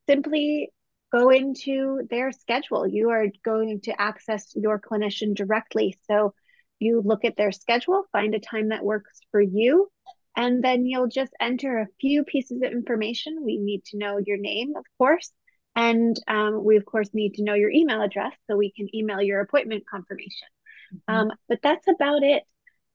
simply 0.09 0.70
go 1.12 1.31
into 1.31 2.07
their 2.11 2.33
schedule. 2.33 2.87
You 2.87 3.11
are 3.11 3.27
going 3.45 3.81
to 3.83 4.01
access 4.01 4.53
your 4.57 4.81
clinician 4.81 5.35
directly. 5.35 5.97
So 6.11 6.35
you 6.81 7.03
look 7.05 7.25
at 7.25 7.37
their 7.37 7.53
schedule, 7.53 8.05
find 8.11 8.35
a 8.35 8.41
time 8.41 8.70
that 8.70 8.85
works 8.85 9.20
for 9.31 9.41
you, 9.41 9.89
and 10.37 10.62
then 10.62 10.87
you'll 10.87 11.09
just 11.09 11.32
enter 11.41 11.78
a 11.78 11.89
few 12.01 12.24
pieces 12.24 12.62
of 12.62 12.72
information. 12.72 13.45
We 13.45 13.59
need 13.59 13.85
to 13.87 13.99
know 13.99 14.18
your 14.18 14.39
name, 14.39 14.74
of 14.76 14.85
course. 14.99 15.30
And 15.76 16.16
um, 16.28 16.64
we, 16.64 16.76
of 16.76 16.85
course, 16.85 17.11
need 17.12 17.35
to 17.35 17.45
know 17.45 17.55
your 17.55 17.70
email 17.70 18.03
address 18.03 18.32
so 18.49 18.57
we 18.57 18.72
can 18.72 18.95
email 18.95 19.20
your 19.20 19.41
appointment 19.41 19.85
confirmation. 19.91 20.49
Mm-hmm. 20.95 21.14
Um, 21.14 21.32
but 21.49 21.61
that's 21.62 21.87
about 21.89 22.22
it. 22.22 22.45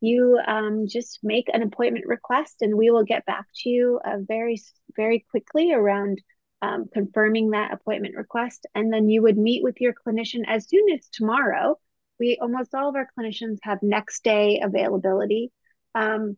You 0.01 0.39
um, 0.45 0.87
just 0.87 1.19
make 1.23 1.49
an 1.51 1.61
appointment 1.61 2.05
request 2.07 2.61
and 2.61 2.75
we 2.75 2.89
will 2.89 3.03
get 3.03 3.25
back 3.25 3.45
to 3.57 3.69
you 3.69 3.99
uh, 4.05 4.17
very, 4.25 4.61
very 4.95 5.25
quickly 5.29 5.73
around 5.73 6.21
um, 6.61 6.85
confirming 6.93 7.51
that 7.51 7.73
appointment 7.73 8.15
request. 8.15 8.65
And 8.75 8.93
then 8.93 9.09
you 9.09 9.21
would 9.21 9.37
meet 9.37 9.63
with 9.63 9.81
your 9.81 9.93
clinician 9.93 10.43
as 10.47 10.67
soon 10.67 10.89
as 10.93 11.07
tomorrow. 11.11 11.77
We 12.19 12.37
almost 12.41 12.73
all 12.73 12.89
of 12.89 12.95
our 12.95 13.07
clinicians 13.17 13.57
have 13.63 13.79
next 13.81 14.23
day 14.23 14.61
availability. 14.63 15.51
Um, 15.95 16.37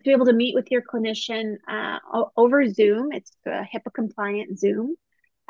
to 0.00 0.10
be 0.10 0.12
able 0.12 0.26
to 0.26 0.32
meet 0.32 0.54
with 0.54 0.70
your 0.70 0.82
clinician 0.82 1.56
uh, 1.68 1.98
over 2.36 2.68
Zoom. 2.68 3.12
It's 3.12 3.32
a 3.46 3.62
HIPAA 3.62 3.92
compliant 3.94 4.58
Zoom 4.58 4.96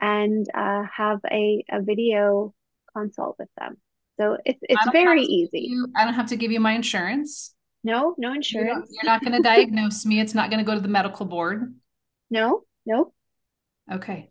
and 0.01 0.47
uh, 0.55 0.83
have 0.95 1.21
a, 1.31 1.65
a 1.71 1.83
video 1.83 2.55
consult 2.95 3.37
with 3.39 3.49
them. 3.59 3.77
So 4.19 4.37
it's 4.45 4.61
it's 4.63 4.91
very 4.93 5.23
easy. 5.23 5.61
You, 5.71 5.89
I 5.97 6.05
don't 6.05 6.15
have 6.15 6.29
to 6.29 6.37
give 6.37 6.53
you 6.53 6.61
my 6.61 6.73
insurance. 6.73 7.55
No, 7.83 8.15
no 8.19 8.35
insurance. 8.35 8.91
You're, 8.91 9.05
you're 9.05 9.13
not 9.13 9.23
going 9.23 9.33
to 9.33 9.43
diagnose 9.43 10.05
me. 10.05 10.21
It's 10.21 10.35
not 10.35 10.51
going 10.51 10.59
to 10.59 10.65
go 10.65 10.75
to 10.75 10.81
the 10.81 10.89
medical 10.89 11.25
board. 11.25 11.75
No, 12.31 12.65
no. 12.85 13.13
Okay. 13.91 14.31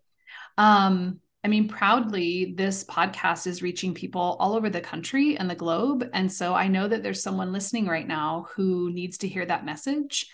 Um, 0.57 1.21
I 1.43 1.47
mean, 1.47 1.69
proudly, 1.69 2.53
this 2.57 2.83
podcast 2.83 3.47
is 3.47 3.61
reaching 3.61 3.93
people 3.93 4.35
all 4.39 4.55
over 4.55 4.69
the 4.69 4.81
country 4.81 5.37
and 5.37 5.49
the 5.49 5.55
globe. 5.55 6.09
And 6.13 6.31
so 6.31 6.53
I 6.53 6.67
know 6.67 6.87
that 6.87 7.01
there's 7.01 7.23
someone 7.23 7.53
listening 7.53 7.87
right 7.87 8.07
now 8.07 8.47
who 8.55 8.91
needs 8.91 9.19
to 9.19 9.27
hear 9.27 9.45
that 9.45 9.65
message. 9.65 10.27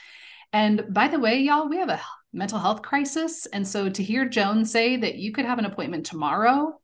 And 0.51 0.85
by 0.89 1.07
the 1.07 1.19
way, 1.19 1.39
y'all, 1.39 1.69
we 1.69 1.77
have 1.77 1.89
a 1.89 2.01
mental 2.33 2.57
health 2.57 2.81
crisis. 2.81 3.45
And 3.45 3.67
so 3.67 3.87
to 3.87 4.03
hear 4.03 4.27
Joan 4.27 4.65
say 4.65 4.97
that 4.97 5.15
you 5.15 5.31
could 5.31 5.45
have 5.45 5.59
an 5.59 5.65
appointment 5.65 6.07
tomorrow 6.07 6.79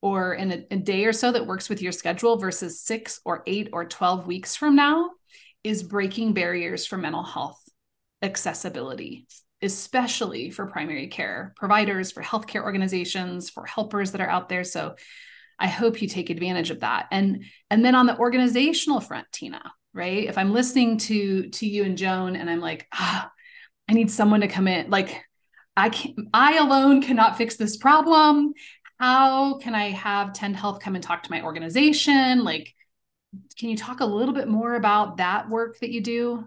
or 0.00 0.34
in 0.34 0.52
a, 0.52 0.64
a 0.70 0.76
day 0.76 1.04
or 1.04 1.12
so 1.12 1.32
that 1.32 1.46
works 1.46 1.68
with 1.68 1.82
your 1.82 1.92
schedule 1.92 2.36
versus 2.38 2.80
six 2.80 3.20
or 3.24 3.42
eight 3.46 3.70
or 3.72 3.84
12 3.84 4.26
weeks 4.26 4.54
from 4.54 4.76
now 4.76 5.10
is 5.64 5.82
breaking 5.82 6.34
barriers 6.34 6.86
for 6.86 6.96
mental 6.96 7.24
health 7.24 7.60
accessibility 8.22 9.26
especially 9.66 10.50
for 10.50 10.66
primary 10.66 11.08
care 11.08 11.52
providers, 11.56 12.12
for 12.12 12.22
healthcare 12.22 12.62
organizations, 12.62 13.50
for 13.50 13.66
helpers 13.66 14.12
that 14.12 14.22
are 14.22 14.28
out 14.28 14.48
there. 14.48 14.64
So 14.64 14.96
I 15.58 15.66
hope 15.66 16.00
you 16.00 16.08
take 16.08 16.30
advantage 16.30 16.70
of 16.70 16.80
that. 16.80 17.06
And 17.10 17.44
and 17.70 17.84
then 17.84 17.94
on 17.94 18.06
the 18.06 18.18
organizational 18.18 19.00
front, 19.00 19.26
Tina, 19.32 19.62
right? 19.92 20.24
If 20.24 20.38
I'm 20.38 20.52
listening 20.52 20.98
to 20.98 21.48
to 21.50 21.66
you 21.66 21.84
and 21.84 21.98
Joan 21.98 22.36
and 22.36 22.48
I'm 22.48 22.60
like, 22.60 22.86
ah, 22.94 23.30
I 23.88 23.92
need 23.92 24.10
someone 24.10 24.40
to 24.40 24.48
come 24.48 24.68
in, 24.68 24.90
like 24.90 25.22
I 25.76 25.90
can 25.90 26.28
I 26.32 26.56
alone 26.56 27.02
cannot 27.02 27.36
fix 27.36 27.56
this 27.56 27.76
problem. 27.76 28.54
How 28.98 29.58
can 29.58 29.74
I 29.74 29.90
have 29.90 30.32
Tend 30.32 30.56
Health 30.56 30.80
come 30.80 30.94
and 30.94 31.04
talk 31.04 31.22
to 31.24 31.30
my 31.30 31.42
organization? 31.42 32.44
Like, 32.44 32.74
can 33.58 33.68
you 33.68 33.76
talk 33.76 34.00
a 34.00 34.06
little 34.06 34.34
bit 34.34 34.48
more 34.48 34.74
about 34.74 35.18
that 35.18 35.50
work 35.50 35.78
that 35.80 35.90
you 35.90 36.00
do? 36.00 36.46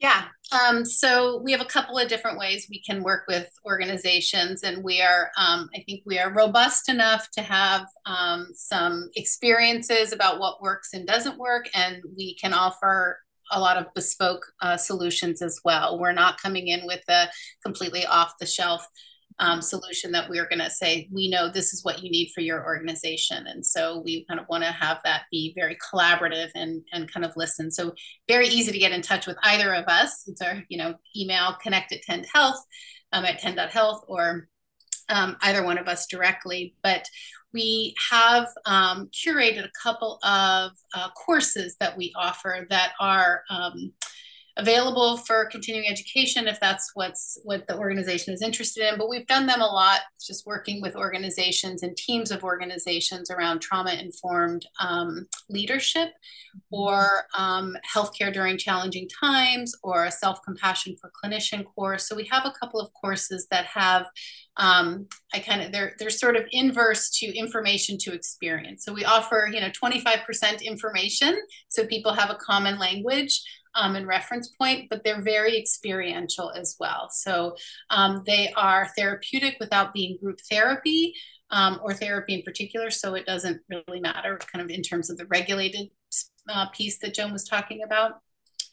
Yeah. 0.00 0.24
Um, 0.50 0.84
so 0.84 1.40
we 1.44 1.52
have 1.52 1.60
a 1.60 1.66
couple 1.66 1.98
of 1.98 2.08
different 2.08 2.38
ways 2.38 2.66
we 2.70 2.80
can 2.80 3.02
work 3.02 3.24
with 3.28 3.48
organizations, 3.66 4.62
and 4.62 4.82
we 4.82 5.02
are, 5.02 5.30
um, 5.36 5.68
I 5.74 5.82
think, 5.86 6.02
we 6.06 6.18
are 6.18 6.32
robust 6.32 6.88
enough 6.88 7.28
to 7.32 7.42
have 7.42 7.86
um, 8.06 8.48
some 8.54 9.10
experiences 9.14 10.12
about 10.12 10.40
what 10.40 10.62
works 10.62 10.94
and 10.94 11.06
doesn't 11.06 11.38
work, 11.38 11.68
and 11.74 12.02
we 12.16 12.34
can 12.36 12.54
offer 12.54 13.20
a 13.52 13.60
lot 13.60 13.76
of 13.76 13.92
bespoke 13.94 14.46
uh, 14.62 14.76
solutions 14.76 15.42
as 15.42 15.60
well. 15.64 15.98
We're 15.98 16.12
not 16.12 16.40
coming 16.40 16.68
in 16.68 16.86
with 16.86 17.02
a 17.08 17.28
completely 17.62 18.06
off 18.06 18.34
the 18.40 18.46
shelf 18.46 18.86
um, 19.40 19.60
solution 19.62 20.12
that 20.12 20.28
we're 20.28 20.46
going 20.46 20.60
to 20.60 20.70
say 20.70 21.08
we 21.10 21.28
know 21.28 21.50
this 21.50 21.72
is 21.72 21.84
what 21.84 22.02
you 22.02 22.10
need 22.10 22.30
for 22.34 22.42
your 22.42 22.64
organization. 22.64 23.46
And 23.46 23.64
so 23.64 24.02
we 24.04 24.24
kind 24.26 24.38
of 24.38 24.46
want 24.48 24.64
to 24.64 24.70
have 24.70 24.98
that 25.04 25.22
be 25.30 25.52
very 25.56 25.76
collaborative 25.76 26.50
and 26.54 26.82
and 26.92 27.12
kind 27.12 27.24
of 27.24 27.32
listen. 27.36 27.70
So 27.70 27.94
very 28.28 28.46
easy 28.46 28.70
to 28.70 28.78
get 28.78 28.92
in 28.92 29.02
touch 29.02 29.26
with 29.26 29.36
either 29.42 29.74
of 29.74 29.86
us. 29.86 30.24
It's 30.28 30.42
our 30.42 30.62
you 30.68 30.78
know 30.78 30.94
email 31.16 31.56
connect 31.62 31.92
at 31.92 32.02
tend 32.02 32.26
health 32.32 32.64
um, 33.12 33.24
at 33.24 33.38
tend.health 33.38 34.04
or 34.08 34.48
um, 35.08 35.36
either 35.42 35.64
one 35.64 35.78
of 35.78 35.88
us 35.88 36.06
directly. 36.06 36.74
But 36.82 37.08
we 37.52 37.94
have 38.10 38.46
um, 38.66 39.08
curated 39.08 39.64
a 39.64 39.72
couple 39.82 40.18
of 40.22 40.72
uh, 40.94 41.08
courses 41.10 41.76
that 41.80 41.96
we 41.96 42.12
offer 42.16 42.66
that 42.70 42.92
are 43.00 43.42
um, 43.50 43.92
available 44.60 45.16
for 45.16 45.46
continuing 45.46 45.88
education 45.88 46.46
if 46.46 46.60
that's 46.60 46.90
what's 46.94 47.38
what 47.44 47.66
the 47.66 47.76
organization 47.76 48.34
is 48.34 48.42
interested 48.42 48.86
in. 48.86 48.98
But 48.98 49.08
we've 49.08 49.26
done 49.26 49.46
them 49.46 49.60
a 49.60 49.66
lot 49.66 50.00
just 50.24 50.46
working 50.46 50.82
with 50.82 50.94
organizations 50.94 51.82
and 51.82 51.96
teams 51.96 52.30
of 52.30 52.44
organizations 52.44 53.30
around 53.30 53.60
trauma 53.60 53.94
informed 53.94 54.66
um, 54.80 55.26
leadership 55.48 56.10
or 56.70 57.22
um, 57.36 57.76
healthcare 57.94 58.32
during 58.32 58.58
challenging 58.58 59.08
times 59.08 59.74
or 59.82 60.04
a 60.04 60.10
self-compassion 60.10 60.96
for 61.00 61.10
clinician 61.24 61.64
course. 61.64 62.08
So 62.08 62.14
we 62.14 62.28
have 62.30 62.44
a 62.44 62.52
couple 62.60 62.80
of 62.80 62.92
courses 62.92 63.46
that 63.50 63.64
have 63.66 64.06
um, 64.60 65.08
i 65.34 65.40
kind 65.40 65.62
of 65.62 65.72
they're 65.72 65.94
they're 65.98 66.10
sort 66.10 66.36
of 66.36 66.44
inverse 66.52 67.10
to 67.10 67.26
information 67.36 67.98
to 67.98 68.12
experience 68.12 68.84
so 68.84 68.92
we 68.92 69.04
offer 69.04 69.48
you 69.52 69.60
know 69.60 69.70
25% 69.70 70.62
information 70.62 71.36
so 71.68 71.84
people 71.86 72.12
have 72.12 72.30
a 72.30 72.36
common 72.36 72.78
language 72.78 73.42
um, 73.74 73.96
and 73.96 74.06
reference 74.06 74.48
point, 74.48 74.88
but 74.90 75.04
they're 75.04 75.22
very 75.22 75.56
experiential 75.56 76.50
as 76.50 76.76
well. 76.80 77.08
So 77.10 77.56
um, 77.90 78.22
they 78.26 78.52
are 78.56 78.88
therapeutic 78.96 79.56
without 79.60 79.94
being 79.94 80.18
group 80.20 80.40
therapy 80.50 81.14
um, 81.50 81.80
or 81.82 81.94
therapy 81.94 82.34
in 82.34 82.42
particular. 82.42 82.90
So 82.90 83.14
it 83.14 83.26
doesn't 83.26 83.60
really 83.68 84.00
matter, 84.00 84.38
kind 84.52 84.64
of 84.64 84.70
in 84.70 84.82
terms 84.82 85.10
of 85.10 85.18
the 85.18 85.26
regulated 85.26 85.90
uh, 86.48 86.66
piece 86.70 86.98
that 86.98 87.14
Joan 87.14 87.32
was 87.32 87.44
talking 87.44 87.82
about. 87.84 88.20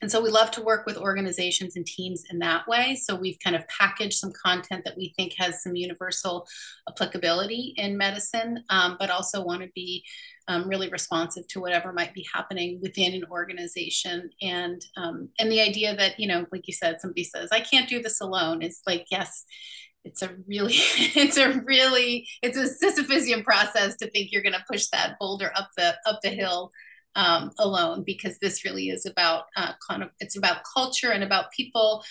And 0.01 0.11
so 0.11 0.21
we 0.21 0.29
love 0.29 0.51
to 0.51 0.61
work 0.61 0.85
with 0.85 0.97
organizations 0.97 1.75
and 1.75 1.85
teams 1.85 2.23
in 2.29 2.39
that 2.39 2.67
way. 2.67 2.95
So 2.95 3.15
we've 3.15 3.39
kind 3.43 3.55
of 3.55 3.67
packaged 3.67 4.17
some 4.17 4.31
content 4.31 4.83
that 4.85 4.97
we 4.97 5.13
think 5.17 5.33
has 5.37 5.63
some 5.63 5.75
universal 5.75 6.47
applicability 6.87 7.73
in 7.77 7.97
medicine, 7.97 8.63
um, 8.69 8.97
but 8.99 9.09
also 9.09 9.43
want 9.43 9.63
to 9.63 9.69
be 9.73 10.03
um, 10.47 10.67
really 10.67 10.89
responsive 10.89 11.47
to 11.47 11.59
whatever 11.59 11.91
might 11.91 12.13
be 12.13 12.25
happening 12.33 12.79
within 12.81 13.13
an 13.13 13.23
organization. 13.29 14.29
And 14.41 14.85
um, 14.95 15.29
and 15.39 15.51
the 15.51 15.61
idea 15.61 15.95
that 15.95 16.19
you 16.19 16.27
know, 16.27 16.45
like 16.51 16.67
you 16.67 16.73
said, 16.73 17.01
somebody 17.01 17.23
says, 17.23 17.49
"I 17.51 17.59
can't 17.59 17.89
do 17.89 18.01
this 18.01 18.21
alone." 18.21 18.61
It's 18.61 18.81
like 18.85 19.07
yes. 19.11 19.45
It's 20.05 20.21
a 20.21 20.29
really, 20.47 20.73
it's 20.73 21.35
a 21.35 21.59
really, 21.65 22.29
it's 22.41 22.57
a 22.57 22.69
Sisyphusian 22.69 23.43
process 23.43 23.97
to 23.97 24.09
think 24.09 24.31
you're 24.31 24.43
going 24.43 24.53
to 24.53 24.63
push 24.71 24.87
that 24.93 25.17
boulder 25.19 25.51
up 25.53 25.67
the 25.75 25.95
up 26.05 26.21
the 26.21 26.29
hill 26.29 26.71
um, 27.17 27.51
alone 27.59 28.03
because 28.05 28.37
this 28.37 28.63
really 28.63 28.89
is 28.89 29.05
about 29.05 29.45
uh, 29.57 29.73
kind 29.85 30.03
of 30.03 30.09
it's 30.19 30.37
about 30.37 30.61
culture 30.73 31.11
and 31.11 31.23
about 31.23 31.51
people 31.51 32.03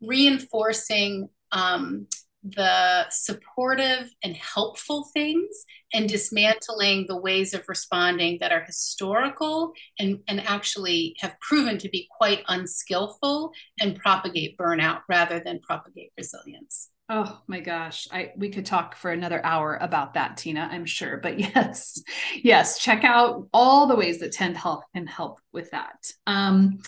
reinforcing 0.00 1.28
um, 1.50 2.06
the 2.44 3.08
supportive 3.08 4.12
and 4.22 4.36
helpful 4.36 5.08
things 5.14 5.64
and 5.94 6.08
dismantling 6.08 7.06
the 7.06 7.16
ways 7.16 7.54
of 7.54 7.62
responding 7.68 8.38
that 8.40 8.52
are 8.52 8.64
historical 8.64 9.72
and, 9.98 10.18
and 10.26 10.40
actually 10.40 11.14
have 11.20 11.38
proven 11.40 11.78
to 11.78 11.88
be 11.88 12.08
quite 12.10 12.42
unskillful 12.48 13.52
and 13.80 13.96
propagate 13.96 14.56
burnout 14.58 15.02
rather 15.08 15.40
than 15.40 15.60
propagate 15.60 16.10
resilience. 16.18 16.91
Oh 17.14 17.42
my 17.46 17.60
gosh, 17.60 18.08
I 18.10 18.32
we 18.38 18.48
could 18.48 18.64
talk 18.64 18.96
for 18.96 19.10
another 19.10 19.44
hour 19.44 19.76
about 19.82 20.14
that, 20.14 20.38
Tina, 20.38 20.66
I'm 20.72 20.86
sure. 20.86 21.18
But 21.18 21.38
yes, 21.54 22.02
yes, 22.42 22.78
check 22.78 23.04
out 23.04 23.48
all 23.52 23.86
the 23.86 23.94
ways 23.94 24.20
that 24.20 24.32
Tend 24.32 24.56
Health 24.56 24.84
can 24.94 25.06
help 25.06 25.38
with 25.52 25.70
that. 25.72 26.10
Um, 26.26 26.78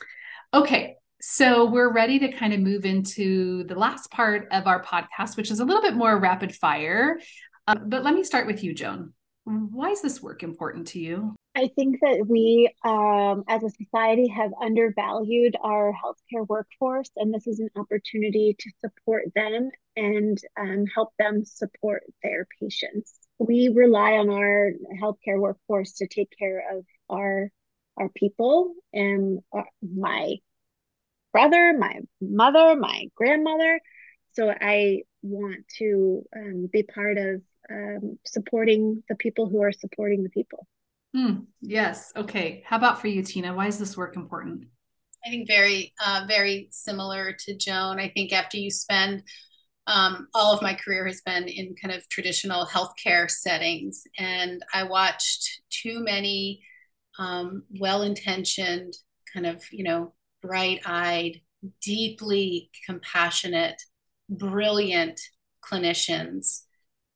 okay, 0.54 0.96
so 1.20 1.66
we're 1.66 1.92
ready 1.92 2.18
to 2.20 2.32
kind 2.32 2.54
of 2.54 2.60
move 2.60 2.86
into 2.86 3.64
the 3.64 3.74
last 3.74 4.10
part 4.10 4.48
of 4.50 4.66
our 4.66 4.82
podcast, 4.82 5.36
which 5.36 5.50
is 5.50 5.60
a 5.60 5.64
little 5.66 5.82
bit 5.82 5.94
more 5.94 6.18
rapid 6.18 6.54
fire. 6.54 7.20
Um, 7.66 7.90
but 7.90 8.02
let 8.02 8.14
me 8.14 8.24
start 8.24 8.46
with 8.46 8.64
you, 8.64 8.72
Joan. 8.72 9.12
Why 9.44 9.90
is 9.90 10.00
this 10.00 10.22
work 10.22 10.42
important 10.42 10.86
to 10.88 11.00
you? 11.00 11.34
I 11.56 11.68
think 11.68 12.00
that 12.00 12.26
we, 12.26 12.74
um, 12.84 13.44
as 13.48 13.62
a 13.62 13.70
society, 13.70 14.26
have 14.28 14.52
undervalued 14.60 15.56
our 15.62 15.92
healthcare 15.92 16.46
workforce, 16.48 17.10
and 17.16 17.32
this 17.32 17.46
is 17.46 17.60
an 17.60 17.70
opportunity 17.76 18.56
to 18.58 18.70
support 18.80 19.26
them 19.36 19.70
and 19.94 20.36
um, 20.58 20.86
help 20.92 21.10
them 21.16 21.44
support 21.44 22.02
their 22.24 22.48
patients. 22.60 23.14
We 23.38 23.68
rely 23.68 24.14
on 24.14 24.30
our 24.30 24.72
healthcare 25.00 25.38
workforce 25.38 25.92
to 25.94 26.08
take 26.08 26.30
care 26.36 26.76
of 26.76 26.84
our 27.08 27.50
our 27.96 28.08
people, 28.08 28.74
and 28.92 29.38
uh, 29.56 29.62
my 29.80 30.36
brother, 31.32 31.76
my 31.78 32.00
mother, 32.20 32.74
my 32.74 33.06
grandmother. 33.14 33.80
So 34.32 34.50
I 34.50 35.02
want 35.22 35.68
to 35.78 36.24
um, 36.36 36.68
be 36.72 36.82
part 36.82 37.16
of 37.18 37.42
um, 37.70 38.18
supporting 38.26 39.04
the 39.08 39.14
people 39.14 39.48
who 39.48 39.62
are 39.62 39.72
supporting 39.72 40.24
the 40.24 40.30
people. 40.30 40.66
Hmm. 41.14 41.44
Yes. 41.60 42.12
Okay. 42.16 42.64
How 42.66 42.76
about 42.76 43.00
for 43.00 43.06
you, 43.06 43.22
Tina? 43.22 43.54
Why 43.54 43.68
is 43.68 43.78
this 43.78 43.96
work 43.96 44.16
important? 44.16 44.66
I 45.24 45.30
think 45.30 45.46
very, 45.46 45.94
uh, 46.04 46.24
very 46.26 46.68
similar 46.70 47.34
to 47.46 47.56
Joan. 47.56 48.00
I 48.00 48.08
think 48.08 48.32
after 48.32 48.56
you 48.56 48.70
spend 48.70 49.22
um, 49.86 50.28
all 50.34 50.52
of 50.52 50.60
my 50.62 50.74
career 50.74 51.06
has 51.06 51.20
been 51.24 51.46
in 51.46 51.76
kind 51.80 51.94
of 51.94 52.08
traditional 52.08 52.66
healthcare 52.66 53.30
settings, 53.30 54.02
and 54.18 54.62
I 54.72 54.84
watched 54.84 55.62
too 55.70 56.00
many 56.02 56.62
um, 57.18 57.62
well-intentioned, 57.78 58.94
kind 59.32 59.46
of 59.46 59.62
you 59.70 59.84
know, 59.84 60.14
bright-eyed, 60.42 61.40
deeply 61.80 62.70
compassionate, 62.86 63.80
brilliant 64.28 65.20
clinicians 65.62 66.62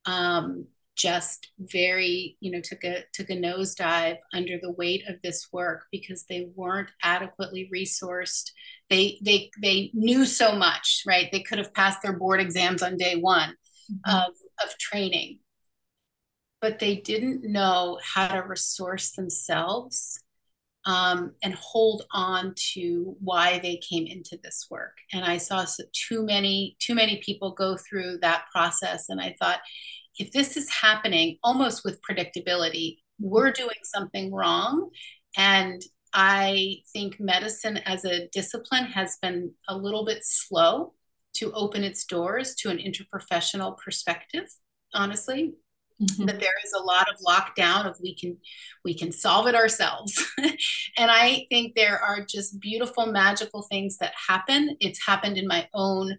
um, 0.06 0.66
just 0.98 1.48
very 1.58 2.36
you 2.40 2.50
know 2.50 2.60
took 2.60 2.84
a 2.84 3.04
took 3.12 3.30
a 3.30 3.36
nosedive 3.36 4.18
under 4.34 4.58
the 4.60 4.72
weight 4.72 5.02
of 5.08 5.22
this 5.22 5.48
work 5.52 5.84
because 5.92 6.24
they 6.24 6.48
weren't 6.54 6.90
adequately 7.02 7.70
resourced. 7.74 8.50
They 8.90 9.18
they 9.22 9.50
they 9.62 9.90
knew 9.94 10.24
so 10.26 10.54
much 10.54 11.02
right? 11.06 11.28
They 11.32 11.40
could 11.40 11.58
have 11.58 11.74
passed 11.74 12.02
their 12.02 12.16
board 12.16 12.40
exams 12.40 12.82
on 12.82 12.96
day 12.96 13.16
one 13.16 13.54
mm-hmm. 13.90 14.16
of, 14.16 14.34
of 14.62 14.78
training. 14.78 15.38
But 16.60 16.80
they 16.80 16.96
didn't 16.96 17.44
know 17.44 17.98
how 18.02 18.28
to 18.28 18.42
resource 18.42 19.12
themselves 19.12 20.20
um, 20.84 21.34
and 21.42 21.54
hold 21.54 22.02
on 22.12 22.54
to 22.72 23.16
why 23.20 23.60
they 23.60 23.76
came 23.76 24.06
into 24.06 24.38
this 24.42 24.66
work. 24.70 24.96
And 25.12 25.24
i 25.24 25.36
saw 25.36 25.64
so 25.64 25.84
too 25.92 26.24
many 26.24 26.76
too 26.80 26.94
many 26.94 27.18
people 27.24 27.52
go 27.52 27.76
through 27.76 28.18
that 28.22 28.44
process 28.52 29.08
and 29.08 29.20
i 29.20 29.34
thought 29.38 29.60
if 30.18 30.32
this 30.32 30.56
is 30.56 30.68
happening 30.70 31.38
almost 31.42 31.84
with 31.84 32.00
predictability, 32.02 32.98
we're 33.20 33.52
doing 33.52 33.78
something 33.82 34.32
wrong. 34.32 34.90
And 35.36 35.82
I 36.12 36.78
think 36.92 37.20
medicine 37.20 37.78
as 37.78 38.04
a 38.04 38.28
discipline 38.28 38.86
has 38.86 39.16
been 39.20 39.52
a 39.68 39.76
little 39.76 40.04
bit 40.04 40.20
slow 40.22 40.94
to 41.34 41.52
open 41.52 41.84
its 41.84 42.04
doors 42.04 42.54
to 42.56 42.70
an 42.70 42.78
interprofessional 42.78 43.76
perspective, 43.78 44.48
honestly. 44.94 45.54
Mm-hmm. 46.00 46.26
That 46.26 46.38
there 46.38 46.52
is 46.64 46.72
a 46.72 46.82
lot 46.84 47.08
of 47.08 47.16
lockdown 47.26 47.84
of 47.84 47.96
we 48.00 48.14
can 48.14 48.36
we 48.84 48.96
can 48.96 49.10
solve 49.10 49.48
it 49.48 49.56
ourselves. 49.56 50.16
and 50.38 51.10
I 51.10 51.46
think 51.50 51.74
there 51.74 52.00
are 52.00 52.24
just 52.24 52.60
beautiful, 52.60 53.06
magical 53.06 53.62
things 53.62 53.98
that 53.98 54.12
happen. 54.28 54.76
It's 54.78 55.04
happened 55.04 55.38
in 55.38 55.48
my 55.48 55.68
own 55.74 56.16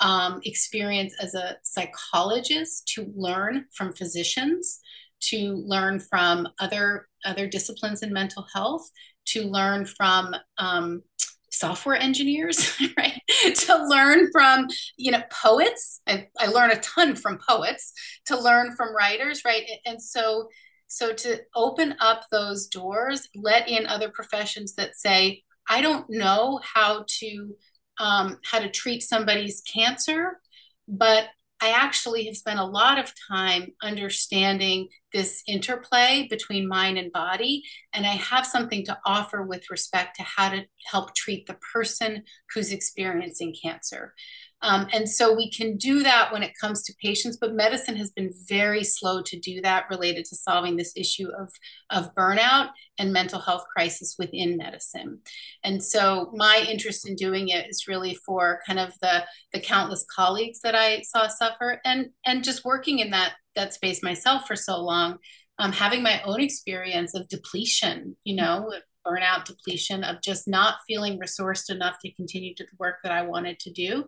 um, 0.00 0.40
experience 0.44 1.14
as 1.20 1.34
a 1.34 1.56
psychologist 1.62 2.88
to 2.94 3.12
learn 3.16 3.66
from 3.74 3.92
physicians, 3.92 4.80
to 5.20 5.62
learn 5.66 6.00
from 6.00 6.48
other 6.58 7.08
other 7.24 7.46
disciplines 7.46 8.02
in 8.02 8.12
mental 8.12 8.46
health, 8.54 8.88
to 9.26 9.42
learn 9.42 9.84
from 9.84 10.34
um, 10.58 11.02
software 11.50 11.96
engineers, 11.96 12.76
right? 12.96 13.20
to 13.54 13.86
learn 13.88 14.30
from 14.30 14.68
you 14.96 15.10
know 15.10 15.22
poets. 15.30 16.00
I, 16.06 16.28
I 16.38 16.46
learn 16.46 16.70
a 16.70 16.80
ton 16.80 17.14
from 17.16 17.38
poets. 17.48 17.92
To 18.26 18.38
learn 18.38 18.76
from 18.76 18.94
writers, 18.94 19.42
right? 19.44 19.64
And 19.86 20.00
so 20.02 20.48
so 20.88 21.12
to 21.12 21.40
open 21.54 21.94
up 22.00 22.24
those 22.30 22.66
doors, 22.66 23.28
let 23.34 23.68
in 23.68 23.86
other 23.86 24.08
professions 24.08 24.74
that 24.74 24.96
say, 24.96 25.42
I 25.68 25.82
don't 25.82 26.08
know 26.08 26.60
how 26.62 27.04
to 27.20 27.54
um, 27.98 28.38
how 28.44 28.58
to 28.58 28.70
treat 28.70 29.02
somebody's 29.02 29.60
cancer, 29.62 30.40
but 30.86 31.24
I 31.60 31.70
actually 31.70 32.26
have 32.26 32.36
spent 32.36 32.60
a 32.60 32.64
lot 32.64 32.98
of 32.98 33.12
time 33.28 33.72
understanding 33.82 34.88
this 35.12 35.42
interplay 35.46 36.26
between 36.28 36.68
mind 36.68 36.98
and 36.98 37.12
body 37.12 37.62
and 37.92 38.06
i 38.06 38.10
have 38.10 38.46
something 38.46 38.84
to 38.84 38.98
offer 39.06 39.42
with 39.42 39.70
respect 39.70 40.16
to 40.16 40.22
how 40.22 40.48
to 40.48 40.64
help 40.90 41.14
treat 41.14 41.46
the 41.46 41.58
person 41.72 42.22
who's 42.52 42.72
experiencing 42.72 43.54
cancer 43.62 44.14
um, 44.60 44.88
and 44.92 45.08
so 45.08 45.34
we 45.34 45.50
can 45.50 45.76
do 45.76 46.02
that 46.02 46.32
when 46.32 46.42
it 46.42 46.52
comes 46.60 46.82
to 46.84 46.94
patients, 47.02 47.36
but 47.40 47.54
medicine 47.54 47.96
has 47.96 48.10
been 48.10 48.32
very 48.48 48.82
slow 48.82 49.22
to 49.22 49.38
do 49.38 49.60
that 49.60 49.86
related 49.88 50.24
to 50.26 50.36
solving 50.36 50.76
this 50.76 50.92
issue 50.96 51.28
of, 51.38 51.52
of 51.90 52.14
burnout 52.14 52.70
and 52.98 53.12
mental 53.12 53.40
health 53.40 53.64
crisis 53.74 54.16
within 54.18 54.56
medicine. 54.56 55.20
And 55.62 55.82
so 55.82 56.32
my 56.34 56.66
interest 56.68 57.08
in 57.08 57.14
doing 57.14 57.50
it 57.50 57.68
is 57.68 57.86
really 57.86 58.16
for 58.26 58.60
kind 58.66 58.80
of 58.80 58.92
the, 59.00 59.24
the 59.52 59.60
countless 59.60 60.04
colleagues 60.14 60.60
that 60.62 60.74
I 60.74 61.02
saw 61.02 61.28
suffer 61.28 61.80
and, 61.84 62.10
and 62.26 62.42
just 62.42 62.64
working 62.64 62.98
in 62.98 63.10
that, 63.10 63.34
that 63.58 63.74
space 63.74 64.02
myself 64.02 64.46
for 64.46 64.56
so 64.56 64.80
long, 64.80 65.18
um, 65.58 65.72
having 65.72 66.02
my 66.02 66.22
own 66.22 66.40
experience 66.40 67.14
of 67.14 67.28
depletion, 67.28 68.16
you 68.24 68.36
know, 68.36 68.72
burnout 69.06 69.44
depletion 69.44 70.04
of 70.04 70.22
just 70.22 70.46
not 70.48 70.76
feeling 70.86 71.18
resourced 71.18 71.70
enough 71.70 71.96
to 72.00 72.12
continue 72.12 72.54
to 72.54 72.64
the 72.64 72.76
work 72.78 72.96
that 73.02 73.12
I 73.12 73.22
wanted 73.22 73.58
to 73.60 73.70
do 73.70 74.04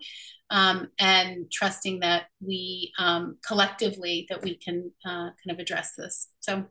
um, 0.50 0.88
and 0.98 1.50
trusting 1.50 2.00
that 2.00 2.24
we 2.40 2.92
um, 2.98 3.38
collectively 3.46 4.26
that 4.28 4.42
we 4.42 4.56
can 4.56 4.90
uh, 5.04 5.30
kind 5.30 5.50
of 5.50 5.58
address 5.58 5.92
this. 5.96 6.28
So, 6.40 6.64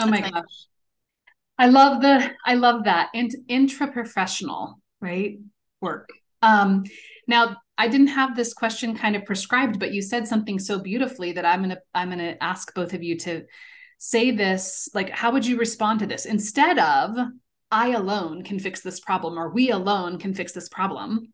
oh 0.00 0.06
my 0.06 0.20
gosh, 0.20 0.66
I 1.58 1.68
love 1.68 2.02
the 2.02 2.30
I 2.44 2.54
love 2.54 2.84
that 2.84 3.10
and 3.14 3.30
intra 3.48 3.90
professional 3.90 4.80
right 5.00 5.38
work. 5.80 6.08
Um, 6.42 6.84
now, 7.26 7.56
I 7.76 7.88
didn't 7.88 8.08
have 8.08 8.36
this 8.36 8.54
question 8.54 8.96
kind 8.96 9.16
of 9.16 9.24
prescribed, 9.24 9.78
but 9.78 9.92
you 9.92 10.00
said 10.00 10.28
something 10.28 10.58
so 10.58 10.78
beautifully 10.78 11.32
that 11.32 11.44
I'm 11.44 11.60
gonna 11.62 11.78
I'm 11.94 12.10
gonna 12.10 12.36
ask 12.40 12.72
both 12.74 12.94
of 12.94 13.02
you 13.02 13.18
to 13.20 13.44
say 13.98 14.30
this. 14.30 14.88
Like, 14.94 15.10
how 15.10 15.32
would 15.32 15.46
you 15.46 15.58
respond 15.58 16.00
to 16.00 16.06
this 16.06 16.26
instead 16.26 16.78
of 16.78 17.16
I 17.70 17.88
alone 17.90 18.44
can 18.44 18.58
fix 18.58 18.80
this 18.80 19.00
problem 19.00 19.38
or 19.38 19.50
we 19.50 19.70
alone 19.70 20.18
can 20.18 20.34
fix 20.34 20.52
this 20.52 20.68
problem? 20.68 21.32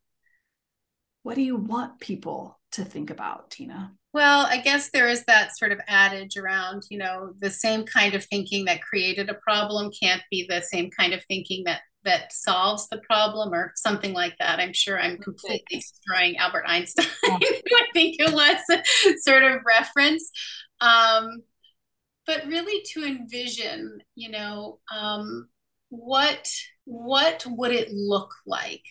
What 1.23 1.35
do 1.35 1.43
you 1.43 1.57
want 1.57 2.01
people 2.01 2.59
to 2.73 2.85
think 2.85 3.11
about, 3.11 3.51
Tina? 3.51 3.93
Well, 4.13 4.47
I 4.47 4.57
guess 4.59 4.91
there 4.91 5.09
is 5.09 5.25
that 5.27 5.57
sort 5.57 5.71
of 5.71 5.81
adage 5.87 6.37
around, 6.37 6.85
you 6.91 6.99
know, 6.99 7.33
the 7.39 7.51
same 7.51 7.85
kind 7.85 8.15
of 8.15 8.25
thinking 8.25 8.65
that 8.65 8.83
created 8.83 9.29
a 9.29 9.35
problem 9.35 9.91
can't 10.03 10.23
be 10.31 10.47
the 10.49 10.63
same 10.63 10.91
kind 10.91 11.13
of 11.13 11.23
thinking 11.27 11.65
that 11.67 11.83
that 12.05 12.33
solves 12.33 12.89
the 12.89 12.99
problem 12.99 13.53
or 13.53 13.73
something 13.77 14.13
like 14.13 14.35
that. 14.39 14.59
I'm 14.59 14.73
sure 14.73 14.99
I'm 14.99 15.19
completely 15.19 15.83
destroying 15.83 16.37
Albert 16.39 16.65
Einstein. 16.67 17.07
I 17.25 17.87
think 17.93 18.17
it 18.19 18.33
was 18.33 19.23
sort 19.25 19.43
of 19.43 19.61
reference. 19.67 20.31
Um, 20.81 21.43
but 22.27 22.47
really 22.47 22.83
to 22.93 23.05
envision, 23.05 24.01
you 24.15 24.31
know, 24.31 24.79
um, 24.95 25.49
what 25.89 26.49
what 26.85 27.45
would 27.47 27.73
it 27.73 27.91
look 27.93 28.33
like 28.47 28.83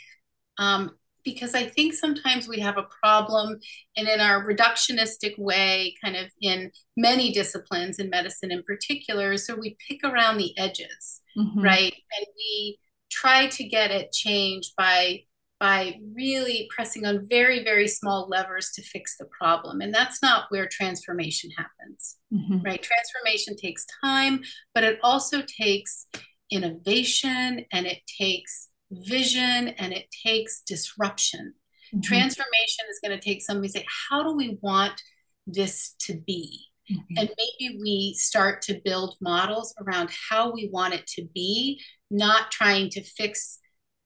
um, 0.59 0.91
because 1.23 1.55
I 1.55 1.65
think 1.65 1.93
sometimes 1.93 2.47
we 2.47 2.59
have 2.59 2.77
a 2.77 2.87
problem, 3.01 3.59
and 3.97 4.07
in 4.07 4.19
our 4.19 4.45
reductionistic 4.45 5.37
way, 5.37 5.95
kind 6.03 6.15
of 6.15 6.27
in 6.41 6.71
many 6.97 7.31
disciplines, 7.31 7.99
in 7.99 8.09
medicine 8.09 8.51
in 8.51 8.63
particular, 8.63 9.37
so 9.37 9.55
we 9.55 9.77
pick 9.87 10.01
around 10.03 10.37
the 10.37 10.57
edges, 10.57 11.21
mm-hmm. 11.37 11.61
right? 11.61 11.93
And 11.93 12.25
we 12.35 12.79
try 13.09 13.47
to 13.47 13.63
get 13.63 13.91
it 13.91 14.11
changed 14.11 14.73
by 14.77 15.21
by 15.59 15.99
really 16.15 16.69
pressing 16.73 17.05
on 17.05 17.27
very 17.29 17.63
very 17.63 17.87
small 17.87 18.27
levers 18.29 18.71
to 18.71 18.81
fix 18.81 19.17
the 19.17 19.25
problem 19.25 19.81
and 19.81 19.93
that's 19.93 20.21
not 20.21 20.45
where 20.49 20.67
transformation 20.67 21.49
happens 21.57 22.17
mm-hmm. 22.33 22.61
right 22.61 22.81
transformation 22.81 23.55
takes 23.55 23.85
time 24.03 24.41
but 24.73 24.83
it 24.83 24.99
also 25.03 25.41
takes 25.41 26.07
innovation 26.51 27.65
and 27.71 27.85
it 27.85 27.99
takes 28.19 28.69
vision 28.91 29.69
and 29.69 29.93
it 29.93 30.07
takes 30.25 30.61
disruption. 30.61 31.53
Mm-hmm. 31.93 32.01
Transformation 32.01 32.85
is 32.89 32.99
going 33.03 33.17
to 33.17 33.23
take 33.23 33.41
somebody 33.41 33.69
say, 33.69 33.85
how 34.09 34.23
do 34.23 34.35
we 34.35 34.57
want 34.61 35.01
this 35.47 35.95
to 36.01 36.15
be? 36.15 36.65
Mm-hmm. 36.91 37.17
And 37.17 37.29
maybe 37.37 37.77
we 37.79 38.15
start 38.17 38.61
to 38.63 38.81
build 38.83 39.15
models 39.21 39.73
around 39.79 40.09
how 40.29 40.51
we 40.51 40.69
want 40.71 40.95
it 40.95 41.05
to 41.15 41.27
be, 41.33 41.81
not 42.09 42.51
trying 42.51 42.89
to 42.91 43.03
fix 43.03 43.59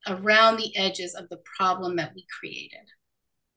around 0.08 0.58
the 0.58 0.76
edges 0.76 1.16
of 1.16 1.30
the 1.30 1.39
problem 1.58 1.95
that 1.95 2.12
we 2.16 2.26
created. 2.39 2.88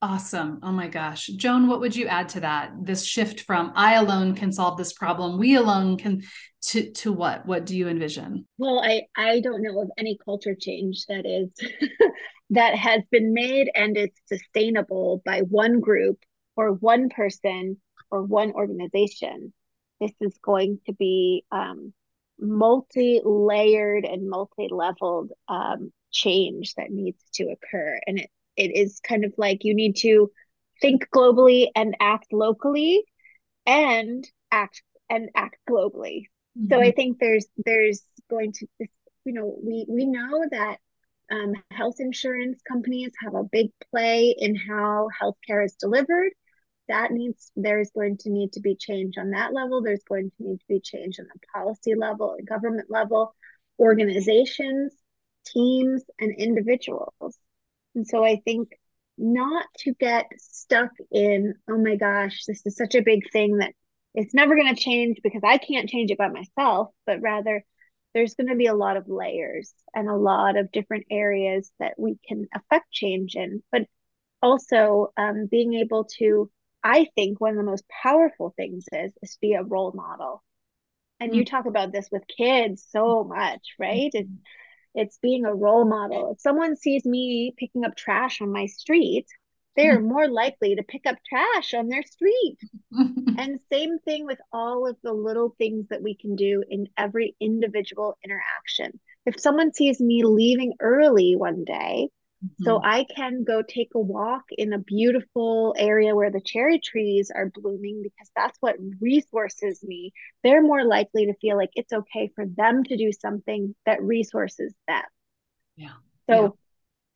Awesome. 0.02 0.60
Oh 0.62 0.72
my 0.72 0.88
gosh. 0.88 1.26
Joan, 1.26 1.68
what 1.68 1.80
would 1.80 1.96
you 1.96 2.06
add 2.06 2.28
to 2.30 2.40
that? 2.40 2.72
This 2.82 3.04
shift 3.04 3.40
from 3.40 3.72
I 3.74 3.94
alone 3.94 4.34
can 4.34 4.52
solve 4.52 4.76
this 4.76 4.92
problem, 4.92 5.38
we 5.38 5.56
alone 5.56 5.96
can 5.96 6.22
to 6.66 6.90
to 6.92 7.12
what? 7.12 7.46
What 7.46 7.64
do 7.64 7.76
you 7.76 7.88
envision? 7.88 8.46
Well, 8.58 8.80
I 8.84 9.02
I 9.16 9.40
don't 9.40 9.62
know 9.62 9.80
of 9.80 9.90
any 9.96 10.18
culture 10.22 10.54
change 10.54 11.06
that 11.06 11.24
is 11.24 11.50
that 12.50 12.74
has 12.74 13.02
been 13.10 13.32
made 13.32 13.70
and 13.74 13.96
is 13.96 14.10
sustainable 14.26 15.22
by 15.24 15.40
one 15.40 15.80
group 15.80 16.18
or 16.56 16.72
one 16.72 17.08
person 17.08 17.80
or 18.10 18.22
one 18.22 18.52
organization. 18.52 19.52
This 20.00 20.12
is 20.20 20.36
going 20.42 20.78
to 20.86 20.92
be 20.92 21.44
um, 21.50 21.94
multi-layered 22.40 24.04
and 24.04 24.28
multi-leveled 24.28 25.32
um, 25.48 25.92
change 26.12 26.74
that 26.74 26.90
needs 26.90 27.22
to 27.34 27.44
occur, 27.44 27.98
and 28.06 28.18
it 28.18 28.30
it 28.56 28.74
is 28.74 29.00
kind 29.00 29.24
of 29.24 29.34
like 29.36 29.64
you 29.64 29.74
need 29.74 29.96
to 29.96 30.30
think 30.80 31.08
globally 31.14 31.68
and 31.74 31.96
act 32.00 32.32
locally 32.32 33.04
and 33.66 34.26
act 34.50 34.82
and 35.10 35.28
act 35.34 35.56
globally. 35.68 36.24
Mm-hmm. 36.56 36.72
so 36.72 36.80
i 36.80 36.90
think 36.90 37.18
there's 37.18 37.46
there's 37.64 38.02
going 38.30 38.52
to 38.52 38.66
you 39.24 39.32
know 39.32 39.58
we 39.62 39.84
we 39.88 40.06
know 40.06 40.44
that 40.50 40.78
um, 41.30 41.54
health 41.72 41.96
insurance 41.98 42.60
companies 42.66 43.10
have 43.22 43.34
a 43.34 43.42
big 43.42 43.70
play 43.90 44.34
in 44.38 44.54
how 44.54 45.08
healthcare 45.20 45.64
is 45.64 45.74
delivered 45.74 46.30
that 46.88 47.10
needs 47.10 47.50
there's 47.56 47.90
going 47.90 48.16
to 48.18 48.30
need 48.30 48.52
to 48.52 48.60
be 48.60 48.74
change 48.76 49.18
on 49.18 49.30
that 49.30 49.52
level 49.52 49.82
there's 49.82 50.04
going 50.08 50.30
to 50.30 50.48
need 50.48 50.58
to 50.58 50.66
be 50.68 50.80
change 50.80 51.18
on 51.18 51.26
the 51.32 51.40
policy 51.52 51.94
level 51.94 52.34
and 52.38 52.48
government 52.48 52.88
level 52.90 53.34
organizations 53.78 54.92
teams 55.44 56.02
and 56.20 56.34
individuals 56.38 57.38
and 57.96 58.06
so 58.06 58.22
I 58.22 58.40
think 58.44 58.68
not 59.18 59.64
to 59.78 59.94
get 59.94 60.26
stuck 60.38 60.90
in, 61.10 61.54
oh 61.68 61.78
my 61.78 61.96
gosh, 61.96 62.44
this 62.46 62.64
is 62.66 62.76
such 62.76 62.94
a 62.94 63.02
big 63.02 63.30
thing 63.32 63.58
that 63.58 63.72
it's 64.14 64.34
never 64.34 64.54
going 64.54 64.74
to 64.74 64.80
change 64.80 65.18
because 65.22 65.42
I 65.44 65.58
can't 65.58 65.88
change 65.88 66.10
it 66.10 66.18
by 66.18 66.28
myself, 66.28 66.90
but 67.06 67.20
rather 67.22 67.64
there's 68.14 68.34
going 68.34 68.48
to 68.48 68.54
be 68.54 68.66
a 68.66 68.74
lot 68.74 68.96
of 68.96 69.08
layers 69.08 69.72
and 69.94 70.08
a 70.08 70.14
lot 70.16 70.56
of 70.56 70.72
different 70.72 71.06
areas 71.10 71.70
that 71.78 71.94
we 71.98 72.18
can 72.26 72.46
affect 72.54 72.90
change 72.92 73.34
in. 73.34 73.62
But 73.72 73.82
also 74.42 75.12
um, 75.16 75.46
being 75.50 75.74
able 75.74 76.04
to, 76.18 76.50
I 76.82 77.08
think 77.14 77.40
one 77.40 77.52
of 77.52 77.56
the 77.56 77.62
most 77.70 77.84
powerful 77.88 78.54
things 78.56 78.84
is, 78.92 79.12
is 79.22 79.32
to 79.32 79.38
be 79.40 79.54
a 79.54 79.62
role 79.62 79.92
model. 79.92 80.42
And 81.20 81.30
mm-hmm. 81.30 81.38
you 81.38 81.44
mm. 81.44 81.50
talk 81.50 81.66
about 81.66 81.92
this 81.92 82.08
with 82.10 82.22
kids 82.26 82.86
so 82.90 83.24
much, 83.24 83.74
right? 83.78 84.12
Mm-hmm. 84.14 84.34
It's 84.94 85.18
being 85.18 85.44
a 85.44 85.54
role 85.54 85.84
model. 85.84 86.32
If 86.32 86.40
someone 86.40 86.76
sees 86.76 87.04
me 87.04 87.54
picking 87.56 87.84
up 87.84 87.96
trash 87.96 88.40
on 88.40 88.50
my 88.52 88.66
street, 88.66 89.26
they're 89.76 89.98
mm-hmm. 89.98 90.08
more 90.08 90.28
likely 90.28 90.74
to 90.74 90.82
pick 90.82 91.06
up 91.06 91.16
trash 91.28 91.74
on 91.74 91.88
their 91.88 92.02
street. 92.02 92.56
and 92.92 93.60
same 93.70 93.98
thing 93.98 94.24
with 94.24 94.38
all 94.52 94.86
of 94.88 94.96
the 95.02 95.12
little 95.12 95.54
things 95.58 95.86
that 95.90 96.02
we 96.02 96.16
can 96.16 96.34
do 96.34 96.64
in 96.68 96.88
every 96.96 97.36
individual 97.40 98.16
interaction. 98.24 98.98
If 99.26 99.38
someone 99.38 99.74
sees 99.74 100.00
me 100.00 100.24
leaving 100.24 100.74
early 100.80 101.36
one 101.36 101.64
day, 101.64 102.08
Mm-hmm. 102.44 102.64
So 102.64 102.80
I 102.82 103.04
can 103.04 103.44
go 103.44 103.62
take 103.62 103.90
a 103.94 104.00
walk 104.00 104.44
in 104.50 104.72
a 104.72 104.78
beautiful 104.78 105.74
area 105.78 106.14
where 106.14 106.30
the 106.30 106.40
cherry 106.40 106.78
trees 106.78 107.30
are 107.34 107.50
blooming 107.52 108.02
because 108.02 108.30
that's 108.36 108.56
what 108.60 108.76
resources 109.00 109.82
me. 109.82 110.12
They're 110.42 110.62
more 110.62 110.84
likely 110.84 111.26
to 111.26 111.34
feel 111.34 111.56
like 111.56 111.70
it's 111.74 111.92
okay 111.92 112.30
for 112.34 112.44
them 112.46 112.84
to 112.84 112.96
do 112.96 113.10
something 113.12 113.74
that 113.86 114.02
resources 114.02 114.74
them. 114.86 115.02
Yeah. 115.76 115.94
So 116.28 116.42
yeah. 116.42 116.48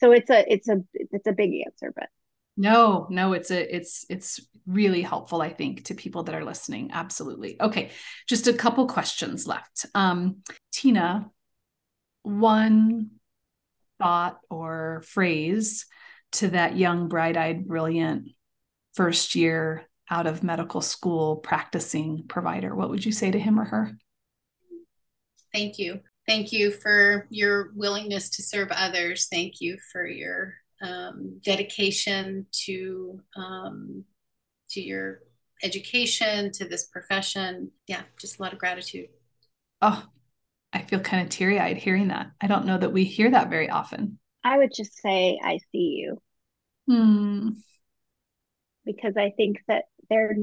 so 0.00 0.12
it's 0.12 0.30
a 0.30 0.52
it's 0.52 0.68
a 0.68 0.82
it's 0.94 1.26
a 1.26 1.32
big 1.32 1.52
answer, 1.66 1.92
but 1.94 2.08
no, 2.56 3.06
no, 3.10 3.32
it's 3.32 3.50
a 3.50 3.74
it's 3.74 4.04
it's 4.08 4.40
really 4.66 5.02
helpful, 5.02 5.40
I 5.40 5.50
think, 5.50 5.84
to 5.86 5.94
people 5.94 6.24
that 6.24 6.34
are 6.34 6.44
listening. 6.44 6.90
Absolutely. 6.92 7.60
Okay, 7.60 7.90
just 8.28 8.48
a 8.48 8.52
couple 8.52 8.86
questions 8.86 9.46
left. 9.46 9.86
Um, 9.94 10.42
Tina, 10.72 11.30
one 12.22 13.12
thought 14.00 14.40
or 14.48 15.02
phrase 15.06 15.86
to 16.32 16.48
that 16.48 16.76
young, 16.76 17.08
bright 17.08 17.36
eyed, 17.36 17.66
brilliant 17.66 18.30
first 18.94 19.34
year 19.34 19.86
out 20.10 20.26
of 20.26 20.42
medical 20.42 20.80
school 20.80 21.36
practicing 21.36 22.24
provider? 22.28 22.74
What 22.74 22.90
would 22.90 23.04
you 23.04 23.12
say 23.12 23.30
to 23.30 23.38
him 23.38 23.60
or 23.60 23.64
her? 23.64 23.92
Thank 25.52 25.78
you. 25.78 26.00
Thank 26.26 26.52
you 26.52 26.70
for 26.70 27.26
your 27.30 27.72
willingness 27.74 28.30
to 28.30 28.42
serve 28.42 28.70
others. 28.70 29.26
Thank 29.30 29.60
you 29.60 29.78
for 29.92 30.06
your 30.06 30.54
um, 30.80 31.40
dedication 31.44 32.46
to 32.66 33.20
um, 33.36 34.04
to 34.70 34.80
your 34.80 35.20
education 35.62 36.52
to 36.52 36.68
this 36.68 36.84
profession. 36.84 37.70
Yeah, 37.86 38.02
just 38.20 38.38
a 38.38 38.42
lot 38.42 38.52
of 38.52 38.58
gratitude. 38.58 39.08
Oh, 39.82 40.04
I 40.72 40.82
feel 40.82 41.00
kind 41.00 41.22
of 41.22 41.28
teary 41.28 41.58
eyed 41.58 41.76
hearing 41.76 42.08
that. 42.08 42.30
I 42.40 42.46
don't 42.46 42.66
know 42.66 42.78
that 42.78 42.92
we 42.92 43.04
hear 43.04 43.30
that 43.30 43.50
very 43.50 43.68
often. 43.68 44.18
I 44.44 44.58
would 44.58 44.72
just 44.74 45.00
say, 45.00 45.38
I 45.42 45.58
see 45.72 45.98
you. 45.98 46.22
Hmm. 46.86 47.50
Because 48.84 49.16
I 49.16 49.30
think 49.36 49.62
that 49.68 49.84
they're 50.08 50.36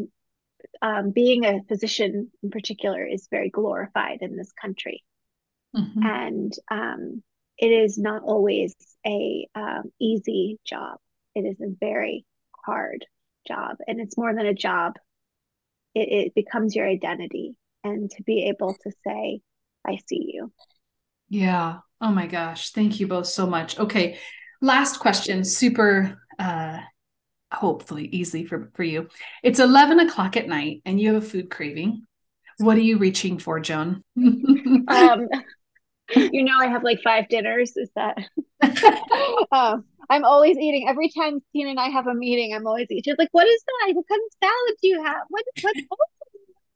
um, 0.82 1.12
being 1.12 1.46
a 1.46 1.64
physician 1.68 2.32
in 2.44 2.50
particular 2.50 3.06
is 3.06 3.28
very 3.30 3.50
glorified 3.50 4.20
in 4.22 4.36
this 4.36 4.52
country. 4.52 5.04
Mm-hmm. 5.76 6.04
And 6.04 6.54
um, 6.70 7.24
it 7.58 7.68
is 7.68 7.98
not 7.98 8.24
always 8.24 8.76
a 9.06 9.48
um, 9.56 9.92
easy 10.00 10.60
job. 10.66 11.00
It 11.36 11.42
is 11.42 11.60
a 11.62 11.76
very 11.80 12.26
hard 12.66 13.06
job, 13.48 13.78
and 13.88 14.00
it's 14.00 14.18
more 14.18 14.34
than 14.34 14.46
a 14.46 14.54
job. 14.54 14.94
It, 15.94 16.28
it 16.28 16.36
becomes 16.36 16.76
your 16.76 16.88
identity, 16.88 17.56
and 17.84 18.10
to 18.12 18.24
be 18.24 18.46
able 18.46 18.74
to 18.74 18.92
say, 19.06 19.42
"I 19.88 19.98
see 20.08 20.32
you." 20.34 20.52
Yeah. 21.30 21.80
Oh 22.00 22.12
my 22.12 22.28
gosh. 22.28 22.72
Thank 22.72 23.00
you 23.00 23.08
both 23.08 23.28
so 23.28 23.48
much. 23.48 23.80
Okay. 23.80 24.18
Last 24.62 25.00
question. 25.00 25.44
Super. 25.44 26.20
Uh, 26.40 26.80
hopefully 27.52 28.06
easy 28.08 28.46
for 28.46 28.72
for 28.76 28.84
you. 28.84 29.08
It's 29.44 29.60
eleven 29.60 30.00
o'clock 30.00 30.38
at 30.38 30.48
night, 30.48 30.82
and 30.86 31.00
you 31.00 31.14
have 31.14 31.24
a 31.24 31.26
food 31.26 31.50
craving. 31.50 32.04
What 32.60 32.78
are 32.78 32.82
you 32.82 32.98
reaching 32.98 33.38
for, 33.38 33.60
Joan? 33.60 34.04
um, 34.18 35.28
you 36.16 36.44
know, 36.44 36.58
I 36.58 36.68
have 36.68 36.84
like 36.84 37.00
five 37.04 37.30
dinners. 37.30 37.78
Is 37.78 37.90
that? 37.96 38.18
uh, 39.52 39.78
I'm 40.10 40.26
always 40.26 40.58
eating. 40.58 40.88
Every 40.88 41.10
time 41.10 41.42
Tina 41.52 41.70
and 41.70 41.80
I 41.80 41.90
have 41.90 42.08
a 42.08 42.14
meeting, 42.14 42.56
I'm 42.56 42.66
always 42.66 42.88
eating. 42.90 43.04
She's 43.04 43.18
like, 43.18 43.30
"What 43.32 43.48
is 43.48 43.64
that? 43.66 43.94
What 43.96 44.08
kind 44.08 44.22
of 44.26 44.38
salad 44.44 44.78
do 44.82 44.88
you 44.88 45.04
have? 45.04 45.22
What 45.30 45.44
what 45.62 45.76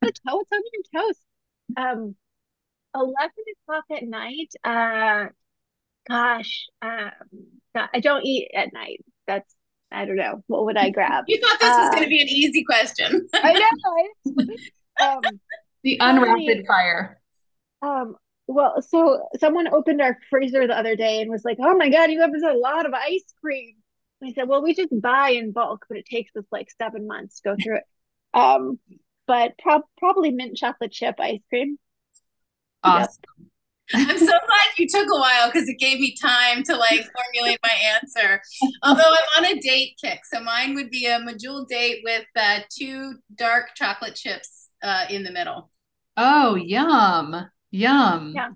what's 0.01 0.19
what's 0.23 0.51
on 0.51 0.61
your 0.73 1.03
toast?" 1.03 1.19
Um, 1.77 2.15
eleven 2.95 3.45
o'clock 3.63 3.85
at 3.91 4.03
night. 4.03 4.51
Uh, 4.63 5.29
gosh, 6.09 6.67
um, 6.81 7.11
I 7.75 7.99
don't 7.99 8.25
eat 8.25 8.51
at 8.55 8.73
night. 8.73 9.03
That's 9.27 9.53
I 9.91 10.05
don't 10.05 10.15
know. 10.15 10.41
What 10.47 10.65
would 10.65 10.77
I 10.77 10.89
grab? 10.89 11.25
You 11.27 11.39
thought 11.39 11.59
this 11.59 11.69
uh, 11.69 11.79
was 11.81 11.89
going 11.89 12.03
to 12.03 12.09
be 12.09 12.21
an 12.21 12.29
easy 12.29 12.63
question. 12.63 13.27
I 13.33 13.53
know. 13.53 14.45
um, 15.05 15.21
the 15.83 15.97
unrapid 15.99 16.65
fire. 16.65 17.19
Um, 17.81 18.15
well, 18.47 18.81
so 18.81 19.27
someone 19.39 19.67
opened 19.73 20.01
our 20.01 20.17
freezer 20.29 20.67
the 20.67 20.77
other 20.77 20.95
day 20.95 21.21
and 21.21 21.29
was 21.29 21.43
like, 21.43 21.57
"Oh 21.59 21.75
my 21.75 21.89
god, 21.89 22.11
you 22.11 22.21
have 22.21 22.31
a 22.31 22.53
lot 22.53 22.85
of 22.85 22.93
ice 22.93 23.33
cream." 23.41 23.75
And 24.21 24.29
I 24.29 24.33
said, 24.33 24.47
"Well, 24.47 24.61
we 24.61 24.73
just 24.73 24.93
buy 25.01 25.29
in 25.29 25.51
bulk, 25.51 25.85
but 25.89 25.97
it 25.97 26.05
takes 26.05 26.35
us 26.35 26.45
like 26.51 26.69
seven 26.77 27.07
months 27.07 27.41
to 27.41 27.49
go 27.49 27.55
through 27.61 27.77
it." 27.77 27.83
Um, 28.33 28.79
but 29.27 29.57
pro- 29.57 29.83
probably 29.97 30.31
mint 30.31 30.57
chocolate 30.57 30.91
chip 30.91 31.15
ice 31.19 31.41
cream. 31.49 31.77
Awesome. 32.83 33.21
Yep. 33.93 34.07
I'm 34.09 34.17
so 34.17 34.25
glad 34.25 34.77
you 34.77 34.87
took 34.87 35.07
a 35.07 35.19
while 35.19 35.51
because 35.51 35.67
it 35.67 35.77
gave 35.77 35.99
me 35.99 36.15
time 36.15 36.63
to 36.63 36.75
like 36.77 37.05
formulate 37.11 37.59
my 37.61 37.73
answer. 37.93 38.41
Although 38.83 39.01
I'm 39.03 39.43
on 39.43 39.57
a 39.57 39.59
date 39.59 39.97
kick, 40.01 40.21
so 40.31 40.41
mine 40.41 40.75
would 40.75 40.89
be 40.89 41.07
a 41.07 41.19
medjool 41.19 41.67
date 41.67 42.01
with 42.03 42.25
uh, 42.37 42.59
two 42.69 43.15
dark 43.35 43.75
chocolate 43.75 44.15
chips 44.15 44.69
uh, 44.81 45.05
in 45.09 45.23
the 45.23 45.31
middle. 45.31 45.69
Oh, 46.15 46.55
yum. 46.55 47.49
Yum. 47.71 48.33
Yeah. 48.35 48.49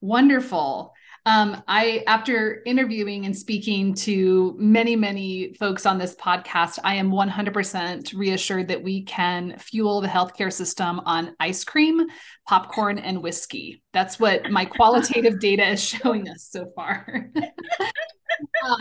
Wonderful. 0.00 0.92
Um, 1.24 1.62
I, 1.68 2.02
after 2.08 2.62
interviewing 2.66 3.26
and 3.26 3.36
speaking 3.36 3.94
to 3.94 4.56
many, 4.58 4.96
many 4.96 5.54
folks 5.54 5.86
on 5.86 5.96
this 5.96 6.16
podcast, 6.16 6.80
I 6.82 6.96
am 6.96 7.12
100% 7.12 8.12
reassured 8.18 8.68
that 8.68 8.82
we 8.82 9.04
can 9.04 9.56
fuel 9.58 10.00
the 10.00 10.08
healthcare 10.08 10.52
system 10.52 11.00
on 11.00 11.36
ice 11.38 11.62
cream, 11.62 12.00
popcorn, 12.48 12.98
and 12.98 13.22
whiskey. 13.22 13.84
That's 13.92 14.18
what 14.18 14.50
my 14.50 14.64
qualitative 14.64 15.38
data 15.40 15.68
is 15.68 15.80
showing 15.80 16.28
us 16.28 16.48
so 16.50 16.72
far. 16.74 17.30
um, 17.36 18.78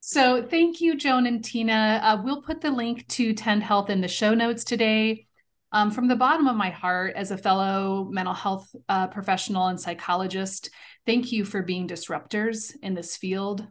so, 0.00 0.42
thank 0.42 0.80
you, 0.80 0.96
Joan 0.96 1.26
and 1.26 1.44
Tina. 1.44 2.00
Uh, 2.02 2.22
we'll 2.24 2.42
put 2.42 2.60
the 2.60 2.70
link 2.72 3.06
to 3.08 3.34
Tend 3.34 3.62
Health 3.62 3.88
in 3.88 4.00
the 4.00 4.08
show 4.08 4.34
notes 4.34 4.64
today. 4.64 5.26
Um, 5.72 5.90
from 5.90 6.08
the 6.08 6.16
bottom 6.16 6.46
of 6.46 6.56
my 6.56 6.70
heart, 6.70 7.14
as 7.16 7.32
a 7.32 7.36
fellow 7.36 8.08
mental 8.10 8.34
health 8.34 8.74
uh, 8.88 9.08
professional 9.08 9.66
and 9.66 9.80
psychologist, 9.80 10.70
thank 11.06 11.32
you 11.32 11.44
for 11.44 11.62
being 11.62 11.88
disruptors 11.88 12.74
in 12.82 12.94
this 12.94 13.16
field. 13.16 13.66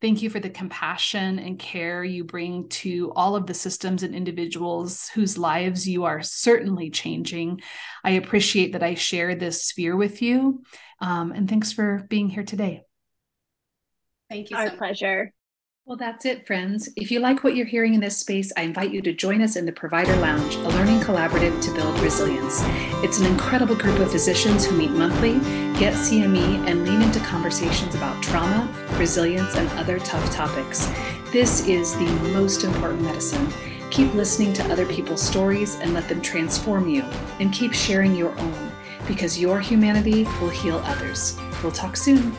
Thank 0.00 0.22
you 0.22 0.30
for 0.30 0.40
the 0.40 0.48
compassion 0.48 1.38
and 1.38 1.58
care 1.58 2.02
you 2.02 2.24
bring 2.24 2.70
to 2.70 3.12
all 3.14 3.36
of 3.36 3.46
the 3.46 3.52
systems 3.52 4.02
and 4.02 4.14
individuals 4.14 5.10
whose 5.10 5.36
lives 5.36 5.86
you 5.86 6.04
are 6.04 6.22
certainly 6.22 6.88
changing. 6.88 7.60
I 8.02 8.12
appreciate 8.12 8.72
that 8.72 8.82
I 8.82 8.94
share 8.94 9.34
this 9.34 9.64
sphere 9.64 9.94
with 9.94 10.22
you. 10.22 10.62
Um, 11.00 11.32
and 11.32 11.48
thanks 11.48 11.70
for 11.70 12.06
being 12.08 12.30
here 12.30 12.44
today. 12.44 12.82
Thank 14.30 14.50
you. 14.50 14.56
Our 14.56 14.70
so 14.70 14.76
pleasure. 14.76 15.32
Well, 15.86 15.96
that's 15.96 16.24
it, 16.24 16.46
friends. 16.46 16.88
If 16.94 17.10
you 17.10 17.18
like 17.18 17.42
what 17.42 17.56
you're 17.56 17.66
hearing 17.66 17.94
in 17.94 18.00
this 18.00 18.16
space, 18.16 18.52
I 18.56 18.62
invite 18.62 18.92
you 18.92 19.02
to 19.02 19.12
join 19.12 19.42
us 19.42 19.56
in 19.56 19.66
the 19.66 19.72
Provider 19.72 20.14
Lounge, 20.16 20.54
a 20.54 20.68
learning 20.68 21.00
collaborative 21.00 21.60
to 21.62 21.74
build 21.74 21.98
resilience. 21.98 22.60
It's 23.02 23.18
an 23.18 23.26
incredible 23.26 23.74
group 23.74 23.98
of 23.98 24.12
physicians 24.12 24.64
who 24.64 24.76
meet 24.76 24.92
monthly, 24.92 25.40
get 25.80 25.94
CME, 25.94 26.68
and 26.68 26.84
lean 26.84 27.02
into 27.02 27.18
conversations 27.20 27.96
about 27.96 28.22
trauma, 28.22 28.68
resilience, 28.98 29.56
and 29.56 29.68
other 29.70 29.98
tough 29.98 30.30
topics. 30.32 30.86
This 31.32 31.66
is 31.66 31.94
the 31.94 32.10
most 32.34 32.62
important 32.62 33.02
medicine. 33.02 33.48
Keep 33.90 34.14
listening 34.14 34.52
to 34.52 34.64
other 34.70 34.86
people's 34.86 35.22
stories 35.22 35.74
and 35.80 35.92
let 35.92 36.08
them 36.08 36.20
transform 36.20 36.88
you, 36.88 37.02
and 37.40 37.52
keep 37.52 37.72
sharing 37.72 38.14
your 38.14 38.38
own 38.38 38.70
because 39.08 39.40
your 39.40 39.58
humanity 39.58 40.22
will 40.40 40.50
heal 40.50 40.76
others. 40.84 41.36
We'll 41.64 41.72
talk 41.72 41.96
soon. 41.96 42.36